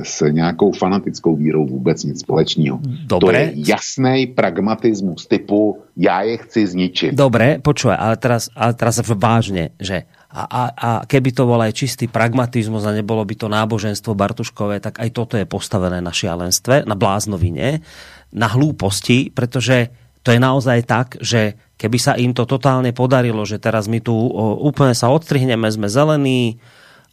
[0.03, 2.81] s nějakou fanatickou vírou vůbec nic společného.
[3.07, 7.15] To je jasný pragmatismus typu já je chci zničit.
[7.15, 10.03] Dobré, počuj, ale teraz, ale teraz vážně, že
[10.35, 14.83] a, a, a keby to bol aj čistý pragmatizmus a nebolo by to náboženstvo Bartuškové,
[14.83, 17.87] tak aj toto je postavené na šialenstve, na bláznovine,
[18.35, 19.95] na hlúposti, pretože
[20.27, 24.11] to je naozaj tak, že keby sa im to totálne podarilo, že teraz my tu
[24.59, 26.59] úplne sa odstrihneme, sme zelení,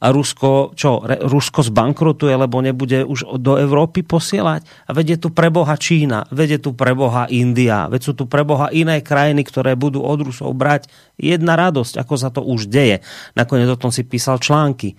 [0.02, 4.90] a Rusko, čo, Rusko zbankrotuje, lebo nebude už do Európy posielať.
[4.90, 9.46] A vedie tu preboha Čína, vedie tu preboha India, veď sú tu preboha iné krajiny,
[9.46, 10.90] ktoré budú od Rusov brať.
[11.22, 13.06] Jedna radosť, ako sa to už deje.
[13.38, 14.98] Nakoniec o tom si písal články.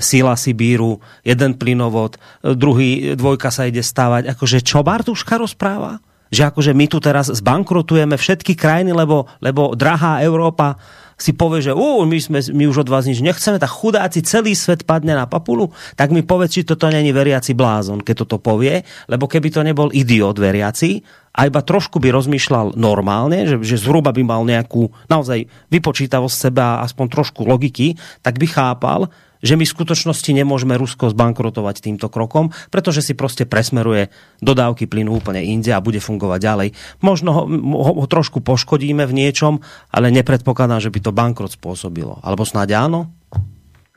[0.00, 4.32] Sila Sibíru, jeden plynovod, druhý, dvojka sa ide stávať.
[4.32, 6.00] Akože čo Bartuška rozpráva?
[6.32, 10.80] Že akože my tu teraz zbankrotujeme všetky krajiny, lebo, lebo drahá Európa
[11.20, 14.56] si povie, že uh, my, sme, my už od vás nič nechceme, tak chudáci celý
[14.56, 18.82] svet padne na papulu, tak mi povedz, či toto není veriaci blázon, keď toto povie,
[19.06, 24.10] lebo keby to nebol idiot veriaci, a iba trošku by rozmýšľal normálne, že, že zhruba
[24.10, 29.06] by mal nejakú naozaj vypočítavosť seba, aspoň trošku logiky, tak by chápal,
[29.40, 34.08] že my v skutočnosti nemôžeme Rusko zbankrotovať týmto krokom, pretože si prostě presmeruje
[34.42, 36.68] dodávky plynu úplne inde a bude fungovať ďalej.
[37.02, 37.44] Možno ho,
[37.80, 39.60] ho, ho trošku poškodíme v niečom,
[39.92, 42.20] ale nepredpokladám, že by to bankrot spôsobilo.
[42.22, 43.08] Alebo snáď áno?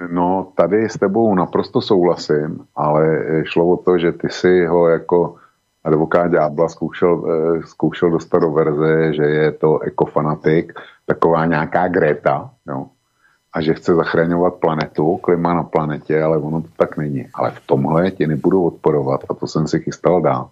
[0.09, 3.01] No, tady s tebou naprosto souhlasím, ale
[3.45, 5.35] šlo o to, že ty si ho jako
[5.83, 10.73] advokát Ďábla zkoušel, eh, zkoušel dostat do verze, že je to ekofanatik,
[11.05, 12.87] taková nějaká Greta, jo,
[13.53, 17.27] a že chce zachraňovat planetu, klima na planetě, ale ono to tak není.
[17.33, 20.49] Ale v tomhle tě nebudu odporovat a to jsem si chystal dál.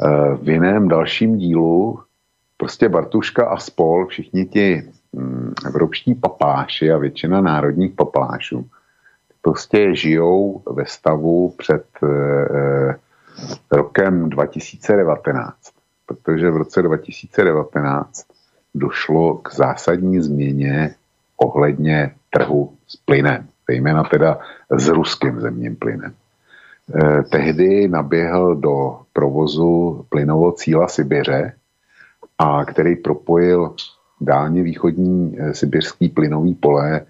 [0.00, 2.00] E, v jiném dalším dílu
[2.56, 4.82] prostě Bartuška a spol, všichni ti
[5.12, 8.66] mm, evropští papáši a většina národních papášů
[9.44, 12.06] prostě žijou ve stavu před e,
[12.56, 12.96] e
[13.70, 15.56] rokem 2019.
[16.06, 18.26] Protože v roce 2019
[18.74, 20.94] došlo k zásadní změně
[21.36, 24.38] ohledně trhu s plynem, zejména teda
[24.70, 26.12] s ruským zemním plynem.
[26.94, 31.52] Eh, tehdy naběhl do provozu plynovod Cíla Sibiře,
[32.38, 33.74] a který propojil
[34.20, 37.04] dálně východní e, sibirský plynový pole e,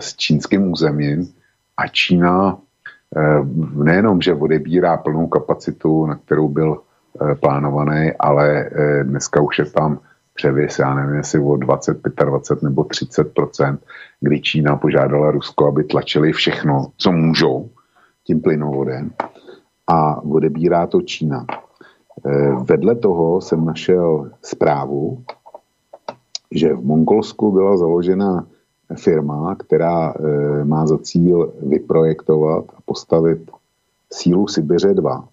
[0.00, 1.28] s čínským územím
[1.76, 3.20] a Čína e,
[3.84, 9.64] nejenom, že odebírá plnou kapacitu, na kterou byl e, plánovaný, ale e, dneska už je
[9.64, 9.98] tam
[10.38, 13.78] převis, já nevím, jestli o 20, 25 nebo 30%
[14.20, 17.70] kdy Čína požádala Rusko, aby tlačili všechno, co můžou
[18.24, 19.10] tím plynovodem
[19.86, 21.46] a odebírá to Čína.
[22.26, 25.22] E, vedle toho jsem našel zprávu,
[26.50, 28.46] že v Mongolsku byla založena
[28.96, 33.50] firma, která e, má za cíl vyprojektovat a postavit
[34.12, 35.28] sílu Sibiře 2.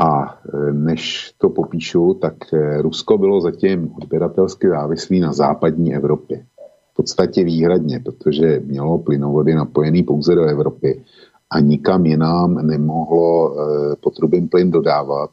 [0.00, 6.46] A e, než to popíšu, tak e, Rusko bylo zatím odběratelsky závislý na západní Evropě.
[6.92, 11.04] V podstatě výhradně, protože mělo plynovody napojený pouze do Evropy
[11.50, 15.30] a nikam jinam nemohlo e, potrubím plyn dodávat,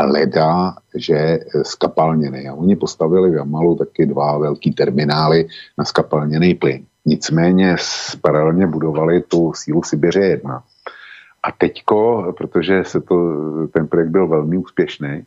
[0.00, 2.48] leda, že skapalněný.
[2.48, 5.46] A oni postavili v Jamalu taky dva velký terminály
[5.78, 6.84] na skapalněný plyn.
[7.06, 7.76] Nicméně
[8.20, 10.62] paralelně budovali tu sílu Sibiře 1
[11.42, 13.16] a teďko, protože se to,
[13.66, 15.24] ten projekt byl velmi úspěšný,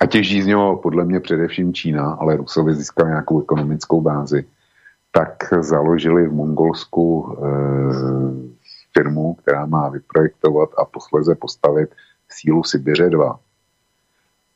[0.00, 4.44] a těží z něho podle mě především Čína, ale Rusové získali nějakou ekonomickou bázi,
[5.10, 7.46] tak založili v Mongolsku e,
[8.92, 11.90] firmu, která má vyprojektovat a posleze postavit
[12.28, 13.38] sílu Sibiře 2.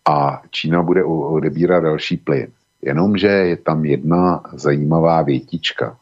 [0.08, 2.46] A Čína bude odebírat další plyn.
[2.82, 5.96] Jenomže je tam jedna zajímavá větička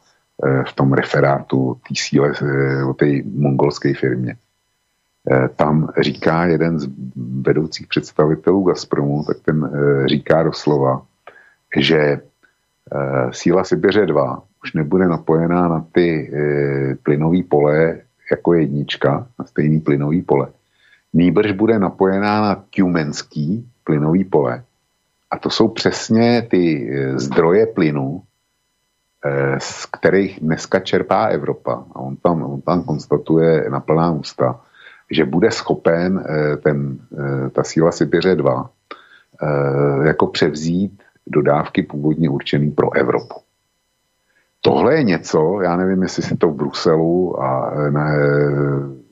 [0.45, 4.37] eh, v tom referátu té síle eh, o té mongolské firmě.
[5.31, 6.89] Eh, tam říká jeden z
[7.41, 9.71] vedoucích představitelů Gazpromu, tak ten
[10.07, 11.03] říká doslova,
[11.77, 12.21] že
[13.31, 16.33] síla Sibiře 2 už nebude napojená na ty
[17.03, 18.01] plynové pole
[18.31, 20.49] jako jednička, na stejný plynový pole.
[21.13, 24.65] Nýbrž bude napojená na Tjumenský plynový pole,
[25.33, 28.23] a to jsou přesně ty eh, zdroje plynu,
[29.25, 31.85] eh, z kterých dneska čerpá Evropa.
[31.95, 34.61] A on tam, on tam konstatuje na plná ústa,
[35.13, 36.99] že bude schopen eh, ten,
[37.53, 38.71] ta síla Sibiře 2
[40.05, 43.35] jako převzít dodávky původně určený pro Evropu.
[44.61, 48.09] Tohle je něco, já nevím, jestli si to v Bruselu a na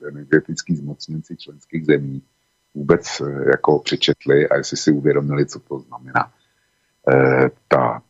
[0.09, 2.23] energetický zmocněnci členských zemí
[2.75, 6.33] vůbec eh, jako přečetli a jestli si uvědomili, co to znamená.
[7.69, 8.03] Ta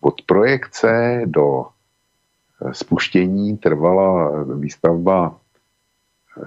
[0.00, 5.40] od projekce do eh, spuštění trvala výstavba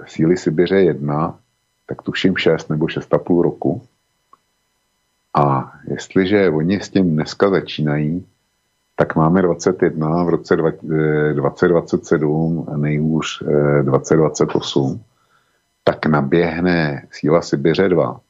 [0.06, 1.38] síly Sibiře 1,
[1.86, 3.82] tak tuším 6 nebo 6,5 roku.
[5.34, 8.26] A jestliže oni s tím dneska začínají,
[8.96, 13.42] tak máme 21, v roce 2027 nejhůř
[13.82, 15.04] 2028
[15.84, 18.20] tak naběhne síla Sibiře 2.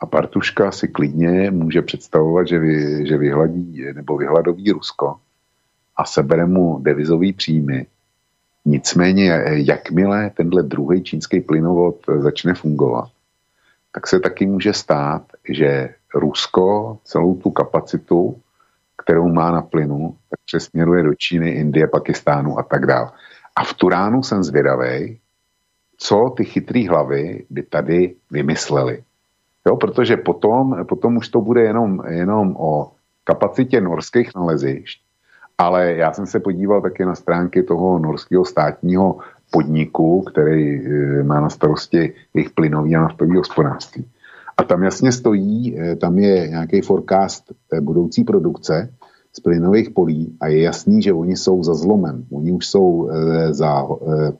[0.00, 5.16] A Partuška si klidně může představovat, že, vy, že vyhladí nebo vyhladoví Rusko
[5.96, 7.86] a sebere mu devizový příjmy.
[8.68, 13.08] Nicméně, jakmile tenhle druhý čínský plynovod začne fungovat,
[13.94, 18.36] tak se taky může stát, že Rusko celou tu kapacitu,
[19.02, 23.10] kterou má na plynu, tak přesměruje do Číny, Indie, Pakistánu a tak dále.
[23.56, 25.18] A v Turánu jsem zvědavý,
[25.96, 29.02] co ty chytrý hlavy by tady vymysleli.
[29.66, 32.92] Jo, protože potom, potom už to bude jenom, jenom o
[33.24, 35.07] kapacitě norských nalezišť,
[35.58, 39.18] ale já jsem se podíval také na stránky toho norského státního
[39.50, 44.06] podniku, který e, má na starosti jejich plynový a naftový hospodářství.
[44.56, 48.90] A tam jasně stojí, e, tam je nějaký forecast budoucí produkce
[49.36, 52.24] z plynových polí a je jasný, že oni jsou za zlomem.
[52.30, 54.32] Oni už jsou e, za, e,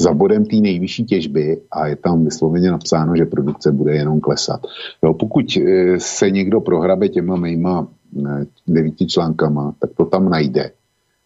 [0.00, 4.60] za bodem té nejvyšší těžby a je tam vysloveně napsáno, že produkce bude jenom klesat.
[5.04, 10.70] Jo, pokud e, se někdo prohrabe těma mýma e, devíti článkama, tak to tam najde.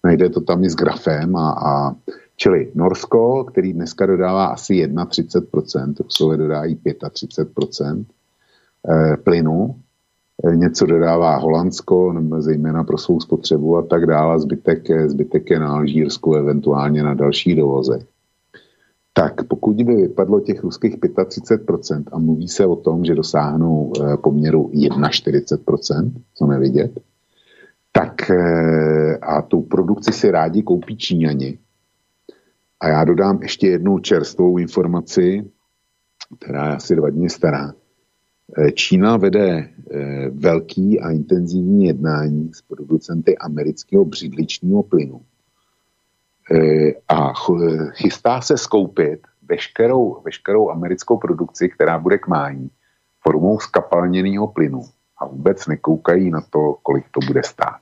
[0.05, 1.95] Najde to tam i s grafem a, a
[2.41, 9.75] Čili Norsko, který dneska dodává asi 31%, Rusové dodávají 35% e, plynu,
[10.55, 16.35] něco dodává Holandsko, zejména pro svou spotřebu a tak dále, zbytek, zbytek je na Alžírsku,
[16.35, 17.99] eventuálně na další dovoze.
[19.12, 24.17] Tak pokud by vypadlo těch ruských 35% a mluví se o tom, že dosáhnou eh,
[24.17, 27.01] poměru 41%, co nevidět,
[27.93, 31.59] tak eh, a tu produkci si rádi koupí Číňani.
[32.81, 35.51] A já dodám ještě jednu čerstvou informaci,
[36.39, 37.73] která je asi dva dny stará.
[38.59, 45.21] Eh, Čína vede eh, velký a intenzivní jednání s producenty amerického břidličního plynu
[46.53, 47.33] eh, a
[47.91, 52.71] chystá se skoupit veškerou, veškerou americkou produkci, která bude k mání,
[53.21, 54.83] formou skapalněného plynu
[55.19, 57.81] a vůbec nekoukají na to, kolik to bude stát.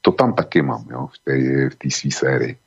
[0.00, 2.58] To tam taky mám jo, v té v své sérii.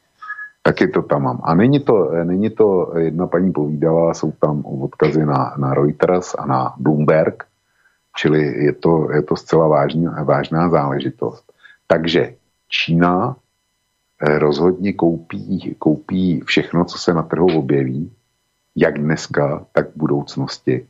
[0.64, 1.40] Taky to tam mám.
[1.44, 6.46] A není to, není to jedna paní povídala, jsou tam odkazy na, na Reuters a
[6.46, 7.44] na Bloomberg,
[8.16, 11.54] čili je to, je to zcela vážný, vážná záležitost.
[11.88, 12.36] Takže
[12.70, 13.36] Čína
[14.22, 18.12] eh, rozhodně koupí, koupí všechno, co se na trhu objeví,
[18.76, 20.88] jak dneska, tak v budoucnosti.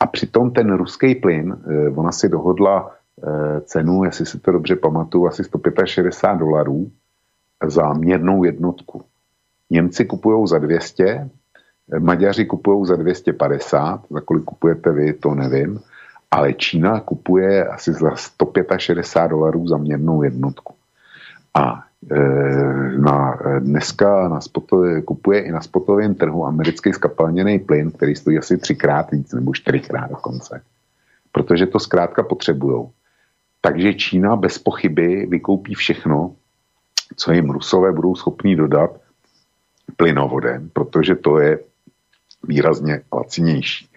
[0.00, 2.90] A přitom ten ruský plyn, eh, ona si dohodla
[3.22, 6.90] eh, cenu, jestli si to dobře pamatuju, asi 165 dolarů
[7.66, 9.04] za měrnou jednotku.
[9.70, 11.30] Němci kupují za 200,
[11.98, 15.80] Maďaři kupují za 250, za kolik kupujete vy, to nevím,
[16.30, 20.74] ale Čína kupuje asi za 165 dolarů za měrnou jednotku.
[21.54, 22.18] A e,
[22.98, 28.58] na, dneska na spotově, kupuje i na spotovém trhu americký skapalněný plyn, který stojí asi
[28.58, 30.62] třikrát víc nebo čtyřikrát dokonce.
[31.32, 32.90] Protože to zkrátka potřebujou.
[33.60, 36.34] Takže Čína bez pochyby vykoupí všechno,
[37.16, 38.90] co jim Rusové budou schopní dodat
[39.96, 41.58] plynovodem, protože to je
[42.42, 43.88] výrazně lacinější.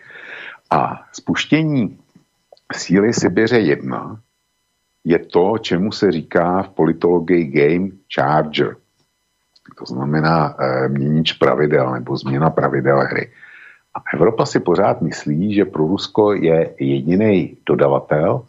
[0.70, 2.00] A spuštění
[2.76, 4.20] síly Sibiře 1
[5.04, 8.76] je to, čemu se říká v politologii game charger.
[9.78, 13.32] To znamená e, měnič pravidel nebo změna pravidel hry.
[13.94, 18.46] A Evropa si pořád myslí, že pro Rusko je jediný dodavatel,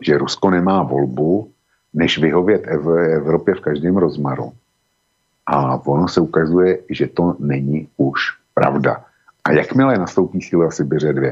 [0.00, 1.52] že Rusko nemá volbu,
[1.94, 2.62] než vyhovět
[3.14, 4.52] Evropě v každém rozmaru.
[5.46, 8.20] A ono se ukazuje, že to není už
[8.54, 9.04] pravda.
[9.44, 11.28] A jakmile nastoupí síla Sibiře 2,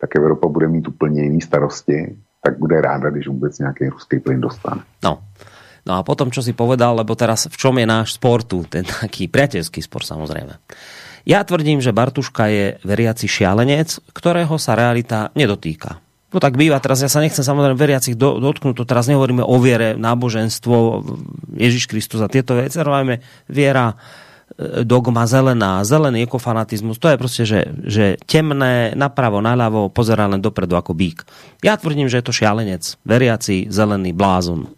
[0.00, 4.40] tak Evropa bude mít úplně jiný starosti, tak bude ráda, když vůbec nějaký ruský plyn
[4.40, 4.82] dostane.
[5.04, 5.18] No.
[5.86, 8.84] No a potom, čo si povedal, lebo teraz v čom je náš spor tu, ten
[8.84, 10.60] taký priateľský spor samozrejme.
[11.24, 16.00] Ja tvrdím, že Bartuška je veriaci šialenec, ktorého sa realita nedotýka.
[16.30, 19.56] No tak býva, teraz ja sa nechcem samozrejme veriacich do, dotknúť, to teraz nehovoríme o
[19.58, 21.02] viere, náboženstvo,
[21.58, 23.18] Ježiš Kristus a tieto veci, ale
[23.50, 23.98] viera,
[24.54, 30.38] e, dogma zelená, zelený ekofanatizmus, to je proste, že, že temné, napravo, naľavo, pozerá len
[30.38, 31.26] dopredu ako bík.
[31.66, 34.70] Ja tvrdím, že je to šialenec, veriaci, zelený blázon,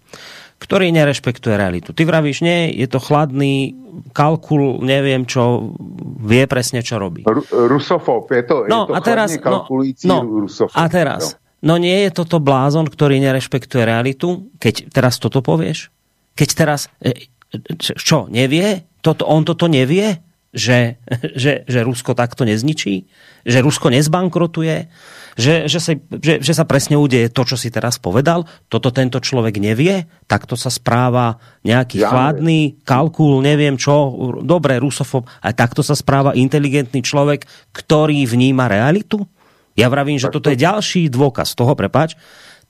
[0.56, 1.92] ktorý nerešpektuje realitu.
[1.92, 3.76] Ty vravíš, nie, je to chladný
[4.16, 5.76] kalkul, neviem čo,
[6.16, 7.28] vie presne, čo robí.
[7.52, 9.68] Rusofob, je to, no, je to a teraz, no,
[10.08, 10.16] no,
[10.48, 10.80] rusofob.
[10.80, 11.41] A teraz, no.
[11.62, 15.94] No nie je toto blázon, ktorý nerešpektuje realitu, keď teraz toto povieš?
[16.34, 17.30] Keď teraz, e,
[17.78, 18.82] čo, nevie?
[18.98, 20.18] Toto, on toto nevie?
[20.50, 20.98] Že,
[21.42, 23.06] že, že Rusko takto nezničí?
[23.46, 24.90] Že Rusko nezbankrotuje?
[25.38, 28.44] Že, že, sa, že, že sa presne udeje to, čo si teraz povedal?
[28.66, 30.04] Toto tento človek nevie?
[30.26, 34.12] Takto sa správa nejaký ja chladný kalkul, neviem čo,
[34.42, 39.24] dobré rusofob, a takto sa správa inteligentný človek, ktorý vníma realitu?
[39.72, 42.16] Ja vravím, že toto je ďalší dôkaz toho, prepač,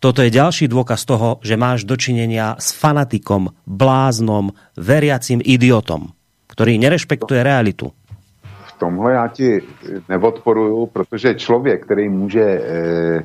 [0.03, 6.11] toto je ďalší dôkaz toho, že máš dočinenia s fanatikom, bláznom, veriacím idiotom,
[6.51, 7.95] ktorý nerešpektuje realitu.
[8.43, 9.63] V tomhle já ti
[10.09, 13.23] neodporuju, protože člověk, který může e, e,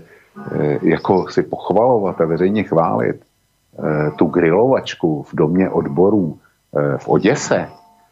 [0.82, 3.22] jako si pochvalovat a veřejně chválit e,
[4.12, 7.70] tu grilovačku v domě odborů e, v Oděse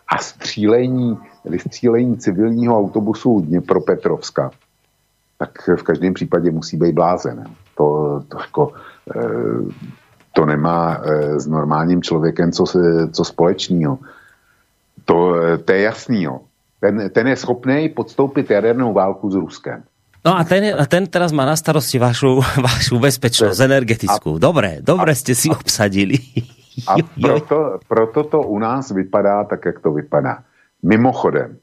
[0.07, 4.51] a střílení, vystřílení civilního autobusu Dněpropetrovska,
[5.37, 7.43] tak v každém případě musí být blázen.
[7.77, 8.73] To, to jako,
[9.15, 9.73] eh,
[10.33, 12.65] to nemá eh, s normálním člověkem co,
[13.11, 13.99] co společného.
[15.05, 16.23] To, eh, to je jasný.
[16.23, 16.39] Jo.
[16.79, 19.83] Ten, ten je schopný podstoupit jadernou válku s Ruskem.
[20.25, 24.41] No a ten, a ten teraz má na starosti vašu, vašu bezpečnosť energetickou.
[24.41, 26.17] Dobre, dobre a, ste si obsadili.
[26.89, 30.41] A proto, proto to u nás vypadá tak, jak to vypadá.
[30.83, 31.61] Mimochodem,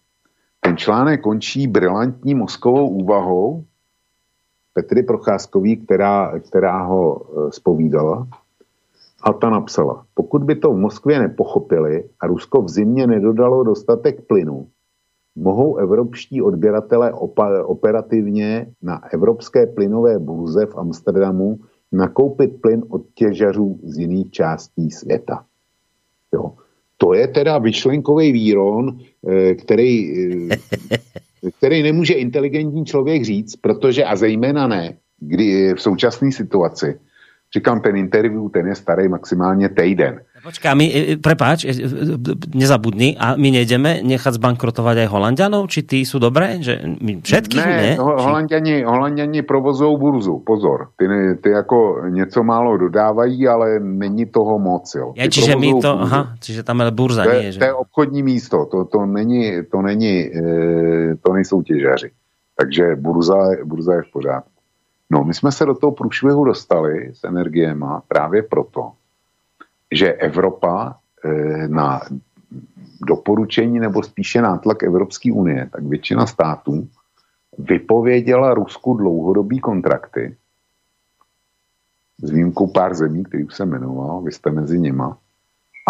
[0.64, 3.64] ten článek končí brilantní mozkovou úvahou
[4.74, 8.28] Petry Procházkový, která, která ho spovídala.
[8.32, 8.36] E,
[9.22, 14.26] a ta napsala, pokud by to v Moskvě nepochopili a Rusko v zimě nedodalo dostatek
[14.26, 14.68] plynu,
[15.36, 21.58] mohou evropští odběratele opa- operativně na evropské plynové burze v Amsterdamu
[21.92, 25.44] nakoupit plyn od těžařů z jiných částí světa.
[26.34, 26.52] Jo
[27.02, 29.94] to je teda vyšlenkový výron, eh, který,
[30.50, 30.56] eh,
[31.58, 36.98] který nemůže inteligentní člověk říct, protože a zejména ne, kdy v současné situaci,
[37.54, 40.22] říkám, ten interview, ten je starý maximálně týden.
[40.42, 41.70] Počká, my, e, e, prepáč, e,
[42.50, 45.70] nezabudni, a my nejdeme nechat zbankrotovať aj Holandianov?
[45.70, 46.58] Či tí sú dobré?
[46.58, 47.78] Že my všetkých ne?
[47.78, 47.92] ne?
[48.02, 50.90] Holandiani, Holandiani provozují burzu, pozor.
[50.98, 51.06] Ty,
[51.42, 54.94] ty jako něco málo dodávají, ale není toho moc.
[54.94, 55.14] Jo.
[55.14, 56.02] Ja, čiže my to, burzu.
[56.02, 57.52] aha, čiže tam je burza, to, nie?
[57.54, 57.58] Že...
[57.58, 60.30] To je obchodní místo, to, to není, to není,
[61.22, 62.10] to nejsou těžaři.
[62.58, 64.50] Takže burza, burza je v pořádku.
[65.10, 68.92] No, my jsme se do toho průšvihu dostali s energiema právě proto,
[69.92, 72.00] že Evropa eh, na
[73.06, 76.88] doporučení nebo spíše nátlak Evropské unie, tak většina států
[77.58, 80.36] vypověděla Rusku dlouhodobý kontrakty
[82.22, 85.18] s výjimkou pár zemí, který už jsem jmenoval, vy jste mezi nima,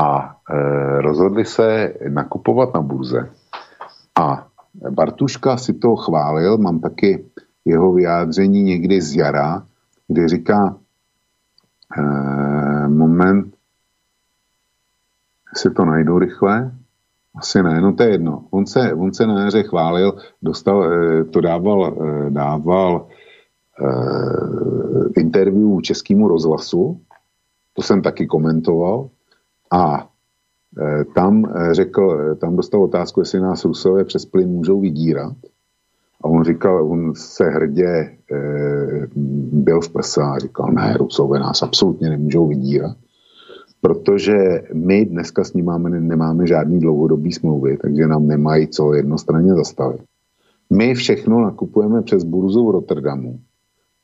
[0.03, 0.57] a e,
[1.01, 3.31] rozhodli se nakupovat na burze.
[4.21, 4.47] A
[4.91, 7.25] Bartuška si to chválil, mám taky
[7.65, 9.67] jeho vyjádření někdy z jara,
[10.09, 10.77] kdy říká,
[11.99, 12.03] e,
[12.89, 13.55] moment,
[15.55, 16.73] si to najdu rychle.
[17.35, 18.45] Asi ne, no to je jedno.
[18.51, 23.09] On se, on se na jaře chválil, dostal, eh, to dával, eh, dával
[23.81, 27.01] eh, interview českému rozhlasu,
[27.73, 29.09] to jsem taky komentoval,
[29.71, 30.09] a
[31.15, 35.37] tam řekl, tam dostal otázku, jestli nás Rusové přes plyn můžou vydírat.
[36.23, 38.17] A on říkal, on se hrdě
[39.53, 42.97] byl v prsa a říkal, ne, Rusové nás absolutně nemůžou vydírat
[43.83, 49.55] protože my dneska s ním máme, nemáme žádný dlouhodobý smlouvy, takže nám nemají co jednostranně
[49.55, 50.01] zastavit.
[50.71, 53.39] My všechno nakupujeme přes burzu v Rotterdamu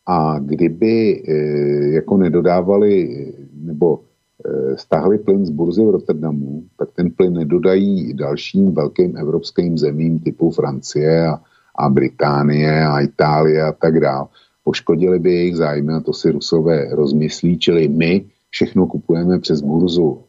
[0.07, 1.35] a kdyby e,
[1.95, 4.01] jako nedodávali, nebo
[4.77, 10.51] stáhli plyn z burzy v Rotterdamu, tak ten plyn nedodají dalším velkým evropským zemím typu
[10.51, 11.41] Francie a,
[11.79, 14.27] a Británie a Itálie a tak dále.
[14.65, 20.23] Poškodili by jejich zájmy a to si Rusové rozmyslí, čili my všechno kupujeme přes burzu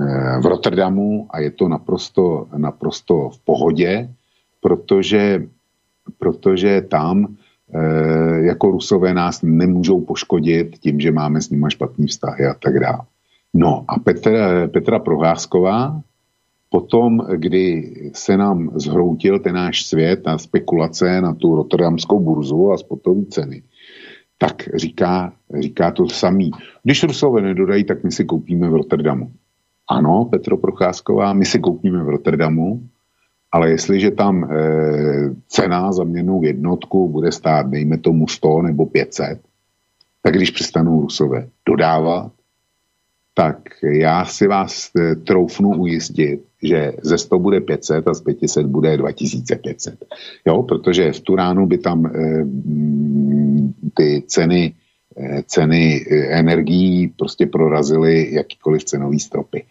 [0.00, 4.08] eh, v Rotterdamu a je to naprosto, naprosto v pohodě,
[4.62, 5.46] protože,
[6.18, 7.36] protože tam
[7.74, 12.80] e, jako Rusové nás nemůžou poškodit tím, že máme s nimi špatný vztahy a tak
[12.80, 13.00] dále.
[13.54, 16.00] No a Petra, Petra Prohásková
[16.70, 22.78] potom, kdy se nám zhroutil ten náš svět a spekulace na tu rotterdamskou burzu a
[22.78, 23.62] spotové ceny,
[24.42, 26.50] tak říká, říká to samý.
[26.82, 29.32] Když Rusové nedodají, tak my si koupíme v Rotterdamu.
[29.90, 32.82] Ano, Petro Procházková, my si koupíme v Rotterdamu,
[33.52, 34.48] ale jestliže tam e,
[35.48, 39.40] cena za měnou jednotku bude stát, dejme tomu 100 nebo 500,
[40.22, 42.32] tak když přestanou Rusové dodávat,
[43.34, 48.66] tak já si vás e, troufnu ujistit, že ze 100 bude 500 a z 500
[48.66, 50.04] bude 2500.
[50.46, 52.10] Jo, protože v tu ránu by tam e,
[53.94, 54.74] ty ceny,
[55.16, 59.64] e, ceny energií prostě prorazily jakýkoliv cenový stropy.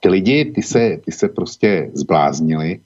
[0.00, 2.80] Ty lidi, ty se, ty se prostě zbláznili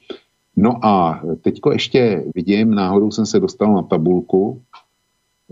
[0.56, 4.62] No a teďko ještě vidím, náhodou jsem se dostal na tabulku,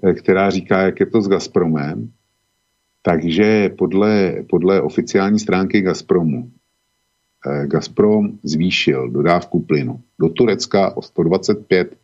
[0.04, 2.12] eh, která říká, jak je to s Gazpromem.
[3.02, 6.50] Takže podle, podle oficiální stránky Gazpromu
[7.46, 11.96] eh, Gazprom zvýšil dodávku plynu do Turecka o 125%,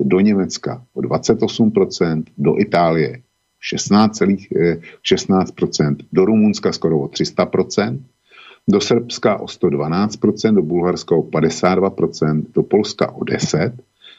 [0.00, 3.22] do Německa o 28%, do Itálie
[3.74, 7.98] 16,16%, 16%, eh, do Rumunska skoro o 300%,
[8.68, 13.72] do Srbska o 112%, do Bulharska o 52%, do Polska o 10%,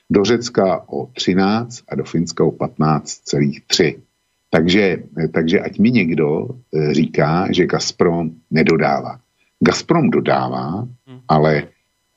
[0.10, 4.01] do Řecka o 13% a do Finska o 15,3%.
[4.53, 4.97] Takže,
[5.34, 9.19] takže ať mi někdo eh, říká, že Gazprom nedodává.
[9.59, 11.19] Gazprom dodává, hmm.
[11.27, 11.63] ale,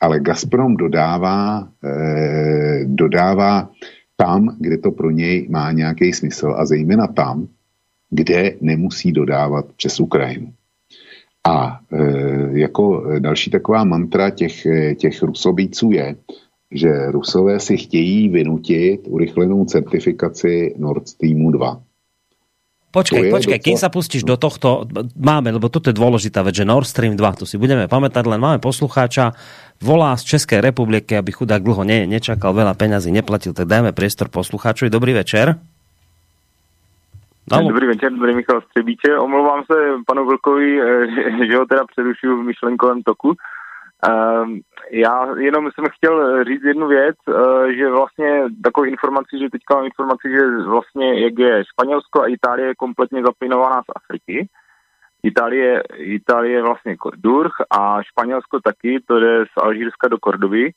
[0.01, 3.71] ale Gazprom dodává, eh, dodává
[4.17, 7.49] tam, kde to pro něj má nějaký smysl a zejména tam,
[8.11, 10.53] kde nemusí dodávat přes Ukrajinu.
[11.49, 16.17] A e, jako další taková mantra těch, těch rusobíců je,
[16.71, 21.86] že Rusové si chtějí vynutit urychlenou certifikaci Nord Streamu 2.
[22.97, 24.89] Počkej, počkej, kým sa pustíš do tohto,
[25.21, 28.41] máme, lebo toto je dôležitá vec, že Nord Stream 2, to si budeme pamätať, len
[28.41, 29.37] máme poslucháča,
[29.85, 34.33] volá z Českej republiky, aby chudák dlho ne, nečakal, veľa peňazí neplatil, tak dajme priestor
[34.33, 34.89] poslucháčovi.
[34.89, 35.61] Dobrý večer.
[37.53, 37.63] No.
[37.63, 39.19] Dobrý večer, dobrý Michal Střebíče.
[39.19, 39.75] Omlouvám se
[40.07, 43.37] panu Vlkovi, eh, že ho teda přerušuju v myšlenkovém toku.
[44.05, 44.61] Ehm,
[44.91, 49.85] já jenom jsem chtěl říct jednu věc, eh, že vlastně takovou informaci, že teďka mám
[49.85, 54.49] informaci, že vlastně jak je Španělsko a Itálie kompletně zaplinovaná z Afriky.
[55.23, 60.71] Itálie, Itálie vlastně Durh a Španělsko taky, to jde z Alžírska do Kordovy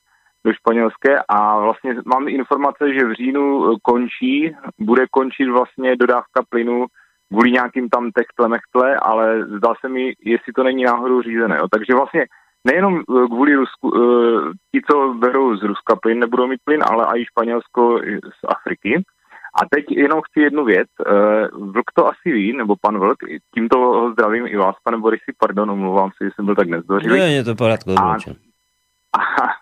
[0.45, 6.85] do španělské a vlastně mám informace, že v říjnu končí, bude končit vlastně dodávka plynu
[7.31, 11.57] kvůli nějakým tam techtle mechtle, ale zdá se mi, jestli to není náhodou řízené.
[11.57, 11.67] Jo.
[11.71, 12.25] Takže vlastně
[12.65, 17.19] nejenom eh, kvůli Rusku, eh, ti, co berou z Ruska plyn, nebudou mít plyn, ale
[17.19, 17.99] i Španělsko
[18.41, 19.03] z Afriky.
[19.61, 20.87] A teď jenom chci jednu věc.
[21.07, 23.17] Eh, Vlk to asi ví, nebo pan Vlk,
[23.53, 27.19] tímto ho zdravím i vás, pane Borisi, pardon, omlouvám se, že jsem byl tak nezdvořilý.
[27.19, 28.17] Ne, je to pořádku, a,
[29.13, 29.55] a,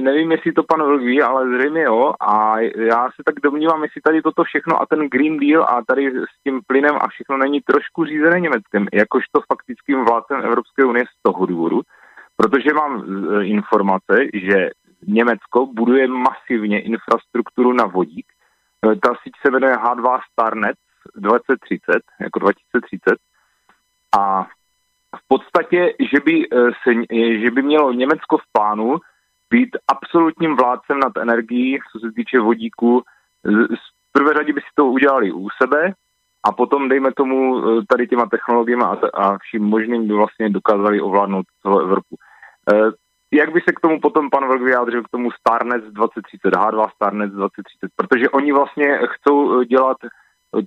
[0.00, 2.12] nevím, jestli to pan Vlk ví, ale zřejmě jo.
[2.20, 6.10] A já se tak domnívám, jestli tady toto všechno a ten Green Deal a tady
[6.10, 11.22] s tím plynem a všechno není trošku řízené Německem, jakožto faktickým vládcem Evropské unie z
[11.22, 11.80] toho důvodu,
[12.36, 14.70] protože mám eh, informace, že
[15.06, 18.26] Německo buduje masivně infrastrukturu na vodík.
[18.86, 20.76] Eh, ta síť se jmenuje H2 Starnet
[21.16, 23.14] 2030, jako 2030.
[24.18, 24.44] A
[25.16, 26.48] v podstatě, že by,
[26.82, 26.94] se,
[27.42, 28.96] že by mělo Německo v plánu
[29.50, 33.02] být absolutním vládcem nad energií, co se týče vodíku.
[34.02, 35.94] V prvé řadě by si to udělali u sebe
[36.44, 41.00] a potom, dejme tomu, eh, tady těma technologiemi a, a vším možným by vlastně dokázali
[41.00, 42.16] ovládnout celou Evropu.
[42.72, 42.90] Eh,
[43.32, 47.30] jak by se k tomu potom pan Vlk vyjádřil k tomu Starnet 2030, H2 Starnet
[47.32, 49.96] 2030, protože oni vlastně chcou eh, dělat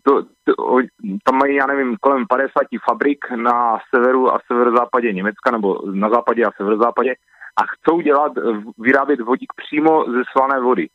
[0.03, 0.79] to, to,
[1.23, 2.51] tam mají, já nevím, kolem 50
[2.89, 7.13] fabrik na severu a severozápadě Německa, nebo na západě a severozápadě
[7.61, 8.31] a chcou dělat,
[8.77, 10.87] vyrábět vodík přímo ze slané vody.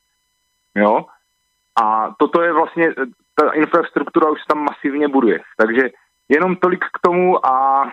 [0.77, 1.05] Jo?
[1.81, 2.94] A toto je vlastně,
[3.40, 5.40] ta infrastruktura už tam masivně buduje.
[5.57, 5.90] Takže
[6.28, 7.93] jenom tolik k tomu a e,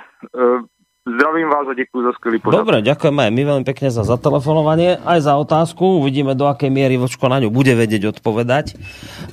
[1.15, 2.57] Zdravím vás a děkuji za skvělý pořad.
[2.61, 5.97] Dobre, ďakujeme my veľmi pekne za zatelefonovanie, aj za otázku.
[5.97, 8.77] Uvidíme, do akej miery Vočko na ňu bude vedieť odpovedať.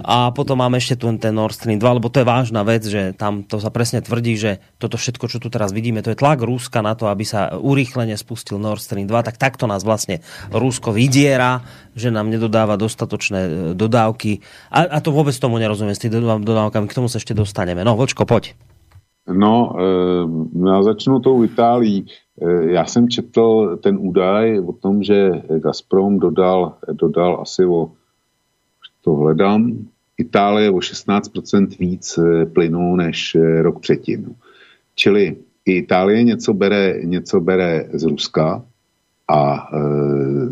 [0.00, 3.12] A potom máme ešte tu ten Nord Stream 2, lebo to je vážna vec, že
[3.12, 6.40] tam to sa presne tvrdí, že toto všetko, čo tu teraz vidíme, to je tlak
[6.40, 10.96] Ruska na to, aby sa urýchlene spustil Nord Stream 2, tak takto nás vlastne Rusko
[10.96, 11.60] vydiera,
[11.92, 14.40] že nám nedodáva dostatočné e, dodávky.
[14.72, 17.84] A, a to vôbec tomu nerozumiem s tými dodávkami, k tomu sa ešte dostaneme.
[17.84, 18.56] No, Vočko, poď.
[19.32, 22.06] No, eh, já začnu tou Itálií.
[22.42, 27.90] Eh, já jsem četl ten údaj o tom, že Gazprom dodal, dodal asi o,
[29.04, 29.86] to hledám,
[30.18, 34.34] Itálie o 16% víc eh, plynu než rok předtím.
[34.94, 35.36] Čili
[35.66, 38.64] i Itálie něco bere, něco bere z Ruska
[39.28, 39.78] a e,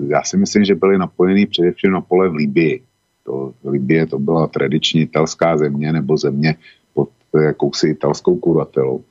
[0.06, 2.82] já si myslím, že byli napojení především na pole v Libii.
[3.22, 6.56] To, Libie to byla tradiční italská země nebo země
[7.40, 9.04] jakousi italskou kuratelou.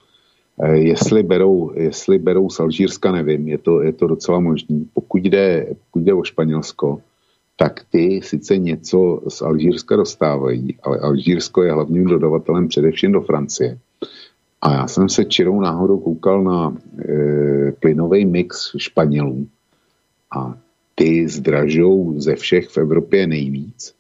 [0.62, 4.90] Eh, jestli berou, jestli berou z Alžírska, nevím, je to, je to docela možný.
[4.94, 7.02] Pokud jde, pokud jde o Španělsko,
[7.56, 13.78] tak ty sice něco z Alžírska dostávají, ale Alžírsko je hlavním dodavatelem především do Francie.
[14.62, 19.48] A já jsem se čirou náhodou koukal na e, plynový mix Španělů
[20.38, 20.58] a
[20.96, 23.94] ty zdražou ze všech v Evropě nejvíc,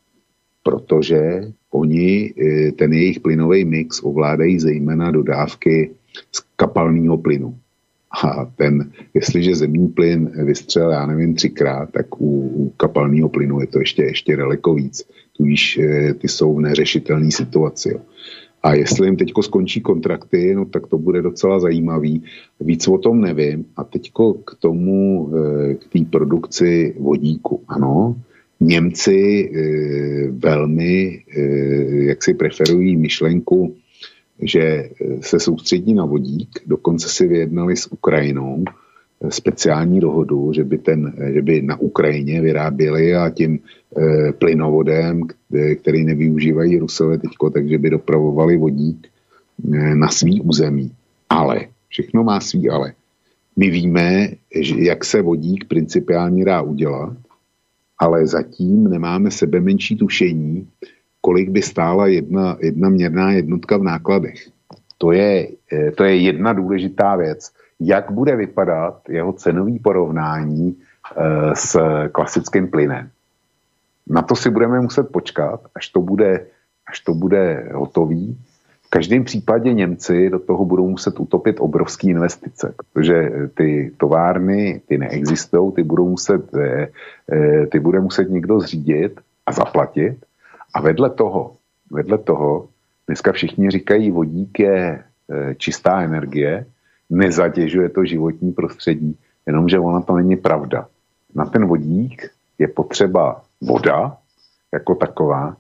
[0.64, 5.91] protože Oni eh, ten jejich plynový mix ovládají zejména dodávky
[6.31, 7.57] z kapalného plynu.
[8.23, 13.68] A ten, jestliže zemní plyn vystřel, já nevím, třikrát, tak u, u kapalného plynu je
[13.68, 15.07] to ještě, ještě daleko víc.
[15.38, 17.90] Tudíž e, ty jsou v neřešitelné situaci.
[17.90, 17.99] Jo.
[18.64, 22.23] A jestli jim teď skončí kontrakty, no tak to bude docela zajímavý.
[22.60, 23.65] Víc o tom nevím.
[23.77, 24.11] A teď
[24.45, 27.64] k tomu, e, k té produkci vodíku.
[27.68, 28.15] Ano,
[28.64, 31.41] Němci eh, velmi eh,
[32.03, 33.76] jak si preferují myšlenku,
[34.41, 34.90] že
[35.22, 41.14] se soustředí na vodík, dokonce si vyjednali s Ukrajinou eh, speciální dohodu, že by, ten,
[41.34, 43.60] že by na Ukrajině vyráběli a tím
[44.38, 45.22] plynovodem,
[45.76, 49.07] který nevyužívají Rusové teďko, takže by dopravovali vodík
[49.94, 50.91] na svý území.
[51.30, 52.94] Ale, všechno má svý ale.
[53.56, 54.30] My víme,
[54.61, 57.18] že jak se vodík principiálně dá udělat,
[58.03, 60.67] ale zatím nemáme sebe menší tušení,
[61.21, 64.49] kolik by stála jedna, jedna měrná jednotka v nákladech.
[64.97, 67.51] To je, eh, to je jedna důležitá věc.
[67.80, 71.75] Jak bude vypadat jeho cenový porovnání e, s
[72.11, 73.09] klasickým plynem?
[74.07, 76.47] Na to si budeme muset počkat, až to bude,
[76.88, 78.39] až to bude hotový
[78.94, 85.72] každém případě Němci do toho budou muset utopit obrovské investice, protože ty továrny, ty neexistují,
[85.72, 86.88] ty budou muset, eh,
[87.32, 90.22] eh, ty bude muset někdo zřídit a zaplatit.
[90.74, 91.57] A vedle toho,
[91.91, 92.70] vedle toho,
[93.07, 96.65] dneska všichni říkají, vodík je eh, čistá energie,
[97.10, 99.18] nezatěžuje to životní prostředí,
[99.49, 100.86] jenomže ona to není pravda.
[101.34, 102.30] Na ten vodík
[102.61, 104.18] je potřeba voda
[104.70, 105.57] jako taková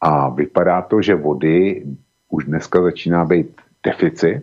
[0.00, 1.82] a vypadá to, že vody
[2.28, 4.42] už dneska začíná být deficit.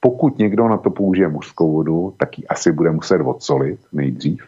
[0.00, 4.44] Pokud někdo na to použije mořskou vodu, tak ji asi bude muset odsolit nejdřív.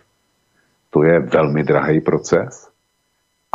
[0.90, 2.68] To je velmi drahý proces.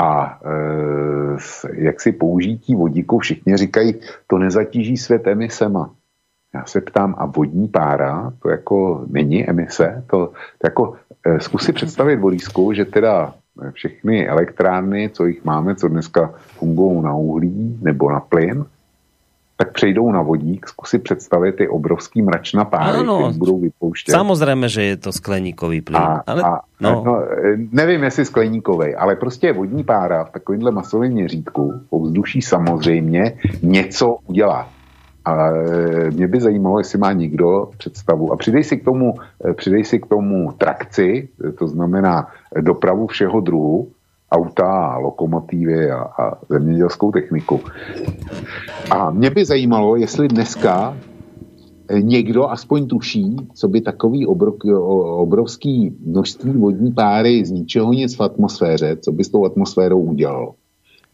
[0.02, 3.96] A e, jak si použití vodíku, všichni říkají,
[4.28, 5.90] to nezatíží svět emisema.
[6.54, 10.04] Já se ptám, a vodní pára, to jako není emise?
[10.08, 10.94] To, to jako,
[11.26, 13.34] e, zkus si představit vodísku, že teda
[13.72, 18.66] všechny elektrárny, co jich máme, co dneska fungují na uhlí nebo na plyn,
[19.58, 24.12] tak přejdou na vodík, zkusit představit ty obrovský mračna páry, ano, které budou vypouštět.
[24.12, 25.98] Samozřejmě, že je to skleníkový plyn.
[25.98, 27.04] A, ale, a, no.
[27.06, 27.22] No,
[27.72, 34.70] nevím, jestli skleníkový, ale prostě vodní pára v takovémhle masovém měřítku ovzduší samozřejmě něco udělá.
[35.26, 38.34] A e, mě by zajímalo, jestli má někdo představu.
[38.34, 39.14] A přidej si k tomu,
[39.50, 41.30] e, přidej si k tomu trakci,
[41.60, 42.28] to znamená
[42.62, 43.88] dopravu všeho druhu,
[44.36, 47.60] auta, lokomotivy a, a zemědělskou techniku.
[48.92, 50.98] A mě by zajímalo, jestli dneska
[51.92, 54.66] někdo aspoň tuší, co by takový obrok,
[55.18, 60.54] obrovský množství vodní páry z ničeho nic v atmosféře, co by s tou atmosférou udělalo.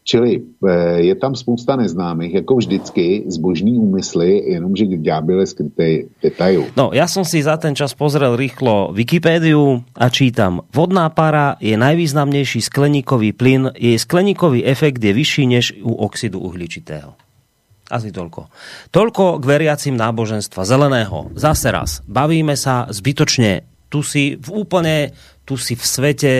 [0.02, 6.66] Čili eh, je tam spousta neznámých, jako vždycky, zbožní úmysly, jenomže ďábel je skrytý detail.
[6.74, 10.66] No, ja som si za ten čas pozrel rýchlo Wikipédiu a čítam.
[10.74, 17.14] Vodná para je najvýznamnejší skleníkový plyn, jej skleníkový efekt je vyšší než u oxidu uhličitého.
[17.92, 18.50] Asi toľko.
[18.90, 21.30] Toľko k veriacim náboženstva zeleného.
[21.38, 23.68] Zase raz, bavíme sa zbytočne.
[23.92, 25.12] Tu si v úplne,
[25.44, 26.34] tu si v svete,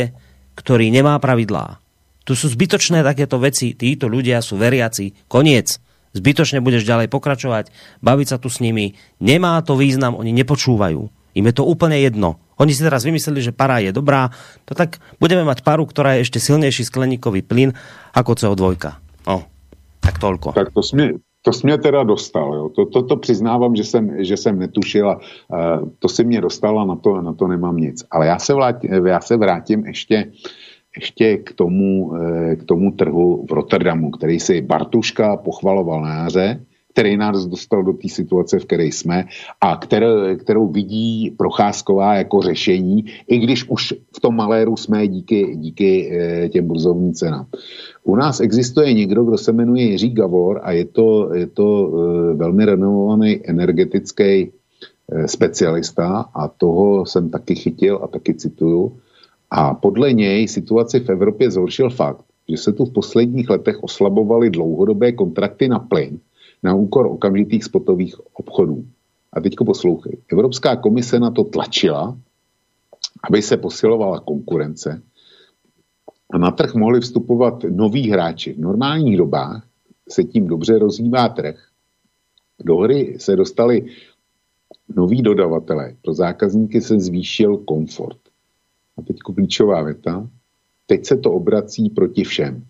[0.56, 1.81] ktorý nemá pravidlá
[2.22, 3.74] tu sú zbytočné takéto veci.
[3.74, 5.26] Títo ľudia sú veriaci.
[5.26, 5.78] Koniec.
[6.12, 7.72] Zbytočne budeš ďalej pokračovať,
[8.04, 8.92] baviť sa tu s nimi.
[9.16, 11.08] Nemá to význam, oni nepočúvajú.
[11.32, 12.36] Im je to úplne jedno.
[12.60, 14.28] Oni si teraz vymysleli, že para je dobrá,
[14.68, 17.72] to tak budeme mať paru, ktorá je ešte silnejší skleníkový plyn
[18.12, 18.76] ako CO2.
[19.24, 19.48] No,
[20.04, 20.52] tak toľko.
[20.52, 22.68] Tak to smě, to jsi mě teda dostal, jo.
[22.68, 26.84] To, to, to přiznávám, že jsem, že jsem netušil a uh, to si mě dostala,
[26.84, 28.04] na to, na to nemám nic.
[28.10, 30.30] Ale já se, vlátím, já se vrátím ještě,
[30.96, 36.60] ještě k, tomu, uh, k tomu trhu v Rotterdamu, který si Bartuška pochvaloval na jaře,
[36.92, 39.24] který nás dostal do té situace, v které jsme
[39.60, 45.56] a kterou, kterou vidí Procházková jako řešení, i když už v tom maléru jsme díky,
[45.56, 47.46] díky e, těm burzovním cenám.
[48.04, 52.34] U nás existuje někdo, kdo se jmenuje Jiří Gavor a je to, je to e,
[52.34, 54.52] velmi renovovaný energetický
[55.26, 58.96] specialista a toho jsem taky chytil a taky cituju.
[59.54, 64.50] A podle něj situaci v Evropě zhoršil fakt, že se tu v posledních letech oslabovaly
[64.50, 66.20] dlouhodobé kontrakty na plyn,
[66.62, 68.84] na úkor okamžitých spotových obchodů.
[69.32, 70.18] A teďko poslouchej.
[70.32, 72.18] Evropská komise na to tlačila,
[73.28, 75.02] aby se posilovala konkurence
[76.32, 78.52] a na trh mohli vstupovat noví hráči.
[78.52, 79.66] V normálních dobách
[80.08, 81.56] se tím dobře rozhývá trh.
[82.64, 83.86] Do hry se dostali
[84.96, 85.96] noví dodavatelé.
[86.02, 88.21] Pro zákazníky se zvýšil komfort.
[89.06, 90.28] Teď klíčová věta.
[90.86, 92.64] Teď se to obrací proti všem.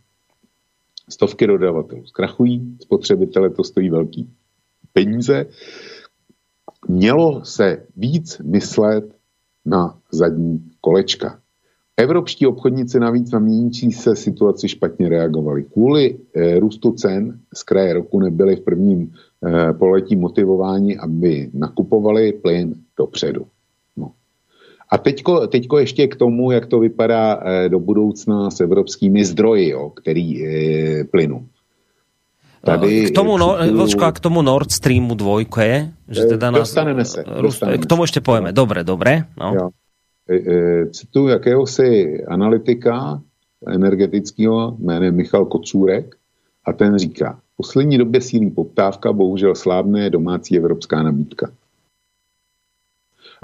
[1.09, 4.31] Stovky dodavatelů zkrachují, spotřebitele to stojí velký
[4.93, 5.47] peníze.
[6.89, 9.15] Mělo se víc myslet
[9.65, 11.39] na zadní kolečka.
[11.97, 15.65] Evropští obchodníci navíc na měnící se situaci špatně reagovali.
[15.65, 22.33] Kvůli e, růstu cen z kraje roku nebyli v prvním e, poletí motivováni, aby nakupovali
[22.33, 23.47] plyn dopředu.
[24.93, 29.69] A teďko, teďko ještě k tomu, jak to vypadá eh, do budoucna s evropskými zdroji,
[29.69, 31.47] jo, který e, plynu.
[32.65, 36.61] Tady, k tomu, no, Vlčko, a k tomu Nord Streamu dvojke, že teda nás...
[36.61, 37.25] Dostaneme se.
[37.43, 38.53] Dostaneme k tomu ještě pojeme.
[38.53, 39.25] Dobre, dobre.
[39.41, 39.55] No.
[39.55, 39.69] Jo.
[40.91, 43.21] Cituji jakéhosi analytika
[43.67, 46.15] energetického jménem Michal Kocůrek
[46.65, 51.51] a ten říká, v poslední době sílí poptávka, bohužel slábne domácí evropská nabídka.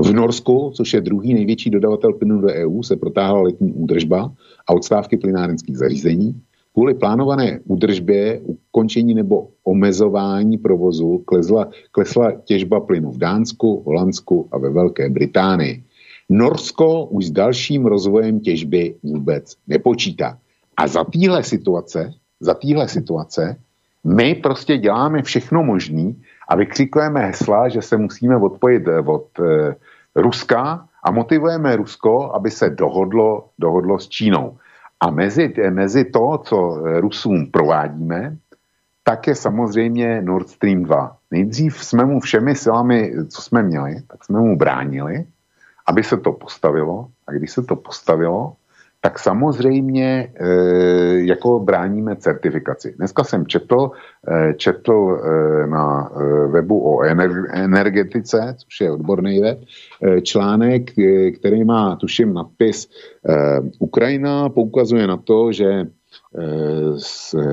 [0.01, 4.33] V Norsku, což je druhý největší dodavatel plynu do EU, se protáhla letní údržba
[4.66, 6.41] a odstávky plynárenských zařízení.
[6.73, 14.59] Kvůli plánované údržbě, ukončení nebo omezování provozu klesla, klesla těžba plynu v Dánsku, Holandsku a
[14.59, 15.83] ve Velké Británii.
[16.31, 20.39] Norsko už s dalším rozvojem těžby vůbec nepočítá.
[20.77, 23.57] A za téhle situace, za téhle situace
[24.05, 26.12] my prostě děláme všechno možné
[26.49, 29.75] a vykřikujeme hesla, že se musíme odpojit od eh,
[30.15, 34.59] Ruska a motivujeme Rusko, aby se dohodlo, dohodlo s Čínou.
[35.01, 38.37] A mezi, mezi to, co Rusům provádíme,
[39.09, 41.16] tak je samozřejmě Nord Stream 2.
[41.31, 45.25] Nejdřív jsme mu všemi silami, co jsme měli, tak jsme mu bránili,
[45.87, 47.09] aby se to postavilo.
[47.27, 48.53] A když se to postavilo,
[49.01, 50.47] tak samozřejmě e,
[51.20, 52.95] jako bráníme certifikaci.
[52.97, 53.91] Dneska jsem četl,
[54.29, 56.11] e, četl e, na
[56.51, 57.03] webu o
[57.53, 59.59] energetice, což je odborný web,
[60.23, 60.91] článek,
[61.39, 62.89] který má, tuším, nadpis
[63.79, 65.87] Ukrajina poukazuje na to, že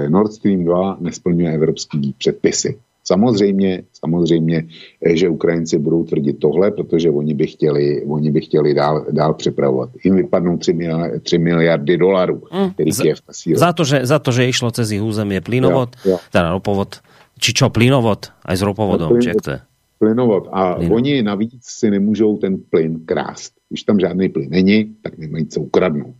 [0.09, 2.79] Nord Stream 2 nesplňuje evropské předpisy.
[3.05, 4.65] Samozřejmě, samozřejmě,
[5.05, 9.33] eh, že Ukrajinci budou tvrdit tohle, protože oni by chtěli, oni by chtěli dál, dál
[9.33, 9.89] přepravovat.
[10.03, 13.19] Jim vypadnou 3 miliardy, 3 miliardy dolarů, mm, který za, Kiev
[13.55, 16.17] Za to, že, za to, že išlo cez ich územie plynovod, jo, jo.
[16.33, 17.05] teda ropovod,
[17.37, 19.59] či čo, plynovod, aj s ropovodom, plyn, či jak to je?
[20.01, 20.49] Plynovod.
[20.51, 20.97] A plynovod.
[20.97, 23.53] oni navíc si nemůžou ten plyn krást.
[23.69, 26.15] Když tam žádný plyn není, tak nemají co ukradnout.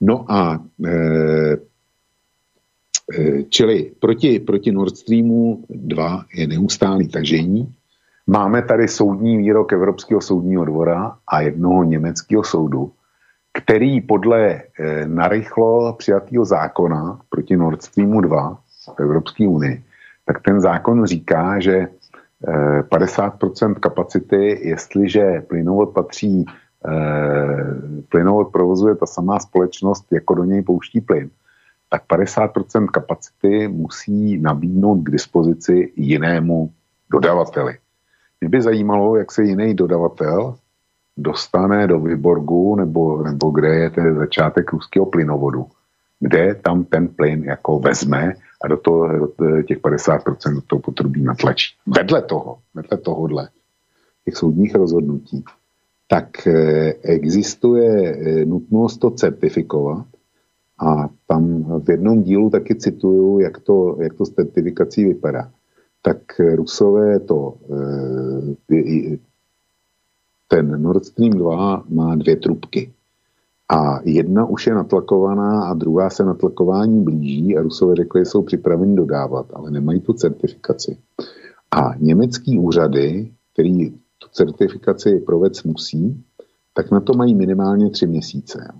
[0.00, 1.56] No a e,
[3.48, 7.74] čili proti, proti Nord Streamu 2 je neustálý tažení.
[8.26, 12.92] Máme tady soudní výrok Evropského soudního dvora a jednoho německého soudu,
[13.52, 14.62] který podle e,
[15.06, 18.58] narychlo přijatého zákona proti Nord Streamu 2
[18.96, 19.82] v Evropské unii,
[20.24, 21.88] tak ten zákon říká, že e,
[22.48, 26.44] eh, 50% kapacity, jestliže plynovod patří,
[28.08, 31.30] plynovod provozuje ta samá společnost, jako do něj pouští plyn,
[31.88, 36.72] tak 50% kapacity musí nabídnout k dispozici jinému
[37.10, 37.78] dodavateli.
[38.40, 40.56] Mě by zajímalo, jak se jiný dodavatel
[41.16, 45.66] dostane do Vyborgu, nebo, nebo kde je ten začátek ruského plynovodu,
[46.20, 51.22] kde tam ten plyn jako vezme a do, toho, do těch 50% do toho potrubí
[51.22, 51.74] natlačí.
[51.86, 53.48] Vedle toho, vedle tohohle,
[54.24, 55.44] těch soudních rozhodnutí,
[56.08, 60.06] tak eh, existuje eh, nutnost to certifikovat
[60.78, 65.50] a tam v jednom dílu taky cituju, jak to, jak to s certifikací vypadá.
[66.02, 66.18] Tak
[66.54, 67.54] Rusové to
[68.70, 69.18] e,
[70.48, 72.92] ten Nord Stream 2 má dvě trubky.
[73.70, 78.42] A jedna už je natlakovaná a druhá se natlakování blíží a Rusové řekli, že jsou
[78.42, 80.98] připraveni dodávat, ale nemají tu certifikaci.
[81.70, 86.24] A německý úřady, který tu certifikaci provec musí,
[86.74, 88.72] tak na to mají minimálně tři měsíce.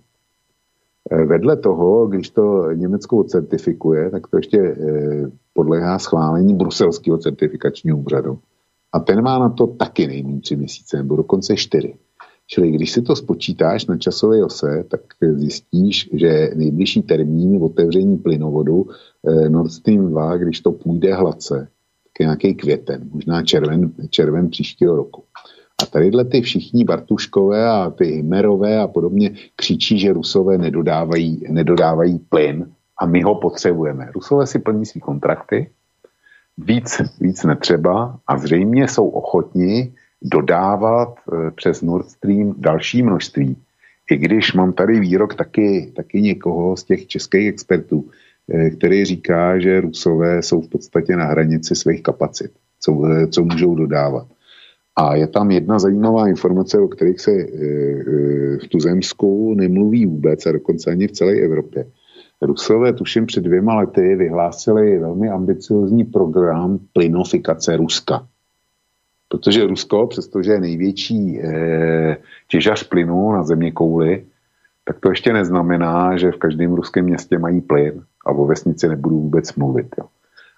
[1.11, 4.77] E, vedle toho, když to Německo certifikuje, tak to ještě e,
[5.53, 8.39] podléhá schválení bruselského certifikačního úřadu.
[8.93, 11.95] A ten má na to taky nejméně tři měsíce, nebo dokonce čtyři.
[12.47, 15.01] Čili když si to spočítáš na časové ose, tak
[15.33, 18.87] zjistíš, že nejbližší termín otevření plynovodu
[19.27, 21.69] eh, Nord Stream 2, když to půjde hladce,
[22.05, 25.23] tak je nějaký květen, možná červen, červen příštího roku.
[25.83, 32.19] A tadyhle ty všichni Bartuškové a ty Himerové a podobně křičí, že Rusové nedodávají, nedodávají
[32.19, 34.11] plyn a my ho potřebujeme.
[34.15, 35.71] Rusové si plní své kontrakty,
[36.59, 43.57] víc, víc netřeba a zřejmě jsou ochotní dodávat eh, přes Nord Stream další množství.
[44.11, 48.11] I když mám tady výrok taky, taky někoho z těch českých expertů,
[48.53, 52.51] eh, který říká, že Rusové jsou v podstatě na hranici svých kapacit,
[52.81, 54.27] co, co můžou dodávat.
[54.99, 57.31] A je tam jedna zajímavá informace, o kterých se
[58.65, 61.87] v Tuzemsku nemluví vůbec a dokonce ani v celé Evropě.
[62.43, 68.27] Rusové, tuším, před dvěma lety vyhlásili velmi ambiciozní program plynofikace Ruska.
[69.29, 72.17] Protože Rusko, přestože je největší e,
[72.49, 74.25] těžař plynu na země kouli,
[74.85, 79.21] tak to ještě neznamená, že v každém ruském městě mají plyn a o vesnici nebudu
[79.21, 79.87] vůbec mluvit.
[79.99, 80.07] Jo.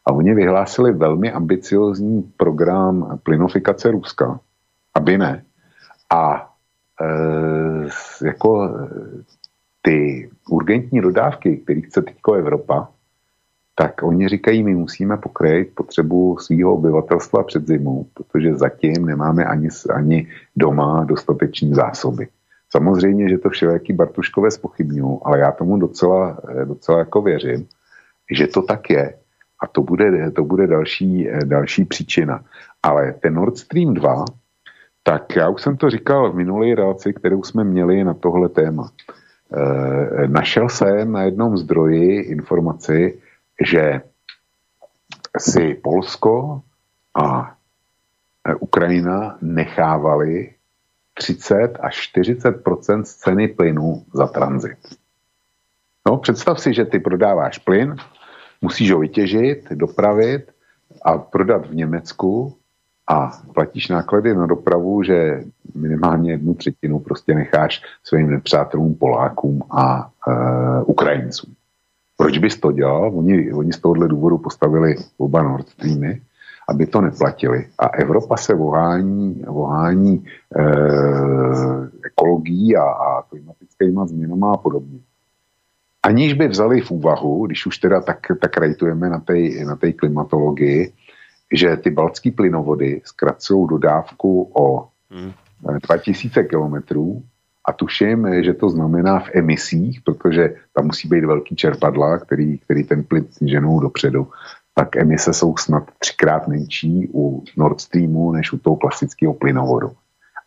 [0.07, 4.41] A oni vyhlásili velmi ambiciozní program plynofikace Ruska,
[4.95, 5.45] aby ne.
[6.11, 6.53] A
[7.01, 8.71] e, jako
[9.83, 12.89] ty urgentní dodávky, které chce teď Evropa,
[13.75, 19.69] tak oni říkají, my musíme pokrýt potřebu svého obyvatelstva před zimou, protože zatím nemáme ani,
[19.95, 22.29] ani doma dostatečné zásoby.
[22.71, 27.69] Samozřejmě, že to všelijaký Bartuškové spochybňují, ale já tomu docela, docela jako věřím,
[28.31, 29.15] že to tak je.
[29.61, 32.45] A to bude, to bude další, další příčina.
[32.83, 34.25] Ale ten Nord Stream 2,
[35.03, 38.91] tak já už jsem to říkal v minulé relaci, kterou jsme měli na tohle téma.
[39.53, 43.19] E, našel jsem na jednom zdroji informaci,
[43.67, 44.01] že
[45.39, 46.63] si Polsko
[47.15, 47.57] a
[48.45, 50.55] e, Ukrajina nechávali
[51.15, 52.63] 30 až 40
[53.03, 54.79] z ceny plynu za tranzit.
[56.07, 57.97] No, představ si, že ty prodáváš plyn,
[58.61, 60.53] musíš ho vytěžit, dopravit
[61.03, 62.55] a prodat v Německu
[63.09, 70.11] a platíš náklady na dopravu, že minimálně jednu třetinu prostě necháš svým nepřátelům Polákům a
[70.29, 70.33] e,
[70.85, 71.55] Ukrajincům.
[72.17, 73.19] Proč bys to dělal?
[73.19, 76.23] Oni, oni z tohohle důvodu postavili oba Nord Streamy,
[76.69, 77.67] aby to neplatili.
[77.79, 80.25] A Evropa se vohání, vohání
[80.57, 80.65] e,
[82.07, 84.99] ekologií a, a klimatickými změnami a podobně.
[86.03, 90.93] Aniž by vzali v úvahu, když už teda tak, tak rajtujeme na té na klimatologii,
[91.53, 95.33] že ty baltské plynovody zkracují dodávku o hmm.
[95.89, 97.23] 2000 kilometrů
[97.69, 102.85] a tuším, že to znamená v emisích, protože tam musí být velký čerpadla, který, který
[102.85, 104.29] ten plyn ženou dopředu,
[104.75, 109.91] tak emise jsou snad třikrát menší u Nord Streamu než u toho klasického plynovodu.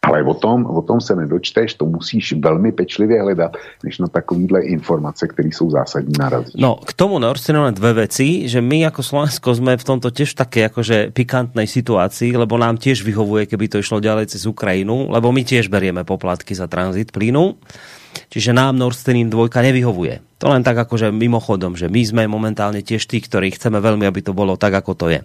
[0.04, 4.62] Ale o tom, o tom se nedočteš, to musíš velmi pečlivě hledat, než na takovýhle
[4.62, 6.60] informace, které jsou zásadní narazit.
[6.60, 10.36] No, k tomu Nord Streamu dve veci, že my jako Slovensko jsme v tomto tiež
[10.36, 15.32] také akože pikantnej situácii, lebo nám tiež vyhovuje, keby to išlo ďalej cez Ukrajinu, lebo
[15.32, 17.56] my tiež berieme poplatky za tranzit plynu.
[18.30, 20.22] Čiže nám Nord Stream 2 nevyhovuje.
[20.44, 24.20] To len tak akože mimochodom, že my sme momentálne tiež tí, ktorí chceme veľmi, aby
[24.20, 25.22] to bolo tak, ako to je.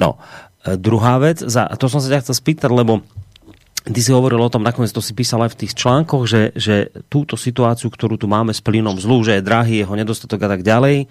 [0.00, 0.16] No,
[0.64, 3.04] e, druhá vec, za, to som sa ťa chcel spýtať, lebo
[3.88, 6.92] Ty si hovoril o tom, nakoniec to si písal aj v tých článkoch, že, že
[7.08, 10.60] túto situáciu, ktorú tu máme s plynom zlú, že je drahý, jeho nedostatok a tak
[10.60, 11.08] ďalej,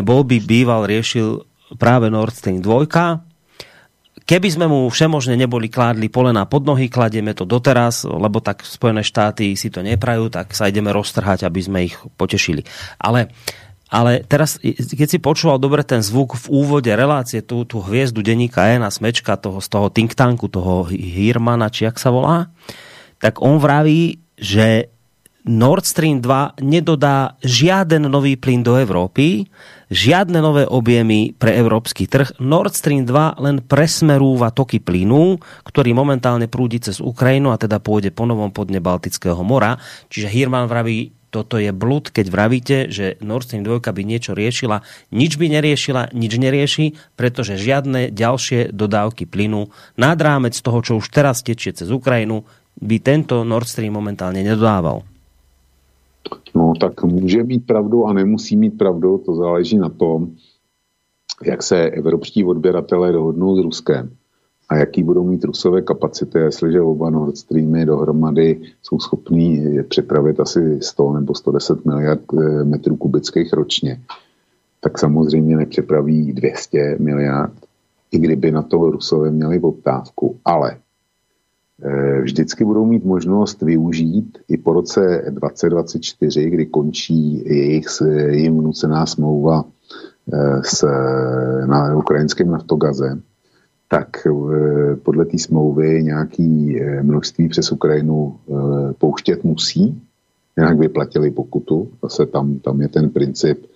[0.00, 1.44] bol by býval riešil
[1.76, 2.88] práve Nord Stream 2.
[4.28, 9.00] Keby sme mu všemožne neboli kládli polena pod nohy, kladieme to doteraz, lebo tak Spojené
[9.00, 12.64] štáty si to neprajú, tak sa ideme roztrhať, aby sme ich potešili.
[13.00, 13.32] Ale
[13.88, 18.68] ale teraz, keď si počúval dobre ten zvuk v úvode relácie, tú, tú hviezdu denníka
[18.76, 22.52] N a smečka toho, z toho think tanku, toho Hirmana, či jak sa volá,
[23.16, 24.92] tak on vraví, že
[25.48, 29.48] Nord Stream 2 nedodá žiaden nový plyn do Európy,
[29.88, 32.36] žiadne nové objemy pre európsky trh.
[32.36, 38.12] Nord Stream 2 len presmerúva toky plynu, ktorý momentálne prúdi cez Ukrajinu a teda pôjde
[38.12, 39.80] po novom podne Baltického mora.
[40.12, 44.80] Čiže Hirman vraví, toto je blud, keď vravíte, že Nord Stream 2 by niečo riešila.
[45.12, 46.86] Nič by neriešila, nič nerieši,
[47.16, 49.68] pretože žiadne ďalšie dodávky plynu
[50.00, 52.44] nad rámec toho, čo už teraz tečie cez Ukrajinu,
[52.78, 55.02] by tento Nord Stream momentálně nedodával.
[56.54, 60.36] No tak může mít pravdu a nemusí mít pravdu, to záleží na tom,
[61.44, 64.10] jak se evropští odběratelé dohodnou s Ruskem
[64.68, 70.78] a jaký budou mít rusové kapacity, jestliže oba Nord Streamy dohromady jsou schopní přepravit asi
[70.82, 74.00] 100 nebo 110 miliard eh, metrů kubických ročně,
[74.80, 77.52] tak samozřejmě nepřepraví 200 miliard,
[78.10, 80.38] i kdyby na to rusové měli poptávku.
[80.44, 80.76] Ale
[81.82, 87.86] eh, vždycky budou mít možnost využít i po roce 2024, kdy končí jejich
[88.30, 89.64] jim nucená smlouva
[90.32, 90.86] eh, s
[91.66, 93.22] na ukrajinským naftogazem,
[93.88, 100.02] tak eh, podle té smlouvy nějaký eh, množství přes Ukrajinu eh, pouštět musí,
[100.56, 101.90] jinak vyplatili pokutu.
[102.02, 103.66] Zase tam, tam je ten princip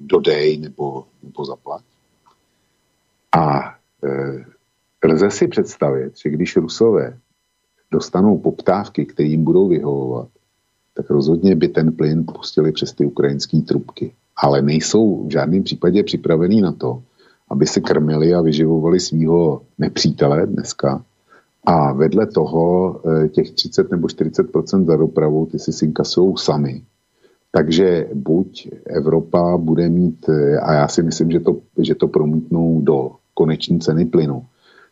[0.00, 1.82] dodej nebo, nebo zaplať.
[3.36, 3.74] A
[5.04, 7.18] lze si představit, že když Rusové
[7.90, 10.28] dostanou poptávky, které jim budou vyhovovat,
[10.94, 14.12] tak rozhodně by ten plyn pustili přes ty ukrajinské trubky.
[14.36, 17.02] Ale nejsou v žádném případě připravení na to,
[17.48, 21.04] aby se krmili a vyživovali svého nepřítele dneska.
[21.64, 24.46] A vedle toho eh, těch 30 nebo 40
[24.84, 26.82] za dopravu ty si synkasují sami.
[27.50, 32.80] Takže buď Evropa bude mít, eh, a já si myslím, že to, že to promítnou
[32.80, 34.42] do koneční ceny plynu.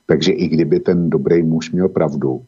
[0.06, 2.42] Takže i kdyby ten dobrý muž měl pravdu,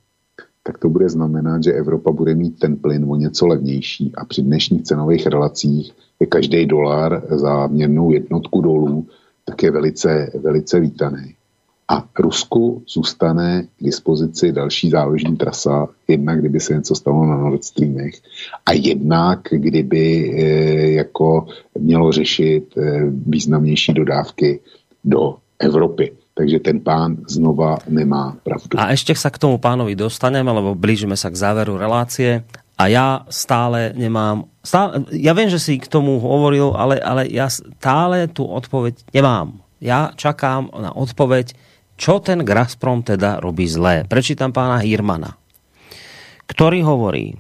[0.63, 4.43] tak to bude znamenat, že Evropa bude mít ten plyn o něco levnější a při
[4.43, 9.07] dnešních cenových relacích je každý dolar za měrnou jednotku dolů
[9.45, 11.35] tak je velice, velice vítaný.
[11.89, 17.65] A Rusku zůstane k dispozici další záložní trasa, jednak kdyby se něco stalo na Nord
[17.65, 18.15] Streamech
[18.67, 20.45] a jednak kdyby e,
[20.91, 21.47] jako
[21.79, 24.61] mělo řešit e, významnější dodávky
[25.05, 26.13] do Evropy.
[26.35, 28.75] Takže ten pán znova nemá pravdu.
[28.75, 32.43] A ešte sa k tomu pánovi dostaneme, lebo blížime sa k záveru relácie
[32.79, 37.49] a já stále nemám, stále, já vím, že si k tomu hovoril, ale, ale já
[37.49, 39.61] stále tu odpověď nemám.
[39.81, 41.55] Já čakám na odpověď,
[41.97, 44.03] čo ten Gazprom teda robí zlé.
[44.09, 45.39] Prečítam pána Hirmana,
[46.51, 47.39] ktorý hovorí,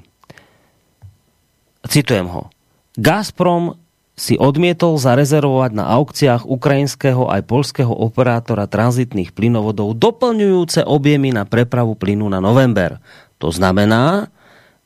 [1.88, 2.52] citujem ho,
[2.94, 3.74] Gazprom
[4.14, 11.98] si odmietol zarezervovať na aukciách ukrajinského aj polského operátora tranzitných plynovodov doplňujúce objemy na prepravu
[11.98, 13.02] plynu na november.
[13.42, 14.30] To znamená,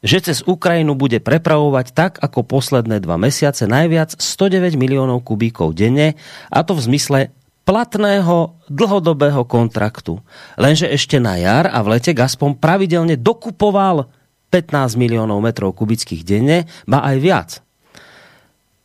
[0.03, 6.15] že cez Ukrajinu bude prepravovať tak ako posledné dva mesiace najviac 109 miliónov kubíkov denne
[6.49, 7.21] a to v zmysle
[7.69, 10.25] platného dlhodobého kontraktu.
[10.57, 14.09] Lenže ešte na jar a v lete Gazprom pravidelne dokupoval
[14.49, 17.51] 15 miliónov metrov kubických denne, ba aj viac.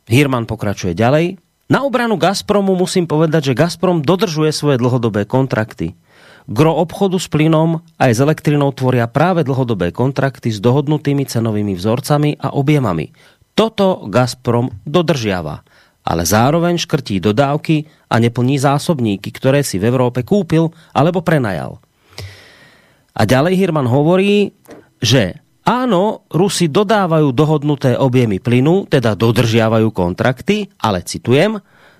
[0.04, 1.40] Hirman pokračuje ďalej.
[1.72, 5.96] Na obranu Gazpromu musím povedať, že Gazprom dodržuje svoje dlhodobé kontrakty.
[6.44, 12.36] Gro obchodu s plynom aj s elektrinou tvoria práve dlhodobé kontrakty s dohodnutými cenovými vzorcami
[12.36, 13.08] a objemami.
[13.56, 15.64] Toto Gazprom dodržiava,
[16.04, 21.80] ale zároveň škrtí dodávky a neplní zásobníky, ktoré si v Európe kúpil alebo prenajal.
[23.14, 24.52] A ďalej Hirman hovorí,
[25.00, 31.56] že áno, Rusi dodávajú dohodnuté objemy plynu, teda dodržiavajú kontrakty, ale citujem,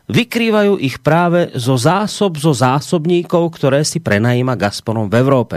[0.08, 5.56] vykrývajú ich práve zo zásob, zo zásobníkov, ktoré si prenajíma Gazprom v Európe.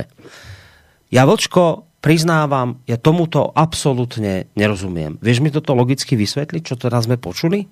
[1.11, 5.19] Ja, Vlčko, priznávam, ja tomuto absolútne nerozumiem.
[5.19, 7.68] Vieš mi toto logicky vysvetliť, čo teraz sme počuli?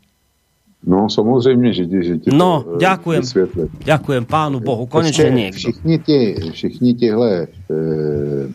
[0.86, 3.22] No samozřejmě, že ti, že ti No, to, ďakujem.
[3.22, 3.70] Vysvětlit.
[3.86, 5.58] Ďakujem pánu Bohu, konečně někdo.
[5.58, 7.48] Všichni, ti, všichni tihle e,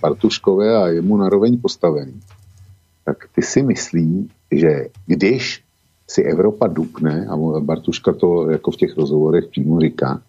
[0.00, 2.20] Bartuškové a jemu naroveň postavení,
[3.04, 5.62] tak ty si myslí, že když
[6.10, 10.22] si Evropa dupne, a Bartuška to jako v těch rozhovorech přímo říká,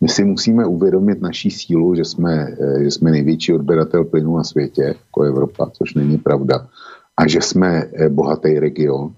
[0.00, 4.44] my si musíme uvědomit naší sílu, že jsme, eh, že jsme největší odběratel plynu na
[4.44, 6.68] světě, jako Evropa, což není pravda,
[7.16, 9.14] a že jsme eh, bohatý region,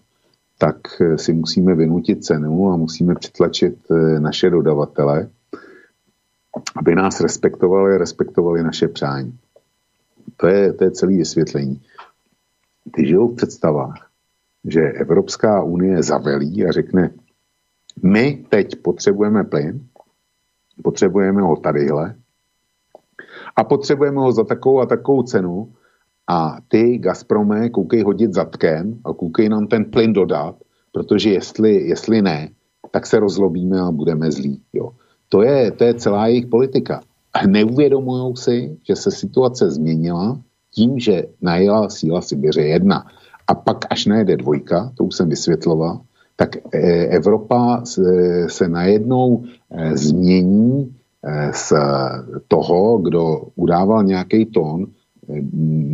[0.58, 3.76] tak eh, si musíme vynutit cenu a musíme přitlačit
[4.18, 5.28] naše dodavatele,
[6.76, 9.38] aby nás respektovali a respektovali naše přání.
[10.36, 11.80] To je, to je celé vysvětlení.
[12.94, 14.09] Ty žijou v představách,
[14.64, 17.10] že Evropská unie zavelí a řekne,
[18.02, 19.80] my teď potřebujeme plyn,
[20.82, 22.14] potřebujeme ho tadyhle
[23.56, 25.72] a potřebujeme ho za takovou a takovou cenu
[26.26, 30.54] a ty, Gazprome, koukej hodit zadkem a koukej nám ten plyn dodat,
[30.92, 32.48] protože jestli, jestli ne,
[32.90, 34.62] tak se rozlobíme a budeme zlí.
[34.72, 34.90] Jo.
[35.28, 37.00] To, je, to je celá jejich politika.
[37.46, 43.06] Neuvědomují si, že se situace změnila tím, že najela síla Sibiře jedna.
[43.50, 46.00] A pak, až najede dvojka, to už jsem vysvětloval,
[46.36, 48.02] tak eh, Evropa se,
[48.48, 50.94] se najednou eh, změní
[51.26, 51.72] eh, z
[52.48, 54.86] toho, kdo udával nějaký tón,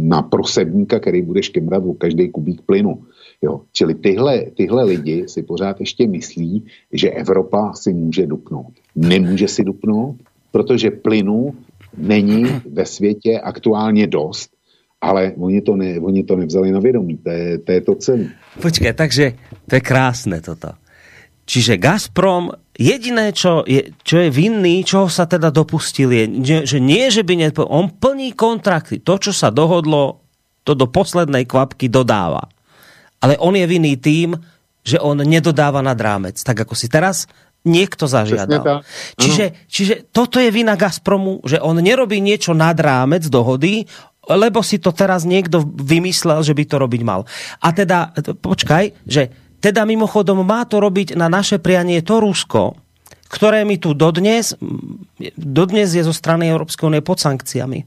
[0.08, 3.02] na prosebníka, který bude škemrat o každý kubík plynu.
[3.42, 3.60] Jo.
[3.72, 8.72] Čili tyhle, tyhle lidi si pořád ještě myslí, že Evropa si může dupnout.
[8.96, 10.16] Nemůže si dupnout,
[10.52, 11.54] protože plynu
[11.96, 14.55] není ve světě aktuálně dost,
[15.00, 18.26] ale oni to, ne, oni to nevzali na vědomí, to je to, je to celé.
[18.60, 19.24] Počkej, takže
[19.68, 20.72] to je krásné toto.
[21.46, 26.24] Čiže Gazprom jediné, čo je, čo je vinný, čoho sa teda dopustil, je,
[26.66, 28.98] že nie, že by nepo, on plní kontrakty.
[29.00, 30.26] To, čo sa dohodlo,
[30.66, 32.50] to do poslednej kvapky dodáva.
[33.22, 34.34] Ale on je vinný tým,
[34.82, 36.42] že on nedodáva nad rámec.
[36.42, 37.30] Tak ako si teraz
[37.66, 38.86] niekto zažiadal.
[39.18, 43.86] Čiže, čiže toto je vina Gazpromu, že on nerobí niečo nad rámec dohody,
[44.26, 47.22] lebo si to teraz niekto vymyslel, že by to robiť mal.
[47.62, 48.10] A teda,
[48.42, 49.30] počkaj, že
[49.62, 52.74] teda mimochodom má to robiť na naše prianie to Rusko,
[53.26, 54.54] ktoré mi tu dodnes,
[55.34, 57.86] dodnes je zo strany Európskej únie pod sankciami.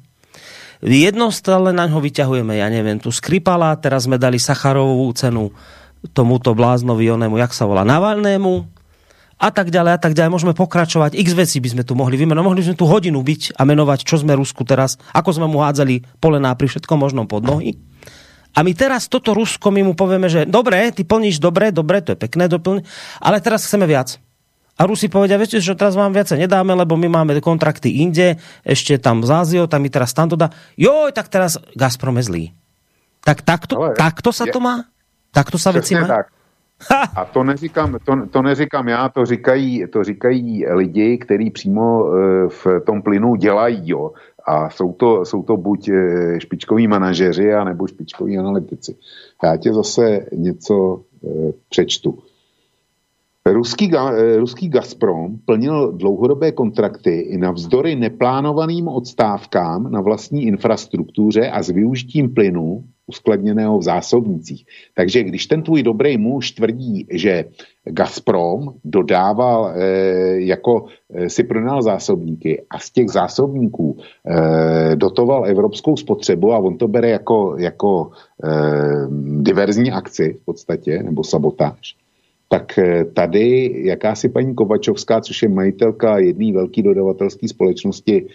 [0.79, 5.51] Jedno stále na ňo vyťahujeme, ja neviem, tu Skripala, teraz sme dali Sacharovú cenu
[6.15, 8.78] tomuto bláznovi onému, jak sa volá, Navalnému,
[9.39, 10.35] a tak ďalej a tak ďalej.
[10.35, 11.15] Môžeme pokračovať.
[11.15, 12.43] X veci by sme tu mohli vymenovať.
[12.43, 15.63] Mohli by sme tu hodinu byť a menovať, čo sme Rusku teraz, ako sme mu
[15.63, 17.79] hádzali polená pri všetkom možnom pod nohy.
[18.57, 22.17] A my teraz toto Rusko, my mu povieme, že dobre, ty plníš dobre, dobre, to
[22.17, 22.81] je pekné, doplň,
[23.21, 24.17] ale teraz chceme viac.
[24.79, 28.95] A Rusi povedia, viete, že teraz vám viacej nedáme, lebo my máme kontrakty inde, ešte
[28.97, 30.49] tam z Áziou, tam mi teraz tam to dá.
[30.79, 32.43] Joj, tak teraz Gazprom je zlý.
[33.21, 34.87] Tak takto, ale, takto sa je, to má?
[35.35, 36.07] Takto sa veci má?
[36.07, 36.38] Tak.
[37.15, 42.49] A to neříkám, to, to neříkám já, to říkají, to říkají lidi, kteří přímo e,
[42.49, 44.11] v tom plynu dělají, jo.
[44.47, 45.93] A jsou to, jsou to buď e,
[46.39, 48.95] špičkoví manažeři, anebo špičkoví analytici.
[49.43, 52.19] Já tě zase něco e, přečtu.
[53.45, 53.91] Ruský,
[54.37, 62.33] ruský Gazprom plnil dlouhodobé kontrakty i navzdory neplánovaným odstávkám na vlastní infrastruktuře a s využitím
[62.33, 64.65] plynu uskladněného v zásobnicích.
[64.95, 67.45] Takže když ten tvůj dobrý muž tvrdí, že
[67.89, 69.81] Gazprom dodával, e,
[70.41, 76.77] jako e, si pronal zásobníky a z těch zásobníků e, dotoval evropskou spotřebu a on
[76.77, 78.11] to bere jako, jako
[78.43, 78.49] e,
[79.41, 81.95] diverzní akci v podstatě, nebo sabotáž,
[82.49, 82.79] tak
[83.13, 88.25] tady jakási paní Kovačovská, což je majitelka jedné velké dodavatelské společnosti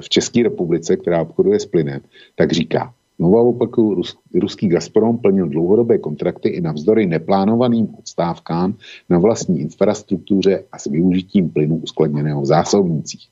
[0.00, 2.00] v České republice, která obchoduje s plynem,
[2.36, 4.02] tak říká, Znovu opakuju,
[4.34, 8.74] ruský Gazprom plnil dlouhodobé kontrakty i navzdory neplánovaným odstávkám
[9.10, 13.28] na vlastní infrastruktuře a s využitím plynu uskladněného v zásobnicích.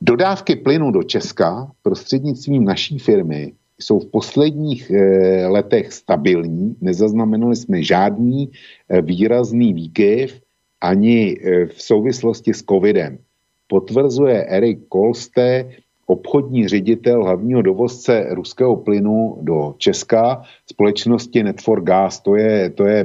[0.00, 7.82] Dodávky plynu do Česka prostřednictvím naší firmy jsou v posledních e, letech stabilní, nezaznamenali jsme
[7.82, 8.50] žádný
[8.88, 10.40] e, výrazný výkyv
[10.80, 13.18] ani e, v souvislosti s covidem.
[13.66, 15.70] Potvrzuje Erik Kolste,
[16.10, 23.04] obchodní ředitel hlavního dovozce ruského plynu do Česka, společnosti Netfor Gas, to je, to je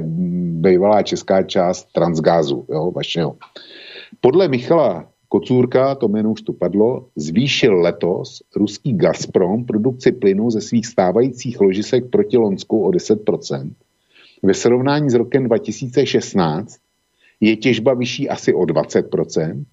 [0.60, 3.36] bývalá česká část Transgázu, jo, vašeho.
[4.20, 10.60] Podle Michala Kocůrka, to jméno už tu padlo, zvýšil letos ruský Gazprom produkci plynu ze
[10.60, 13.70] svých stávajících ložisek proti Lonsku o 10%.
[14.42, 16.78] Ve srovnání s rokem 2016
[17.40, 19.64] je těžba vyšší asi o 20%,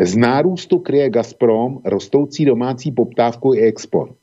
[0.00, 4.16] z nárůstu kryje Gazprom rostoucí domácí poptávku i export.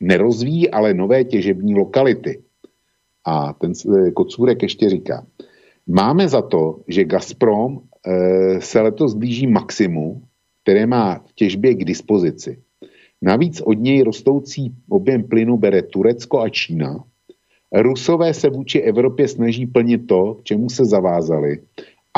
[0.00, 2.42] Nerozvíjí ale nové těžební lokality.
[3.24, 5.26] A ten eh, Kocůrek ještě říká,
[5.86, 10.22] máme za to, že Gazprom e, se letos blíží maximu,
[10.62, 12.62] které má v těžbě k dispozici.
[13.22, 17.04] Navíc od něj rostoucí objem plynu bere Turecko a Čína.
[17.72, 21.58] Rusové se vůči Evropě snaží plnit to, k čemu se zavázali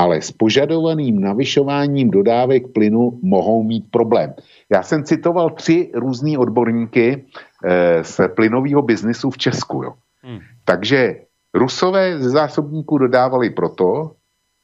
[0.00, 4.32] ale s požadovaným navyšováním dodávek plynu mohou mít problém.
[4.72, 7.24] Já jsem citoval tři různý odborníky
[7.64, 9.82] eh, z plynového biznisu v Česku.
[9.84, 9.92] Jo.
[10.22, 10.40] Hmm.
[10.64, 14.16] Takže Rusové ze zásobníků dodávali proto,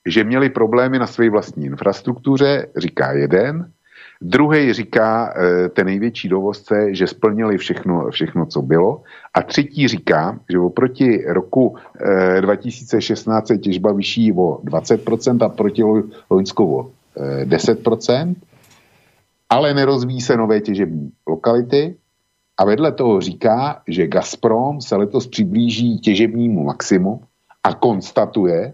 [0.08, 3.72] že měli problémy na své vlastní infrastruktuře, říká jeden,
[4.20, 9.02] Druhý říká, eh, ten největší dovozce, že splnili všechno, všechno, co bylo.
[9.34, 11.76] A třetí říká, že oproti roku
[12.40, 15.82] 2016 je těžba vyšší o 20% a proti
[16.30, 16.90] Loňsku o
[17.44, 18.47] 10%, eh,
[19.51, 21.97] ale nerozvíjí se nové těžební lokality.
[22.59, 27.20] A vedle toho říká, že Gazprom se letos přiblíží těžebnímu maximu
[27.64, 28.72] a konstatuje,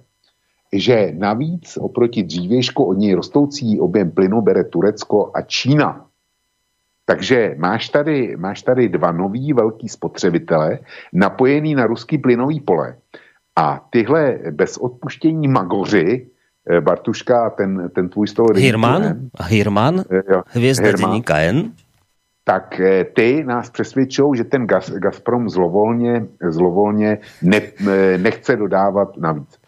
[0.72, 6.06] že navíc oproti dřívějšku od něj rostoucí objem plynu bere Turecko a Čína.
[7.04, 10.78] Takže máš tady, máš tady dva nový velký spotřebitele
[11.12, 12.96] napojený na ruský plynový pole.
[13.56, 16.26] A tyhle bez odpuštění magoři,
[16.70, 18.48] eh, Bartuška, ten, ten tvůj z toho...
[18.54, 21.72] Hirman, Hirman, eh, hvězda Hirman, N.
[22.44, 27.60] tak eh, ty nás přesvědčují, že ten Gaz, Gazprom zlovolně, zlovolně ne,
[28.16, 29.61] nechce dodávat navíc.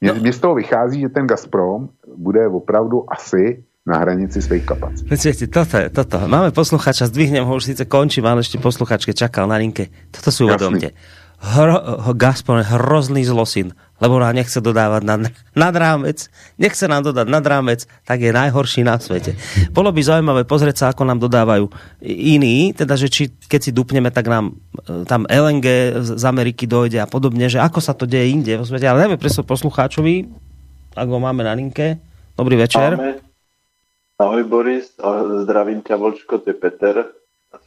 [0.00, 0.32] Mně, no.
[0.32, 5.08] z toho vychází, že ten Gazprom bude opravdu asi na hranici svých kapacit.
[5.08, 6.18] Počujete, toto, toto.
[6.26, 9.94] Máme posluchača, zdvihnem ho, už síce končím, ale ešte posluchačke čakal na linke.
[10.10, 10.90] Toto si uvedomte.
[11.38, 15.20] Hro, Gazprom je hrozný zlosin lebo nám nechce dodávať nad,
[15.56, 16.28] nad rámec,
[16.60, 19.32] nechce nám dodať nad rámec, tak je najhorší na svete.
[19.72, 21.72] Bolo by zaujímavé pozrieť sa, ako nám dodávajú
[22.04, 24.52] iní, teda, že či keď si dupneme, tak nám
[24.84, 25.66] e, tam LNG
[26.12, 28.84] z Ameriky dojde a podobne, že ako sa to deje inde vo svete.
[28.84, 30.28] Ale dáme presne poslucháčovi,
[30.92, 31.96] ak ho máme na linke.
[32.36, 33.00] Dobrý večer.
[33.00, 33.24] Máme.
[34.16, 34.96] Ahoj Boris,
[35.44, 37.04] zdravím ťa Volčko, to je Peter.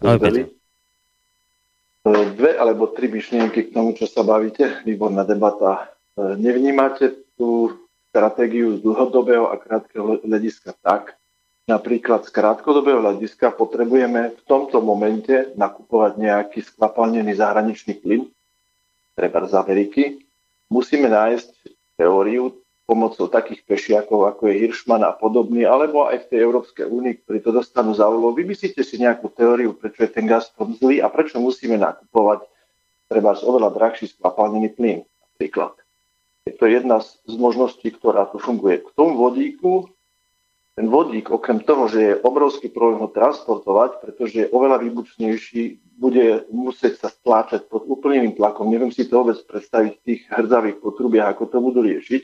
[0.02, 0.46] Ahoj Peter.
[2.06, 4.86] E, dve alebo tri myšlienky k tomu, čo sa bavíte.
[4.86, 5.99] Výborná debata
[6.38, 7.78] nevnímate tú
[8.10, 11.16] stratégiu z dlhodobého a krátkeho hľadiska tak,
[11.70, 18.26] napríklad z krátkodobého hľadiska potrebujeme v tomto momente nakupovať nejaký skvapalnený zahraničný plyn,
[19.14, 20.04] treba z Ameriky.
[20.74, 21.50] Musíme nájsť
[22.02, 22.58] teóriu
[22.90, 27.38] pomocou takých pešiakov, ako je Hirschman a podobný, alebo aj v tej Európskej únii, ktorí
[27.46, 28.34] to dostanú za úlohu.
[28.34, 32.50] Vymyslíte si nejakú teóriu, prečo je ten Gazprom zlý a prečo musíme nakupovať
[33.06, 35.06] treba z oveľa drahší skvapalnený plyn
[35.40, 35.79] napríklad.
[36.48, 38.84] Je to jedna z možností, ktorá tu funguje.
[38.84, 39.92] K tomu vodíku,
[40.80, 46.48] ten vodík, okrem toho, že je obrovský problém ho transportovať, pretože je oveľa výbučnejší, bude
[46.48, 48.72] musieť sa stláčať pod úplným tlakom.
[48.72, 52.24] Neviem si to vôbec predstaviť v tých hrdzavých potrubiach, ako to budú riešiť.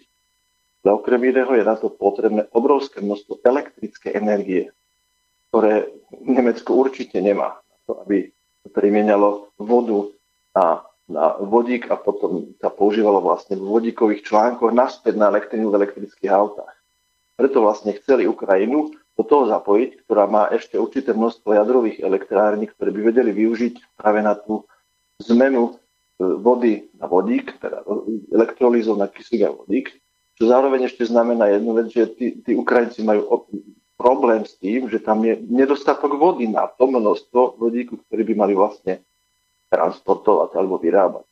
[0.88, 4.72] Ale okrem iného je na to potrebné obrovské množstvo elektrické energie,
[5.52, 5.92] ktoré
[6.24, 7.60] Nemecko určite nemá.
[7.92, 8.32] To, aby
[8.72, 10.16] primienialo vodu
[10.56, 15.78] na na vodík a potom sa používalo vlastne v vodíkových článkoch naspäť na elektrinu v
[15.78, 16.74] elektrických autách.
[17.38, 22.90] Preto vlastne chceli Ukrajinu do toho zapojiť, ktorá má ešte určité množstvo jadrových elektrární, ktoré
[22.92, 24.66] by vedeli využiť práve na tú
[25.30, 25.74] zmenu e,
[26.20, 27.86] vody na vodík, teda
[28.34, 29.94] elektrolízov na kyslík a vodík,
[30.36, 33.48] čo zároveň ešte znamená jednu vec, že tí, tí Ukrajinci majú
[33.96, 38.54] problém s tým, že tam je nedostatok vody na to množstvo vodíku, ktorý by mali
[38.58, 39.00] vlastne
[39.76, 41.28] transportovať alebo vyrábať.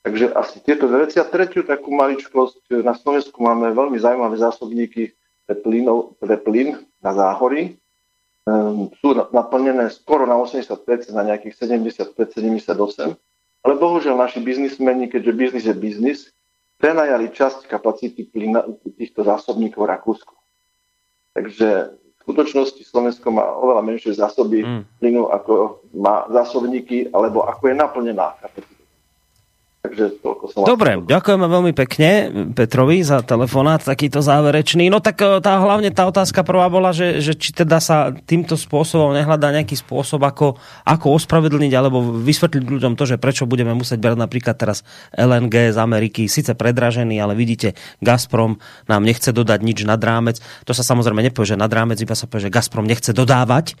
[0.00, 1.20] Takže asi tieto veci.
[1.20, 5.12] A tretiu takú maličkosť, na Slovensku máme veľmi zaujímavé zásobníky
[5.44, 7.76] pre, plynov, pre plyn na záhory.
[8.48, 13.20] Um, sú naplnené skoro na 80%, na nejakých 75-78%.
[13.60, 16.18] Ale bohužiaľ naši biznismeni, keďže biznis je biznis,
[16.80, 18.64] prenajali časť kapacity plyna,
[18.96, 20.32] týchto zásobníkov Rakúsku.
[21.36, 21.92] Takže
[22.24, 24.82] skutočnosti Slovensko má oveľa menšie zásoby mm.
[25.00, 28.36] plynu, ako má zásobníky, alebo ako je naplnená.
[29.80, 32.10] Takže toľko som Dobre, ďakujeme veľmi pekne
[32.52, 34.92] Petrovi za telefonát takýto záverečný.
[34.92, 38.60] No tak e, tá, hlavne tá otázka prvá bola, že, že či teda sa týmto
[38.60, 44.04] spôsobom nehľadá nejaký spôsob, ako, ako ospravedlniť alebo vysvetliť ľuďom to, že prečo budeme musieť
[44.04, 44.84] brať napríklad teraz
[45.16, 47.72] LNG z Ameriky, síce predražený, ale vidíte,
[48.04, 50.44] Gazprom nám nechce dodať nič nad rámec.
[50.68, 53.80] To sa samozrejme nepovie, že nad rámec, iba sa povie, že Gazprom nechce dodávať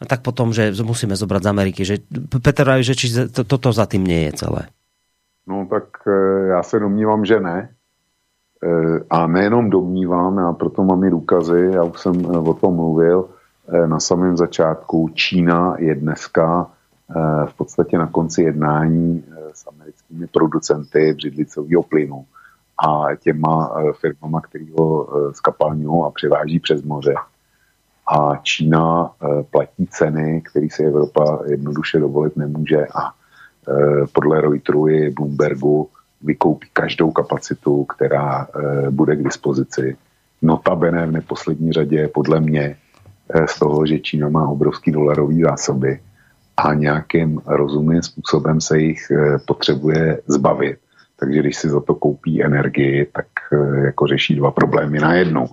[0.00, 1.80] tak potom, že musíme zobrať z Ameriky.
[1.84, 1.94] Že
[2.40, 4.72] Peter že či to, toto za tým nie je celé.
[5.50, 7.74] No tak eh, já se domnívám, že ne.
[8.64, 12.74] Eh, a nejenom domnívám, a proto mám i důkazy, já už jsem eh, o tom
[12.74, 13.28] mluvil
[13.86, 15.10] na samém začátku.
[15.14, 16.70] Čína je dneska
[17.46, 22.24] v podstatě na konci jednání s americkými producenty břidlicového plynu
[22.86, 27.14] a těma firmama, který ho skapalňují a přiváží přes moře.
[28.06, 29.12] A Čína
[29.50, 33.12] platí ceny, které si Evropa jednoduše dovolit nemůže a
[34.12, 35.88] podle Reuteru i Bloombergu
[36.22, 39.96] vykoupí každou kapacitu, která eh, bude k dispozici.
[40.42, 42.76] Notabene v neposlední řadě podle mě
[43.34, 46.00] eh, z toho, že Čína má obrovský dolarový zásoby
[46.56, 49.12] a nějakým rozumným způsobem se jich
[49.46, 50.78] potřebuje zbavit.
[51.20, 53.26] Takže když si za to koupí energii, tak
[53.84, 55.48] jako řeší dva problémy najednou.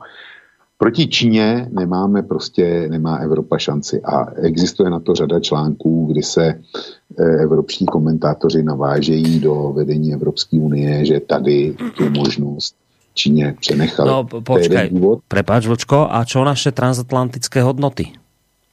[0.77, 6.45] Proti Číně nemáme prostě, nemá Evropa šanci a existuje na to řada článků, kdy se
[6.45, 12.75] eh, evropští komentátoři navážejí do vedení Evropské unie, že tady tu možnost
[13.13, 14.09] Číně přenechali.
[14.09, 14.91] No počkej,
[15.27, 18.13] prepáč Vlčko, a čo naše transatlantické hodnoty?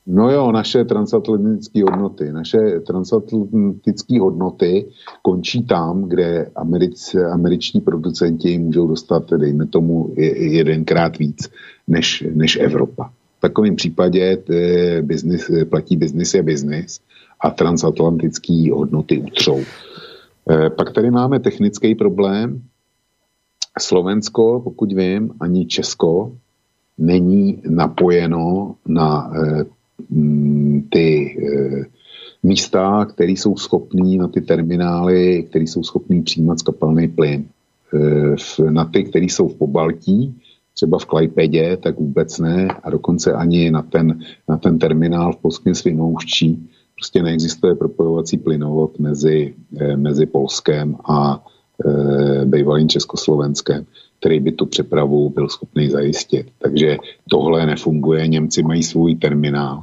[0.07, 2.33] No jo, naše transatlantické hodnoty.
[2.33, 4.87] Naše transatlantické hodnoty
[5.23, 11.49] končí tam, kde americ, američní producenti můžou dostat, dejme tomu, jedenkrát víc
[11.89, 13.11] než, než Evropa.
[13.39, 14.39] V takovém případě
[15.03, 17.01] business, platí biznis je biznis
[17.41, 19.61] a transatlantické hodnoty utřou.
[20.51, 22.63] E, pak tady máme technický problém.
[23.81, 26.37] Slovensko, pokud vím, ani Česko
[26.99, 29.65] není napojeno na e,
[30.91, 31.37] ty
[32.43, 37.45] místa, které jsou schopní na ty terminály, které jsou schopní přijímat skapalný plyn.
[38.71, 40.41] Na ty, které jsou v Pobaltí,
[40.75, 45.37] třeba v Klajpedě, tak vůbec ne a dokonce ani na ten, na ten terminál v
[45.37, 51.45] Polském Svinouští prostě neexistuje propojovací plynovod mezi, eh, mezi Polskem a
[51.75, 53.87] e, bývalým Československem,
[54.19, 56.47] který by tu přepravu byl schopný zajistit.
[56.59, 56.97] Takže
[57.31, 59.83] tohle nefunguje, Němci mají svůj terminál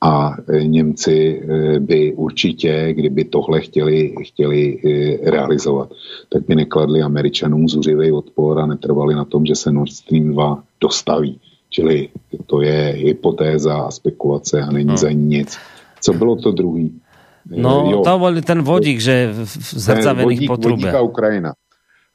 [0.00, 1.42] a Němci
[1.78, 4.78] by určitě, kdyby tohle chtěli, chtěli
[5.22, 5.88] realizovat,
[6.28, 10.62] tak by nekladli Američanům zuřivý odpor a netrvali na tom, že se Nord Stream 2
[10.80, 11.40] dostaví.
[11.70, 12.08] Čili
[12.46, 14.96] to je hypotéza a spekulace a není no.
[14.96, 15.58] za ní nic.
[16.00, 17.00] Co bylo to druhý?
[17.46, 18.02] No, jo.
[18.04, 19.46] to byl ten vodík, že v
[19.80, 20.86] zrcavených potrubě.
[20.86, 21.52] Vodík a Ukrajina.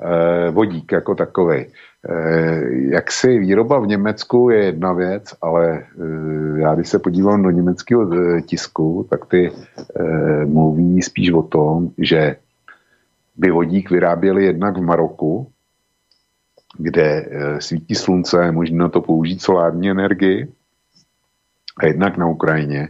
[0.02, 1.66] E, vodík jako takový.
[2.10, 7.44] Eh, jak si výroba v Německu je jedna věc, ale eh, já když se podívám
[7.44, 9.52] do německého eh, tisku, tak ty
[10.46, 12.36] mluví spíš o tom, že
[13.36, 15.52] by vodík vyráběli jednak v Maroku,
[16.78, 17.26] kde
[17.60, 20.48] svítí slunce, na to použít solární energii,
[21.78, 22.90] a jednak na Ukrajině,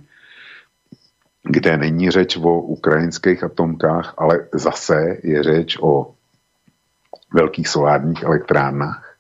[1.44, 6.14] kde není řeč o ukrajinských atomkách, ale zase je řeč o
[7.34, 9.16] velkých solárních elektrárnách.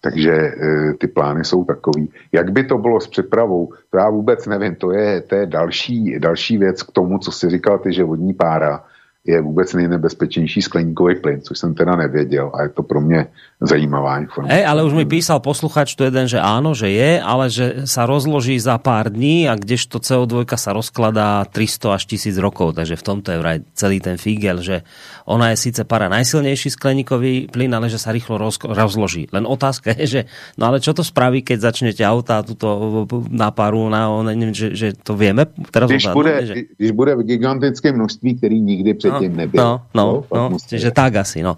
[0.00, 0.54] Takže e,
[0.94, 2.12] ty plány jsou takový.
[2.32, 4.74] Jak by to bylo s přepravou, to já vůbec nevím.
[4.74, 8.34] To je, to je další, další věc k tomu, co si říkal ty, že vodní
[8.34, 8.84] pára
[9.22, 13.26] je vůbec nejnebezpečnější skleníkový plyn, což jsem teda nevěděl a je to pro mě
[13.60, 14.54] zajímavá informace.
[14.54, 18.02] Hey, ale už mi písal posluchač tu jeden, že áno, že je, ale že sa
[18.02, 23.04] rozloží za pár dní a kdežto CO2 sa rozkladá 300 až 1000 rokov, takže v
[23.06, 24.82] tomto je vraj celý ten figel, že
[25.30, 29.30] ona je síce para najsilnejší skleníkový plyn, ale že sa rýchlo roz, rozloží.
[29.30, 30.20] Len otázka je, že
[30.58, 34.88] no ale čo to spraví, keď začnete auta tuto na paru, na, neviem, že, že
[34.98, 36.54] to vieme teraz když bude, že...
[36.74, 39.64] když bude v gigantickém množství, který nikdy předtím nebyl.
[39.64, 41.56] No, no, no, no že tak asi, no.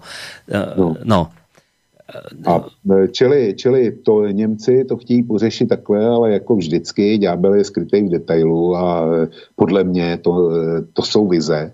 [0.77, 0.95] No.
[1.03, 1.27] no.
[2.45, 7.63] A e, čili, čili to Němci to chtějí pořešit takhle, ale jako vždycky, ďábel je
[7.63, 10.51] skrytý v detailu a e, podle mě to,
[10.93, 11.73] to jsou vize.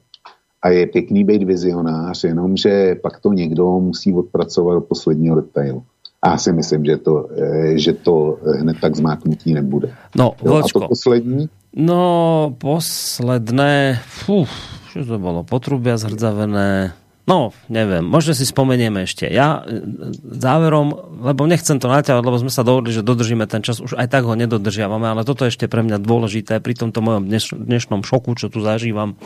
[0.62, 5.84] A je pěkný být vizionář, jenomže pak to někdo musí odpracovat do posledního detailu.
[6.22, 7.28] A já si myslím, že to,
[7.76, 9.94] že to hned tak zmáknutí nebude.
[10.16, 11.50] No, jo, a to poslední?
[11.76, 14.46] No, posledné, fú,
[14.92, 16.92] čo to bolo, potrubia zhrdzavené,
[17.30, 19.30] No, neviem, možno si spomenieme ešte.
[19.30, 19.78] Ja e,
[20.26, 24.10] záverom, lebo nechcem to naťahovať, lebo sme sa dohodli, že dodržíme ten čas, už aj
[24.10, 28.02] tak ho nedodržiavame, ale toto je ešte pre mňa dôležité pri tomto mojom dneš, dnešnom
[28.02, 29.22] šoku, čo tu zažívam.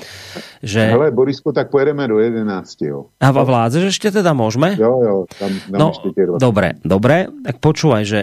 [0.60, 0.92] Že...
[0.92, 2.46] Hele, Borisko, tak pojedeme do 11.
[2.84, 3.16] Jo.
[3.24, 4.76] A vládze, že ešte teda môžeme?
[4.76, 5.88] Jo, jo, tam, tam no,
[6.36, 8.20] dobre, dobre, tak počúvaj, že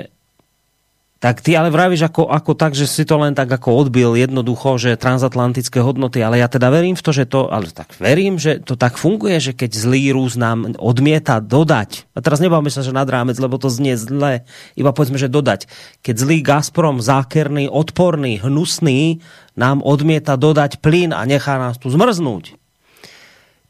[1.22, 4.74] tak ty ale vravíš ako, ako tak, že si to len tak ako odbil jednoducho,
[4.74, 8.58] že transatlantické hodnoty, ale ja teda verím v to, že to, ale tak verím, že
[8.58, 12.90] to tak funguje, že keď zlý Rus nám odmieta dodať, a teraz nebavme sa, že
[12.90, 14.42] nad rámec, lebo to znie zle,
[14.74, 15.70] iba povedzme, že dodať.
[16.02, 19.22] Keď zlý Gazprom, zákerný, odporný, hnusný,
[19.54, 22.58] nám odmieta dodať plyn a nechá nás tu zmrznúť,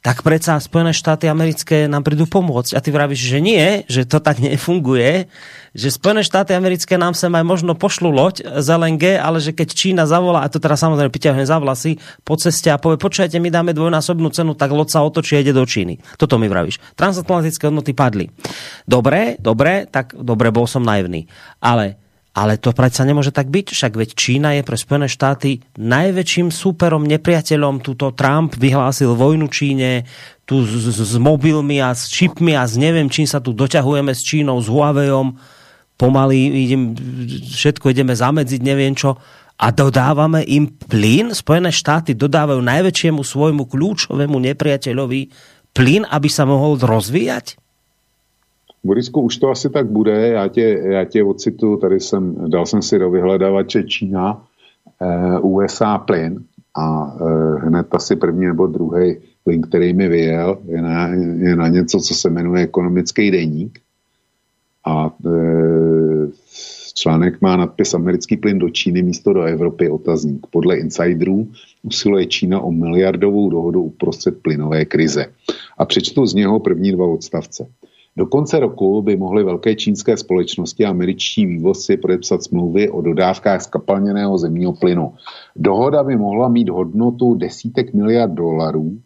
[0.02, 2.74] tak predsa Spojené štáty americké nám prídu pomôcť.
[2.74, 5.30] A ty vravíš, že nie, že to tak nefunguje,
[5.78, 9.68] že Spojené štáty americké nám sem aj možno pošlu loď z LNG, ale že keď
[9.70, 13.48] Čína zavolá, a to teraz samozrejme priťahne za vlasy, po ceste a povie, počujete, my
[13.48, 16.02] dáme dvojnásobnú cenu, tak loď sa otočí a ide do Číny.
[16.18, 16.82] Toto mi vravíš.
[16.98, 18.26] Transatlantické hodnoty padli.
[18.84, 21.30] Dobre, dobre, tak dobre, bol som naivný.
[21.62, 22.02] Ale
[22.32, 27.04] ale to predsa nemôže tak byť, však veď Čína je pre Spojené štáty najväčším súperom,
[27.04, 27.84] nepriateľom.
[27.84, 30.08] Tuto Trump vyhlásil vojnu Číne,
[30.48, 34.24] tu s, s mobilmi a s čipmi a s neviem čím sa tu doťahujeme s
[34.24, 35.36] Čínou, s Huaweiom.
[36.00, 36.96] Pomaly idem,
[37.52, 39.20] všetko ideme zamedziť, neviem čo.
[39.60, 41.36] A dodávame im plyn.
[41.36, 45.20] Spojené štáty dodávajú najväčšiemu svojmu kľúčovému nepriateľovi
[45.76, 47.61] plyn, aby sa mohol rozvíjať?
[48.84, 52.82] Borisku, už to asi tak bude, já tě, já tě ocitu, tady jsem, dal jsem
[52.82, 54.46] si do vyhledávače Čína,
[55.02, 56.44] eh, USA plyn
[56.74, 61.68] a eh, hned asi první nebo druhý plyn, který mi vyjel, je na, je na
[61.68, 63.78] něco, co se jmenuje ekonomický deník
[64.86, 66.28] a eh,
[66.94, 70.46] článek má nadpis Americký plyn do Číny místo do Evropy otazník.
[70.50, 71.48] Podle insiderů
[71.82, 75.26] usiluje Čína o miliardovou dohodu uprostřed plynové krize.
[75.78, 77.66] A přečtu z něho první dva odstavce.
[78.16, 83.62] Do konce roku by mohly velké čínské společnosti a američtí vývozci podepsat smlouvy o dodávkách
[83.62, 85.14] skapalněného zemního plynu.
[85.56, 88.98] Dohoda by mohla mít hodnotu desítek miliard dolarů,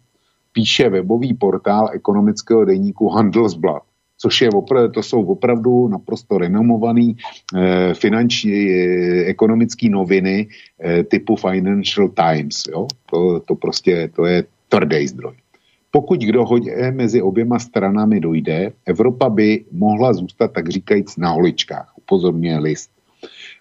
[0.53, 3.83] píše webový portál ekonomického deníku Handelsblad.
[4.19, 7.17] což je opr- to jsou opravdu naprosto renomovaný
[7.57, 10.49] eh, finanční, eh, ekonomické noviny
[10.81, 12.63] eh, typu Financial Times.
[12.73, 12.87] Jo?
[13.11, 15.35] To, to prostě to je tvrdý zdroj.
[15.97, 21.93] Pokud k dohodě mezi oběma stranami dojde, Evropa by mohla zůstat, tak říkajíc, na holičkách,
[21.97, 22.91] upozorňuje list.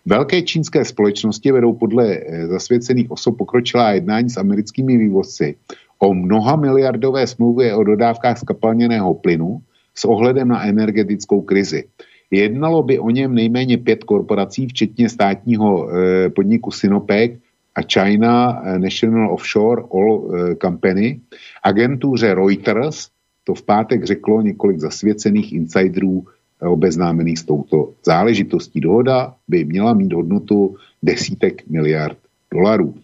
[0.05, 5.55] Velké čínské společnosti vedou podle eh, zasvěcených osob pokročilá jednání s americkými vývozci
[5.99, 9.61] o mnoha miliardové smlouvy o dodávkách skapalněného plynu
[9.95, 11.83] s ohledem na energetickou krizi.
[12.31, 17.31] Jednalo by o něm nejméně pět korporací, včetně státního eh, podniku Sinopec
[17.76, 21.19] a China eh, National Offshore Oil Company,
[21.64, 23.10] agentuře Reuters,
[23.43, 26.26] to v pátek řeklo několik zasvěcených insiderů
[26.61, 28.80] obeznámených s touto záležitostí.
[28.81, 32.18] Dohoda by měla mít hodnotu desítek miliard
[32.53, 32.95] dolarů.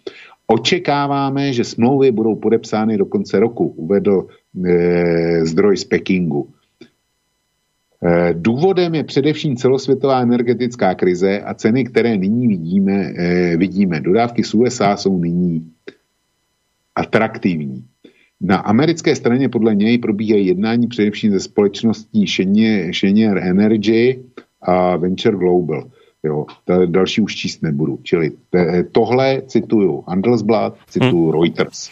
[0.48, 4.28] Očekáváme, že smlouvy budou podepsány do konce roku, uvedl
[4.66, 6.48] e, zdroj z Pekingu.
[8.06, 12.94] E, důvodem je především celosvětová energetická krize a ceny, které nyní vidíme.
[12.94, 14.02] E, vidíme.
[14.02, 15.72] Dodávky z USA jsou nyní
[16.96, 17.86] atraktivní.
[18.42, 22.26] Na americké straně podle něj probíhají jednání především ze společností
[23.00, 24.20] Chenier Energy
[24.62, 25.90] a Venture Global.
[26.24, 26.46] Jo,
[26.86, 28.00] další už číst nebudu.
[28.04, 28.32] Čili
[28.92, 31.32] tohle cituju Handelsblad, cituju hmm.
[31.32, 31.90] Reuters.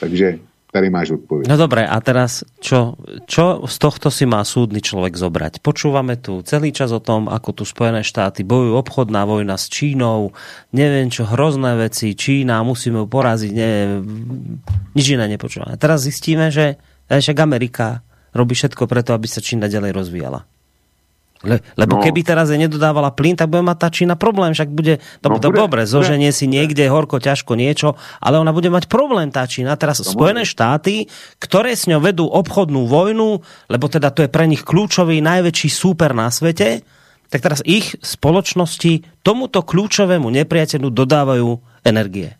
[0.00, 0.38] Takže
[0.72, 1.50] Tady máš odpověď.
[1.50, 2.94] No dobré, a teraz čo,
[3.26, 5.58] čo z tohto si má súdny človek zobrať?
[5.58, 10.30] Počúvame tu celý čas o tom, ako tu Spojené štáty bojujú obchodná vojna s Čínou,
[10.70, 14.06] neviem čo, hrozné veci, Čína, musíme ju poraziť, neviem,
[14.94, 15.74] nič iné nepočúvame.
[15.74, 16.78] Teraz zistíme, že
[17.10, 20.46] však Amerika robí všetko preto, aby sa Čína ďalej rozvíjala.
[21.40, 22.02] Le, lebo no.
[22.04, 25.40] keby teraz je nedodávala plyn, tak bude mať tá Čína problém, však bude, to, no,
[25.40, 29.48] to bude, dobre, zoženie si niekde horko, ťažko niečo, ale ona bude mať problém tá
[29.48, 29.72] Čína.
[29.80, 30.52] Teraz to Spojené bude.
[30.52, 31.08] štáty,
[31.40, 33.40] ktoré s ňou vedú obchodnú vojnu,
[33.72, 36.84] lebo teda to je pre nich kľúčový najväčší súper na svete,
[37.32, 41.48] tak teraz ich spoločnosti tomuto kľúčovému nepriateľu dodávajú
[41.88, 42.36] energie.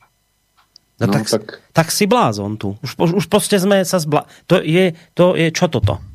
[1.00, 1.44] No, no tak, tak...
[1.72, 2.76] tak si blázon tu.
[2.84, 4.28] Už, už prostě sme sa zbla...
[4.44, 6.09] To je, to je čo toto?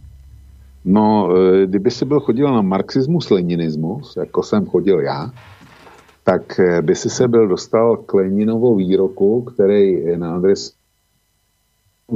[0.86, 5.32] No, e, kdyby si byl chodil na marxismus, leninismus, jako jsem chodil já,
[6.24, 10.74] tak e, by si se byl dostal k Leninovou výroku, který na adres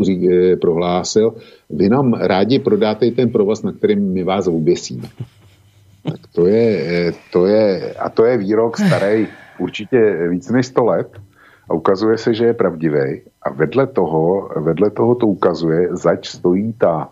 [0.10, 1.36] e, prohlásil,
[1.70, 5.10] vy nám rádi prodáte ten provaz, na kterým my vás oběsíme.
[6.04, 9.28] Tak to je, to je, a to je výrok starý
[9.60, 11.10] určitě víc než 100 let
[11.70, 13.22] a ukazuje se, že je pravdivý.
[13.42, 17.10] A vedle toho, vedle toho to ukazuje, zač stojí ta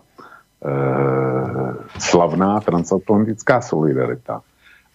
[1.98, 4.42] slavná transatlantická solidarita.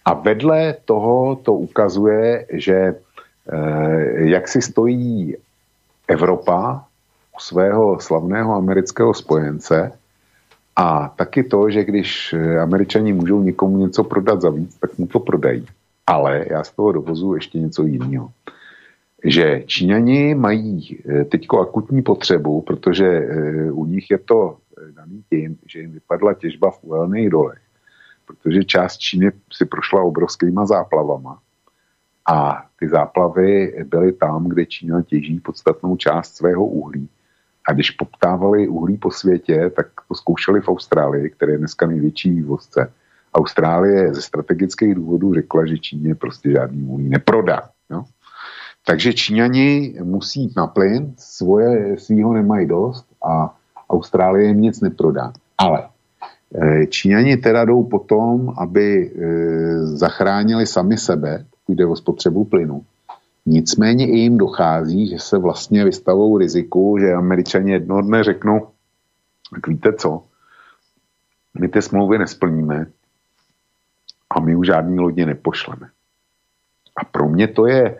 [0.04, 5.36] A vedle toho to ukazuje, že eh, jak si stojí
[6.08, 6.84] Evropa
[7.36, 9.92] u svého slavného amerického spojence
[10.76, 15.06] a taky to, že když eh, američani můžou někomu něco prodat za víc, tak mu
[15.06, 15.66] to prodají.
[16.06, 18.28] Ale já z toho dovozu ještě něco jiného.
[19.24, 23.28] Že Číňani mají teďko akutní potřebu, protože
[23.72, 24.56] u nich je to
[24.90, 27.62] daný tím, že jim vypadla těžba v uhelných dolech,
[28.26, 31.38] protože část Číny si prošla obrovskýma záplavama
[32.30, 37.08] a ty záplavy byly tam, kde Čína těží podstatnou část svého uhlí.
[37.68, 42.30] A když poptávali uhlí po světě, tak to zkoušeli v Austrálii, které je dneska největší
[42.30, 42.92] vývozce.
[43.34, 47.62] Austrálie ze strategických důvodů řekla, že Číně prostě žádný uhlí neprodá.
[47.90, 48.04] No?
[48.86, 53.56] Takže Číňani musí jít na plyn, svoje, svýho nemají dost a
[53.94, 55.32] Austrálie jim nic neprodá.
[55.58, 55.88] Ale
[56.54, 62.82] eh, Číňani teda jdou potom, aby eh, zachránili sami sebe, jde o spotřebu plynu.
[63.46, 68.68] Nicméně i jim dochází, že se vlastně vystavou riziku, že američani jednoho dne řeknou,
[69.54, 70.22] tak víte co,
[71.60, 72.86] my ty smlouvy nesplníme
[74.30, 75.90] a my už žádný lodě nepošleme.
[76.96, 77.98] A pro mě to je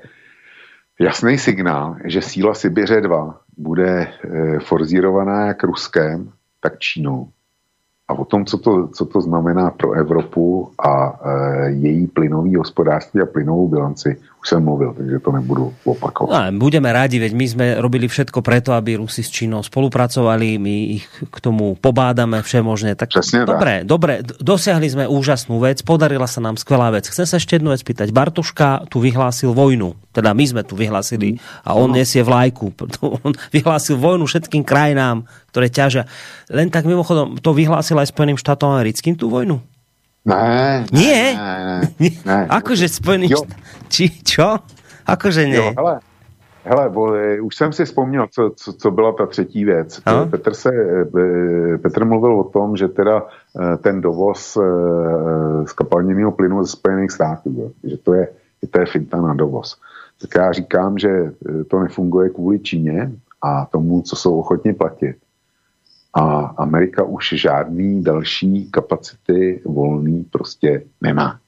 [1.01, 7.29] jasný signál, že síla Sibiře 2 bude eh, forzírovaná jak Ruskem, tak Čínou.
[8.09, 13.21] A o tom, co to, co to znamená pro Evropu a e, její plynový hospodářství
[13.21, 16.53] a plynovou bilanci, už jsem mluvil, takže to nebudu opakovat.
[16.53, 21.01] No, budeme rádi, veď my sme robili všetko preto, aby Rusi s Čínou spolupracovali, my
[21.01, 22.93] ich k tomu pobádame všemožne.
[22.93, 23.89] Tak Přesně dobre, tak.
[23.89, 27.09] dobre, dosiahli sme úžasnú vec, podarila sa nám skvelá vec.
[27.09, 28.13] Chcem sa ešte jednu vec pýtať.
[28.13, 31.97] Bartuška tu vyhlásil vojnu, teda my sme tu vyhlásili a on no.
[31.97, 32.69] nesie vlajku.
[33.01, 35.25] On vyhlásil vojnu všetkým krajinám,
[35.57, 36.05] ktoré ťažia.
[36.53, 39.65] Len tak mimochodom, to vyhlásil aj Spojeným štátom americkým tú vojnu?
[40.25, 40.85] Ne.
[40.93, 41.37] Nie?
[41.37, 41.55] Ne,
[42.01, 42.39] ne, ne.
[42.59, 43.53] Akože Spojený štát...
[43.93, 44.57] Či, čo?
[45.05, 45.61] Akože ne.
[45.61, 46.01] Jo, hele,
[46.65, 50.01] hele bo, e, už jsem si vzpomněl, co, co, co byla ta třetí věc.
[50.07, 50.27] No?
[50.27, 53.27] Petr, se, e, Petr mluvil o tom, že teda
[53.83, 54.59] ten dovoz
[55.65, 58.29] skapalněného plynu ze Spojených států, že to je,
[58.63, 59.77] že to je finta na dovoz.
[60.21, 61.33] Tak já říkám, že
[61.69, 63.13] to nefunguje kvůli Číně
[63.43, 65.17] a tomu, co jsou ochotně platit.
[66.15, 71.39] A Amerika už žádný další kapacity volný prostě nemá.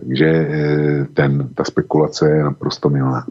[0.00, 0.48] Takže
[1.14, 3.26] ten, ta spekulace je naprosto milná.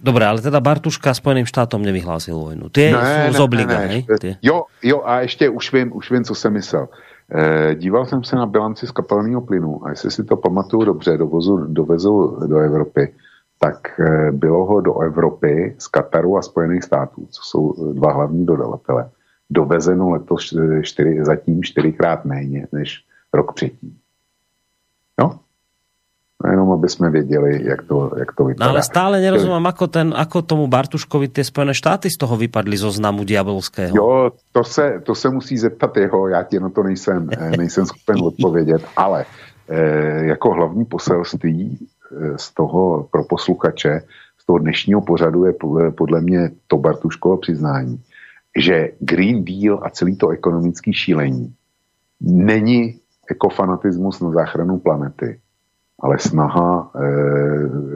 [0.00, 2.68] Dobre, ale teda Bartuška Spojeným štátom nevyhlásil vojnu.
[2.68, 4.38] Ty ne, jsou z obliga, ne, ne.
[4.42, 6.88] Jo, jo, a ještě už vím, už vím, co jsem myslel.
[7.32, 11.16] E, díval jsem se na bilanci z kapelného plynu a jestli si to pamatuju dobře,
[11.16, 13.14] dovozu, dovezu do Evropy,
[13.58, 18.46] tak e, bylo ho do Evropy z Kataru a Spojených států, co jsou dva hlavní
[18.46, 19.10] dodavatele,
[19.50, 23.98] dovezeno letos čtyři, zatím čtyřikrát méně než rok předtím.
[25.20, 25.40] No,
[26.44, 28.66] No jenom aby jsme věděli, jak to, jak to vypadá.
[28.66, 32.76] No ale stále nerozumím, ako, ten, ako tomu Bartuškovi ty Spojené štáty z toho vypadly
[32.76, 33.96] zo znamu diabolského.
[33.96, 37.86] Jo, to se, to se musí zeptat jeho, já ti na to nejsem, eh, nejsem
[37.86, 39.24] schopen odpovědět, ale
[39.68, 44.00] eh, jako hlavní poselství eh, z toho pro posluchače,
[44.38, 45.52] z toho dnešního pořadu je
[45.90, 48.00] podle mě to Bartuškovo přiznání,
[48.56, 51.54] že Green Deal a celý to ekonomické šílení
[52.20, 55.40] není ekofanatismus na záchranu planety,
[55.96, 57.08] ale snaha e,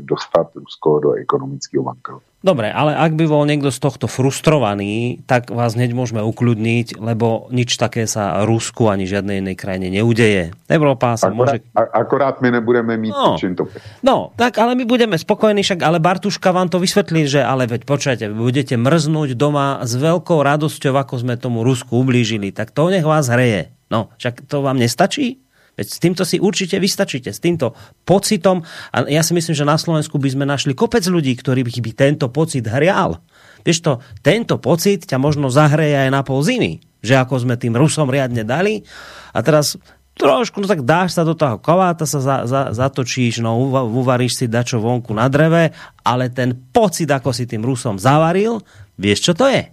[0.01, 2.25] dostat Rusko do ekonomického bankrotu.
[2.41, 7.53] Dobre, ale ak by bol niekto z tohto frustrovaný, tak vás hneď môžeme ukludniť, lebo
[7.53, 10.57] nič také sa Rusku ani žiadnej inej krajine neudeje.
[10.65, 11.57] Európa sa akorát, môže...
[11.77, 13.69] Akorát my nebudeme mít no, čím to...
[14.01, 17.85] No, tak ale my budeme spokojní, však ale Bartuška vám to vysvetlí, že ale veď
[17.85, 23.05] počujete, budete mrznúť doma s veľkou radosťou, ako sme tomu Rusku ublížili, tak to nech
[23.05, 23.69] vás hreje.
[23.93, 25.45] No, však to vám nestačí?
[25.81, 27.73] Veď s týmto si určite vystačíte, s týmto
[28.05, 28.61] pocitom.
[28.93, 32.29] A ja si myslím, že na Slovensku by sme našli kopec ľudí, ktorí by tento
[32.29, 33.17] pocit hrial.
[33.65, 36.85] Vieš to, tento pocit ťa možno zahreje aj na pol zimy.
[37.01, 38.85] Že ako sme tým Rusom riadne dali.
[39.33, 39.81] A teraz
[40.21, 43.57] trošku, no tak dáš sa do toho kováta, sa za, za, zatočíš, no
[43.89, 45.73] uvaríš si dačo vonku na dreve,
[46.05, 48.61] ale ten pocit, ako si tým Rusom zavaril,
[49.01, 49.65] vieš čo to je?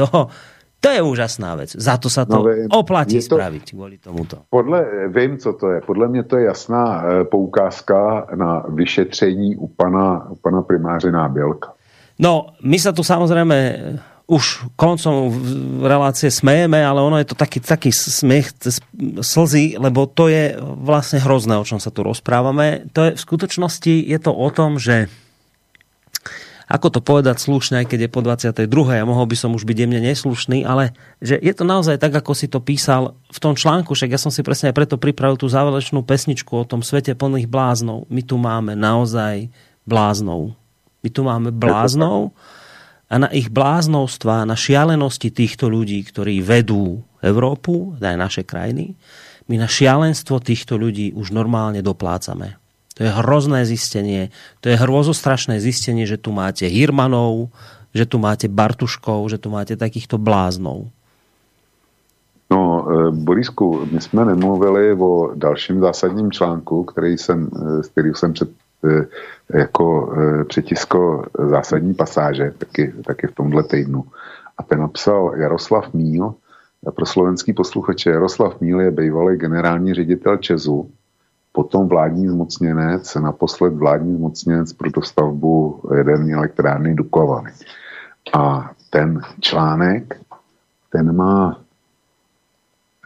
[0.00, 0.32] To,
[0.80, 1.76] to je úžasná věc.
[1.76, 4.36] Za to se to no, oplatí to, spravit kvůli tomuto.
[4.50, 5.80] Podle, vím, co to je.
[5.80, 11.72] Podle mě to je jasná e, poukázka na vyšetření u pana, u pana primáře Nábělka.
[12.18, 13.84] No, my se tu samozřejmě
[14.30, 15.34] už koncom
[15.82, 18.54] relácie smejeme, ale ono je to taký, taký smiech
[19.20, 22.86] slzy, lebo to je vlastně hrozné, o čom sa tu rozprávame.
[22.94, 25.10] To je v skutočnosti je to o tom, že
[26.70, 28.70] ako to povedať slušne, aj keď je po 22.
[28.70, 32.30] a mohol by som už byť jemne neslušný, ale že je to naozaj tak, ako
[32.30, 35.50] si to písal v tom článku, však ja som si presne aj preto pripravil tú
[35.50, 38.06] záverečnú pesničku o tom svete plných bláznov.
[38.06, 39.50] My tu máme naozaj
[39.82, 40.54] bláznov.
[41.02, 42.30] My tu máme bláznov
[43.10, 48.94] a na ich bláznovstva, na šialenosti týchto ľudí, ktorí vedú Európu, aj naše krajiny,
[49.50, 52.54] my na šialenstvo týchto ľudí už normálne doplácame.
[52.98, 57.48] To je hrozné zistenie, to je hrozostrašné zistenie, že tu máte Hirmanov,
[57.94, 60.90] že tu máte Bartuškov, že tu máte takýchto bláznov.
[62.50, 67.50] No, e, Borisku, my jsme nemluvili o dalším zásadním článku, který jsem,
[67.82, 68.50] z e, kterým jsem před,
[68.84, 69.06] e,
[69.58, 70.14] jako
[70.48, 74.04] přetisko zásadní pasáže, taky, taky v tomhle týdnu.
[74.58, 76.34] A ten napsal Jaroslav Míl,
[76.94, 80.90] pro slovenský posluchače Jaroslav Míl je bývalý generální ředitel Česu
[81.52, 87.52] potom vládní zmocněnec, naposled vládní zmocněnec pro dostavbu jaderní elektrárny Dukovany.
[88.32, 90.20] A ten článek,
[90.90, 91.64] ten má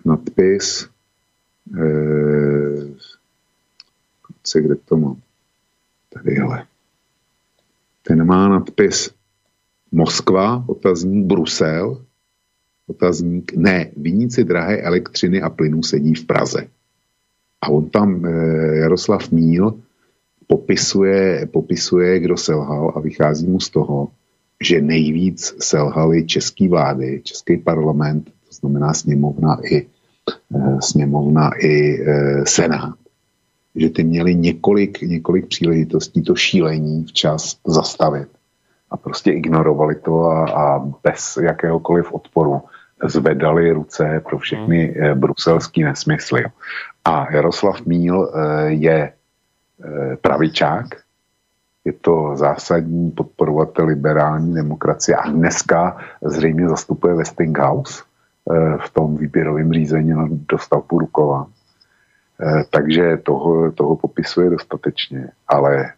[0.04, 0.88] nadpis,
[1.78, 2.94] eh,
[4.60, 5.16] kde to mám?
[6.12, 6.66] Tady, hele.
[8.02, 9.10] Ten má nadpis
[9.92, 12.04] Moskva, otazník Brusel,
[12.86, 16.68] otazník, ne, viníci drahé elektřiny a plynu sedí v Praze.
[17.64, 19.74] A on tam, eh, Jaroslav Míl,
[20.46, 24.08] popisuje, popisuje, kdo selhal a vychází mu z toho,
[24.60, 29.86] že nejvíc selhali český vlády, český parlament, to znamená sněmovna i,
[30.54, 32.94] eh, sněmovna i eh, senát,
[33.74, 38.28] že ty měli několik, několik příležitostí to šílení včas zastavit
[38.90, 42.62] a prostě ignorovali to a, a bez jakéhokoliv odporu
[43.04, 46.44] zvedali ruce pro všechny bruselský nesmysly.
[47.04, 50.86] A Jaroslav Míl eh, je eh, pravičák,
[51.84, 59.72] je to zásadní podporovatel liberální demokracie a dneska zřejmě zastupuje Westinghouse eh, v tom výběrovém
[59.72, 61.46] řízení na dostavbu Rukova.
[62.70, 65.92] Takže toho, toho popisuje dostatečně, ale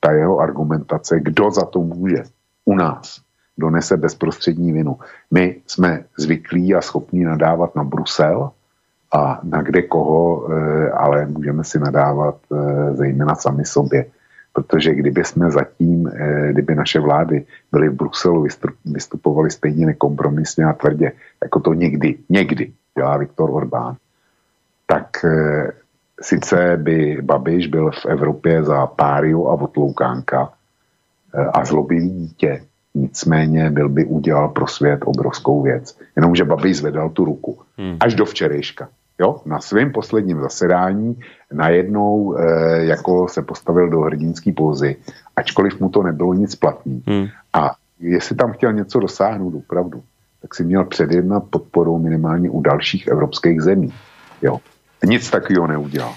[0.00, 2.22] ta jeho argumentace, kdo za to může
[2.64, 3.20] u nás,
[3.58, 4.98] donese bezprostřední vinu.
[5.30, 8.50] My jsme zvyklí a schopní nadávat na Brusel,
[9.14, 10.48] a na kde koho,
[10.94, 12.36] ale můžeme si nadávat
[12.92, 14.06] zejména sami sobě.
[14.52, 16.10] Protože kdyby jsme zatím,
[16.50, 18.46] kdyby naše vlády byly v Bruselu,
[18.84, 21.12] vystupovali stejně nekompromisně a tvrdě,
[21.42, 23.96] jako to někdy, někdy dělá Viktor Orbán,
[24.86, 25.24] tak
[26.20, 30.52] sice by Babiš byl v Evropě za páriu a otloukánka
[31.52, 32.62] a zlobivý dítě,
[32.98, 35.98] nicméně byl by udělal pro svět obrovskou věc.
[36.16, 37.58] Jenomže Babiš zvedal tu ruku.
[37.78, 37.96] Hmm.
[38.00, 38.88] Až do včerejška.
[39.20, 41.16] Jo, na svém posledním zasedání
[41.52, 42.42] najednou e,
[42.84, 44.96] jako se postavil do hrdinský pózy,
[45.36, 47.02] ačkoliv mu to nebylo nic platný.
[47.06, 47.26] Hmm.
[47.52, 50.02] A jestli tam chtěl něco dosáhnout opravdu,
[50.42, 53.92] tak si měl předjednat podporu minimálně u dalších evropských zemí.
[54.42, 54.58] Jo.
[55.06, 56.14] Nic takového neudělal.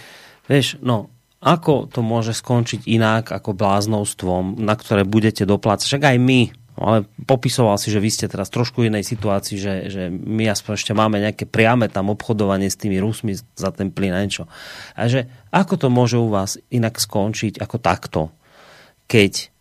[0.50, 1.06] Víš, no,
[1.42, 5.86] ako to môže skončiť inak ako bláznovstvom, na ktoré budete doplácať?
[5.90, 6.40] Však aj my,
[6.80, 10.94] ale popisoval si, že vy ste teraz trošku inej situácii, že, že my aspoň ešte
[10.96, 14.48] máme nejaké priame tam obchodovanie s tými Rusmi za ten plyn a niečo.
[14.96, 18.22] A že ako to môže u vás inak skončiť ako takto,
[19.12, 19.52] keď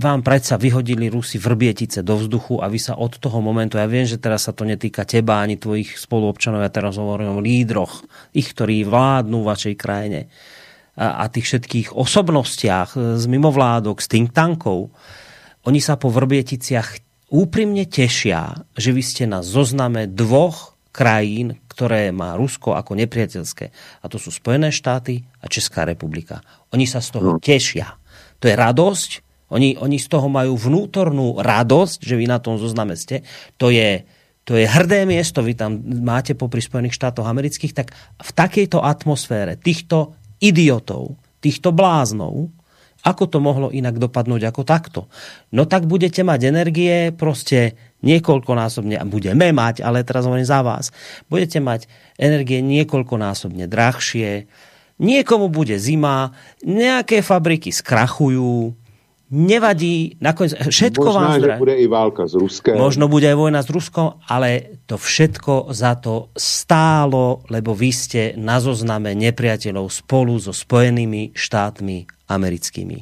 [0.00, 4.08] vám predsa vyhodili Rusy vrbietice do vzduchu a vy sa od toho momentu, ja viem,
[4.08, 8.00] že teraz sa to netýka teba ani tvojich spoluobčanov, ja teraz hovorím o lídroch,
[8.32, 10.32] ich, ktorí vládnu v vašej krajine
[10.96, 14.96] a, a tých všetkých osobnostiach z mimovládok, z think tankov,
[15.68, 16.88] oni sa po Vrbieticiach
[17.30, 23.66] úprimne tešia, že vy ste na zozname dvoch krajín, ktoré má Rusko ako nepriateľské.
[24.02, 26.42] A to sú Spojené štáty a Česká republika.
[26.74, 27.40] Oni sa z toho no.
[27.40, 27.94] tešia.
[28.42, 29.10] To je radosť.
[29.50, 33.26] Oni, oni z toho majú vnútornú radosť, že vy na tom zozname ste.
[33.58, 34.06] To je,
[34.46, 39.58] to je hrdé miesto, vy tam máte popri Spojených štátoch amerických, tak v takejto atmosfére
[39.58, 42.54] týchto idiotov, týchto bláznov,
[43.00, 45.00] ako to mohlo inak dopadnúť ako takto?
[45.52, 50.92] No tak budete mať energie proste niekoľkonásobne, a budeme mať, ale teraz hovorím za vás,
[51.28, 54.48] budete mať energie niekoľkonásobne drahšie,
[55.00, 56.32] niekomu bude zima,
[56.64, 58.76] nejaké fabriky skrachujú,
[59.30, 62.74] nevadí, nakoniec všetko Možná, vám že bude i válka s Ruskem.
[62.74, 68.22] Možno bude aj vojna s Ruskom, ale to všetko za to stálo, lebo vy ste
[68.34, 72.98] na zozname nepriateľov spolu so Spojenými štátmi americkými.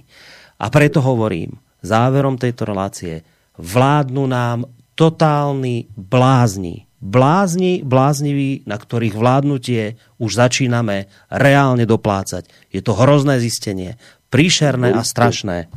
[0.60, 3.24] A preto hovorím, záverom tejto relácie,
[3.56, 6.84] vládnu nám totálni blázni.
[6.98, 12.50] Blázni, blázniví, na ktorých vládnutie už začíname reálne doplácať.
[12.74, 13.94] Je to hrozné zistenie.
[14.34, 15.70] Príšerné a strašné.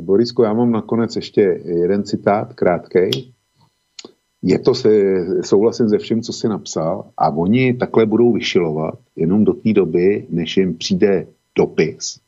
[0.00, 3.10] Borisko, já mám nakonec ještě jeden citát, krátkej.
[4.42, 4.90] Je to se,
[5.42, 10.26] souhlasím se vším, co jsi napsal a oni takhle budou vyšilovat jenom do té doby,
[10.30, 12.20] než jim přijde dopis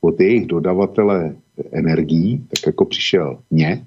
[0.00, 1.36] od jejich dodavatele
[1.72, 3.86] energií, tak jako přišel mě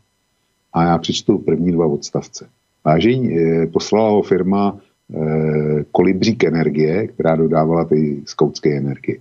[0.73, 2.49] a já přečtu první dva odstavce.
[2.85, 4.79] Vážení, eh, poslala ho firma
[5.13, 9.17] eh, Kolibřík energie, která dodávala ty skautské energie.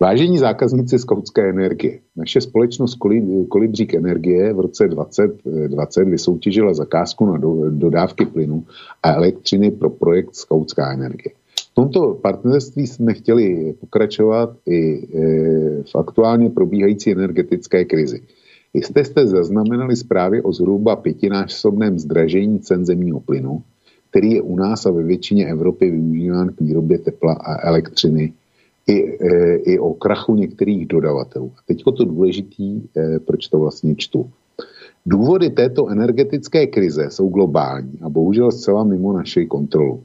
[0.00, 2.98] Vážení zákazníci skautské energie, naše společnost
[3.48, 7.38] Kolibřík energie v roce 2020 vysoutěžila zakázku na
[7.70, 8.64] dodávky plynu
[9.02, 11.32] a elektřiny pro projekt Skautská energie.
[11.72, 15.02] V tomto partnerství jsme chtěli pokračovat i e,
[15.82, 18.20] v aktuálně probíhající energetické krizi.
[18.74, 23.62] Jste jste zaznamenali zprávy o zhruba pětinásobném zdražení cen zemního plynu,
[24.10, 28.32] který je u nás a ve většině Evropy využíván k výrobě tepla a elektřiny
[28.86, 31.52] i, e, i o krachu některých dodavatelů.
[31.58, 34.30] A teď to důležitý, e, proč to vlastně čtu.
[35.06, 40.04] Důvody této energetické krize jsou globální a bohužel zcela mimo naší kontrolu.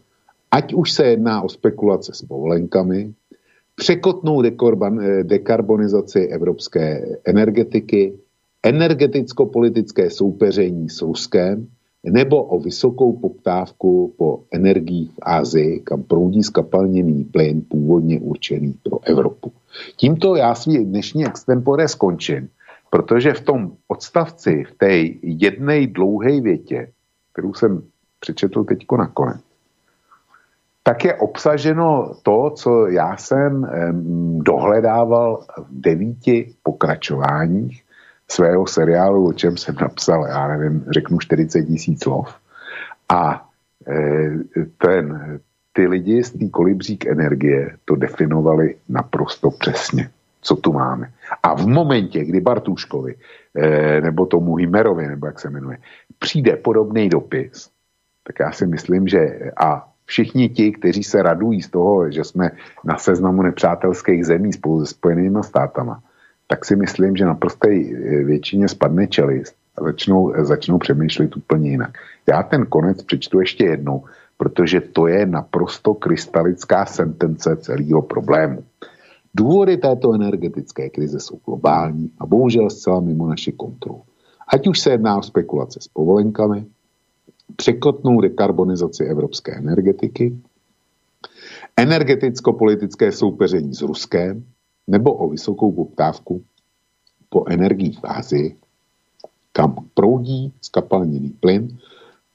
[0.51, 3.13] Ať už se jedná o spekulace s povolenkami,
[3.75, 8.13] překotnou eh, dekarbonizaci evropské energetiky,
[8.63, 11.67] energeticko-politické soupeření s Ruskem
[12.03, 18.99] nebo o vysokou poptávku po energiích v Ázii, kam proudí skapalněný plyn původně určený pro
[19.03, 19.51] Evropu.
[19.95, 22.49] Tímto já svý dnešní extempore skončím,
[22.89, 26.91] protože v tom odstavci, v té jedné dlouhé větě,
[27.33, 27.83] kterou jsem
[28.19, 29.41] přečetl teďko nakonec,
[30.83, 33.67] tak je obsaženo to, co já jsem
[34.37, 37.83] dohledával v devíti pokračováních
[38.31, 42.35] svého seriálu, o čem jsem napsal, já nevím, řeknu 40 tisíc slov.
[43.09, 43.49] A
[43.87, 44.29] e,
[44.77, 45.39] ten,
[45.73, 50.09] ty lidi z té kolibřík energie to definovali naprosto přesně,
[50.41, 51.11] co tu máme.
[51.43, 53.15] A v momentě, kdy Bartuškovi,
[53.55, 55.77] e, nebo tomu Himerovi, nebo jak se jmenuje,
[56.19, 57.69] přijde podobný dopis,
[58.23, 62.51] tak já si myslím, že a všichni ti, kteří se radují z toho, že jsme
[62.83, 66.03] na seznamu nepřátelských zemí spolu se Spojenými státama,
[66.47, 67.67] tak si myslím, že naprosté
[68.23, 71.97] většině spadne čelist a začnou, začnou přemýšlet úplně jinak.
[72.27, 74.03] Já ten konec přečtu ještě jednou,
[74.37, 78.63] protože to je naprosto krystalická sentence celého problému.
[79.33, 84.01] Důvody této energetické krize jsou globální a bohužel zcela mimo naši kontrolu.
[84.47, 86.65] Ať už se jedná o spekulace s povolenkami,
[87.55, 90.37] překotnou dekarbonizaci evropské energetiky,
[91.77, 94.43] energeticko-politické soupeření s Ruskem
[94.87, 96.43] nebo o vysokou poptávku
[97.29, 98.55] po energii v Ázii,
[99.51, 101.77] kam proudí skapalněný plyn,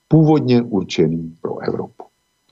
[0.08, 2.04] původně určený pro Evropu.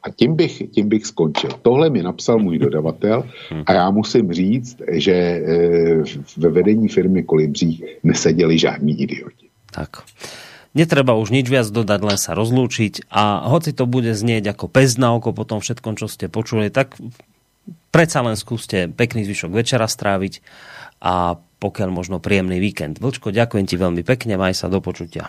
[0.02, 1.50] A tím bych, tím bych skončil.
[1.62, 3.28] Tohle mi napsal můj dodavatel
[3.66, 5.42] a já musím říct, že e,
[6.36, 9.46] ve vedení firmy Kolibří neseděli žádní idioti.
[9.72, 9.88] Tak.
[10.70, 14.94] Netreba už nič viac dodať, len sa rozlúčiť a hoci to bude znieť ako pez
[15.02, 16.94] na oko po tom všetkom, čo ste počuli, tak
[17.90, 20.40] predsa len skúste pekný zvyšok večera stráviť
[21.02, 22.98] a pokiaľ možno príjemný víkend.
[23.02, 25.28] Vlčko, ďakujem ti veľmi pekne, maj sa do počutia.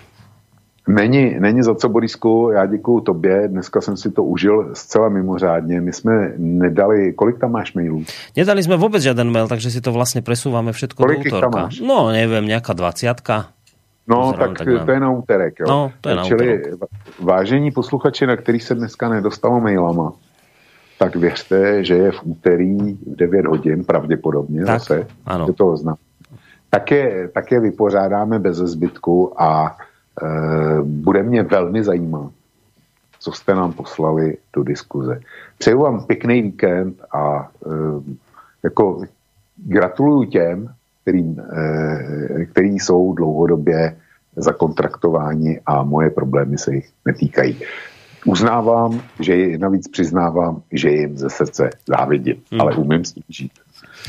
[0.87, 5.81] Není, není za co, Borisku, já děkuju tobě, dneska jsem si to užil zcela mimořádně.
[5.81, 8.03] My jsme nedali, kolik tam máš mailů?
[8.37, 11.49] Nedali jsme vůbec žádný mail, takže si to vlastně presúvame všetko kolik do útorka.
[11.49, 11.79] Tam máš?
[11.79, 13.45] No, nevím, nějaká dvaciatka.
[14.07, 15.59] No, tak, tak to je na úterek.
[15.59, 15.65] Jo.
[15.69, 16.79] No, to je na Čili úterek.
[17.19, 20.13] vážení posluchači, na který se dneska nedostalo mailama,
[21.01, 25.07] tak věřte, že je v úterý v 9 hodin pravděpodobně tak, zase.
[25.25, 25.45] Ano.
[25.47, 25.95] Že to znám.
[26.69, 29.77] Tak je, tak je vypořádáme bez zbytku a
[30.21, 30.27] e,
[30.81, 32.31] bude mě velmi zajímat,
[33.19, 35.19] co jste nám poslali do diskuze.
[35.57, 37.69] Přeju vám pěkný víkend a e,
[38.63, 39.01] jako
[39.57, 40.69] gratuluju těm,
[41.01, 41.35] který,
[42.39, 43.97] e, který jsou dlouhodobě
[44.35, 47.57] zakontraktováni a moje problémy se jich netýkají.
[48.25, 52.61] Uznávám, že je, navíc přiznávám, že jim ze srdce závidím, hmm.
[52.61, 53.51] ale umím s tím žít.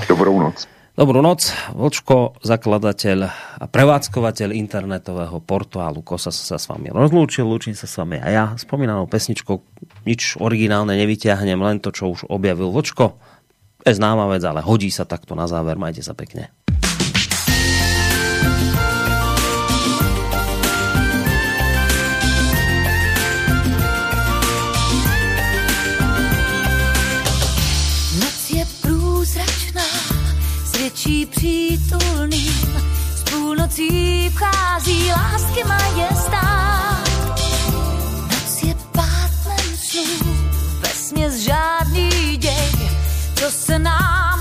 [0.09, 0.69] Dobrou noc.
[0.93, 3.19] Dobrú noc, Vlčko, zakladateľ
[3.57, 8.45] a prevádzkovateľ internetového portálu Kosa sa s vami rozlúčil, lúčim sa s vami a ja
[8.61, 9.57] spomínanou pesničkou
[10.05, 13.17] nič originálne nevyťahnem, len to, čo už objavil Vlčko.
[13.89, 16.53] Je známa vec, ale hodí sa takto na záver, majte sa pekne.
[35.13, 37.09] lásky má je stát.
[38.31, 40.33] Noc je pátmem snů,
[41.45, 42.91] žádný děj,
[43.35, 44.32] co se nám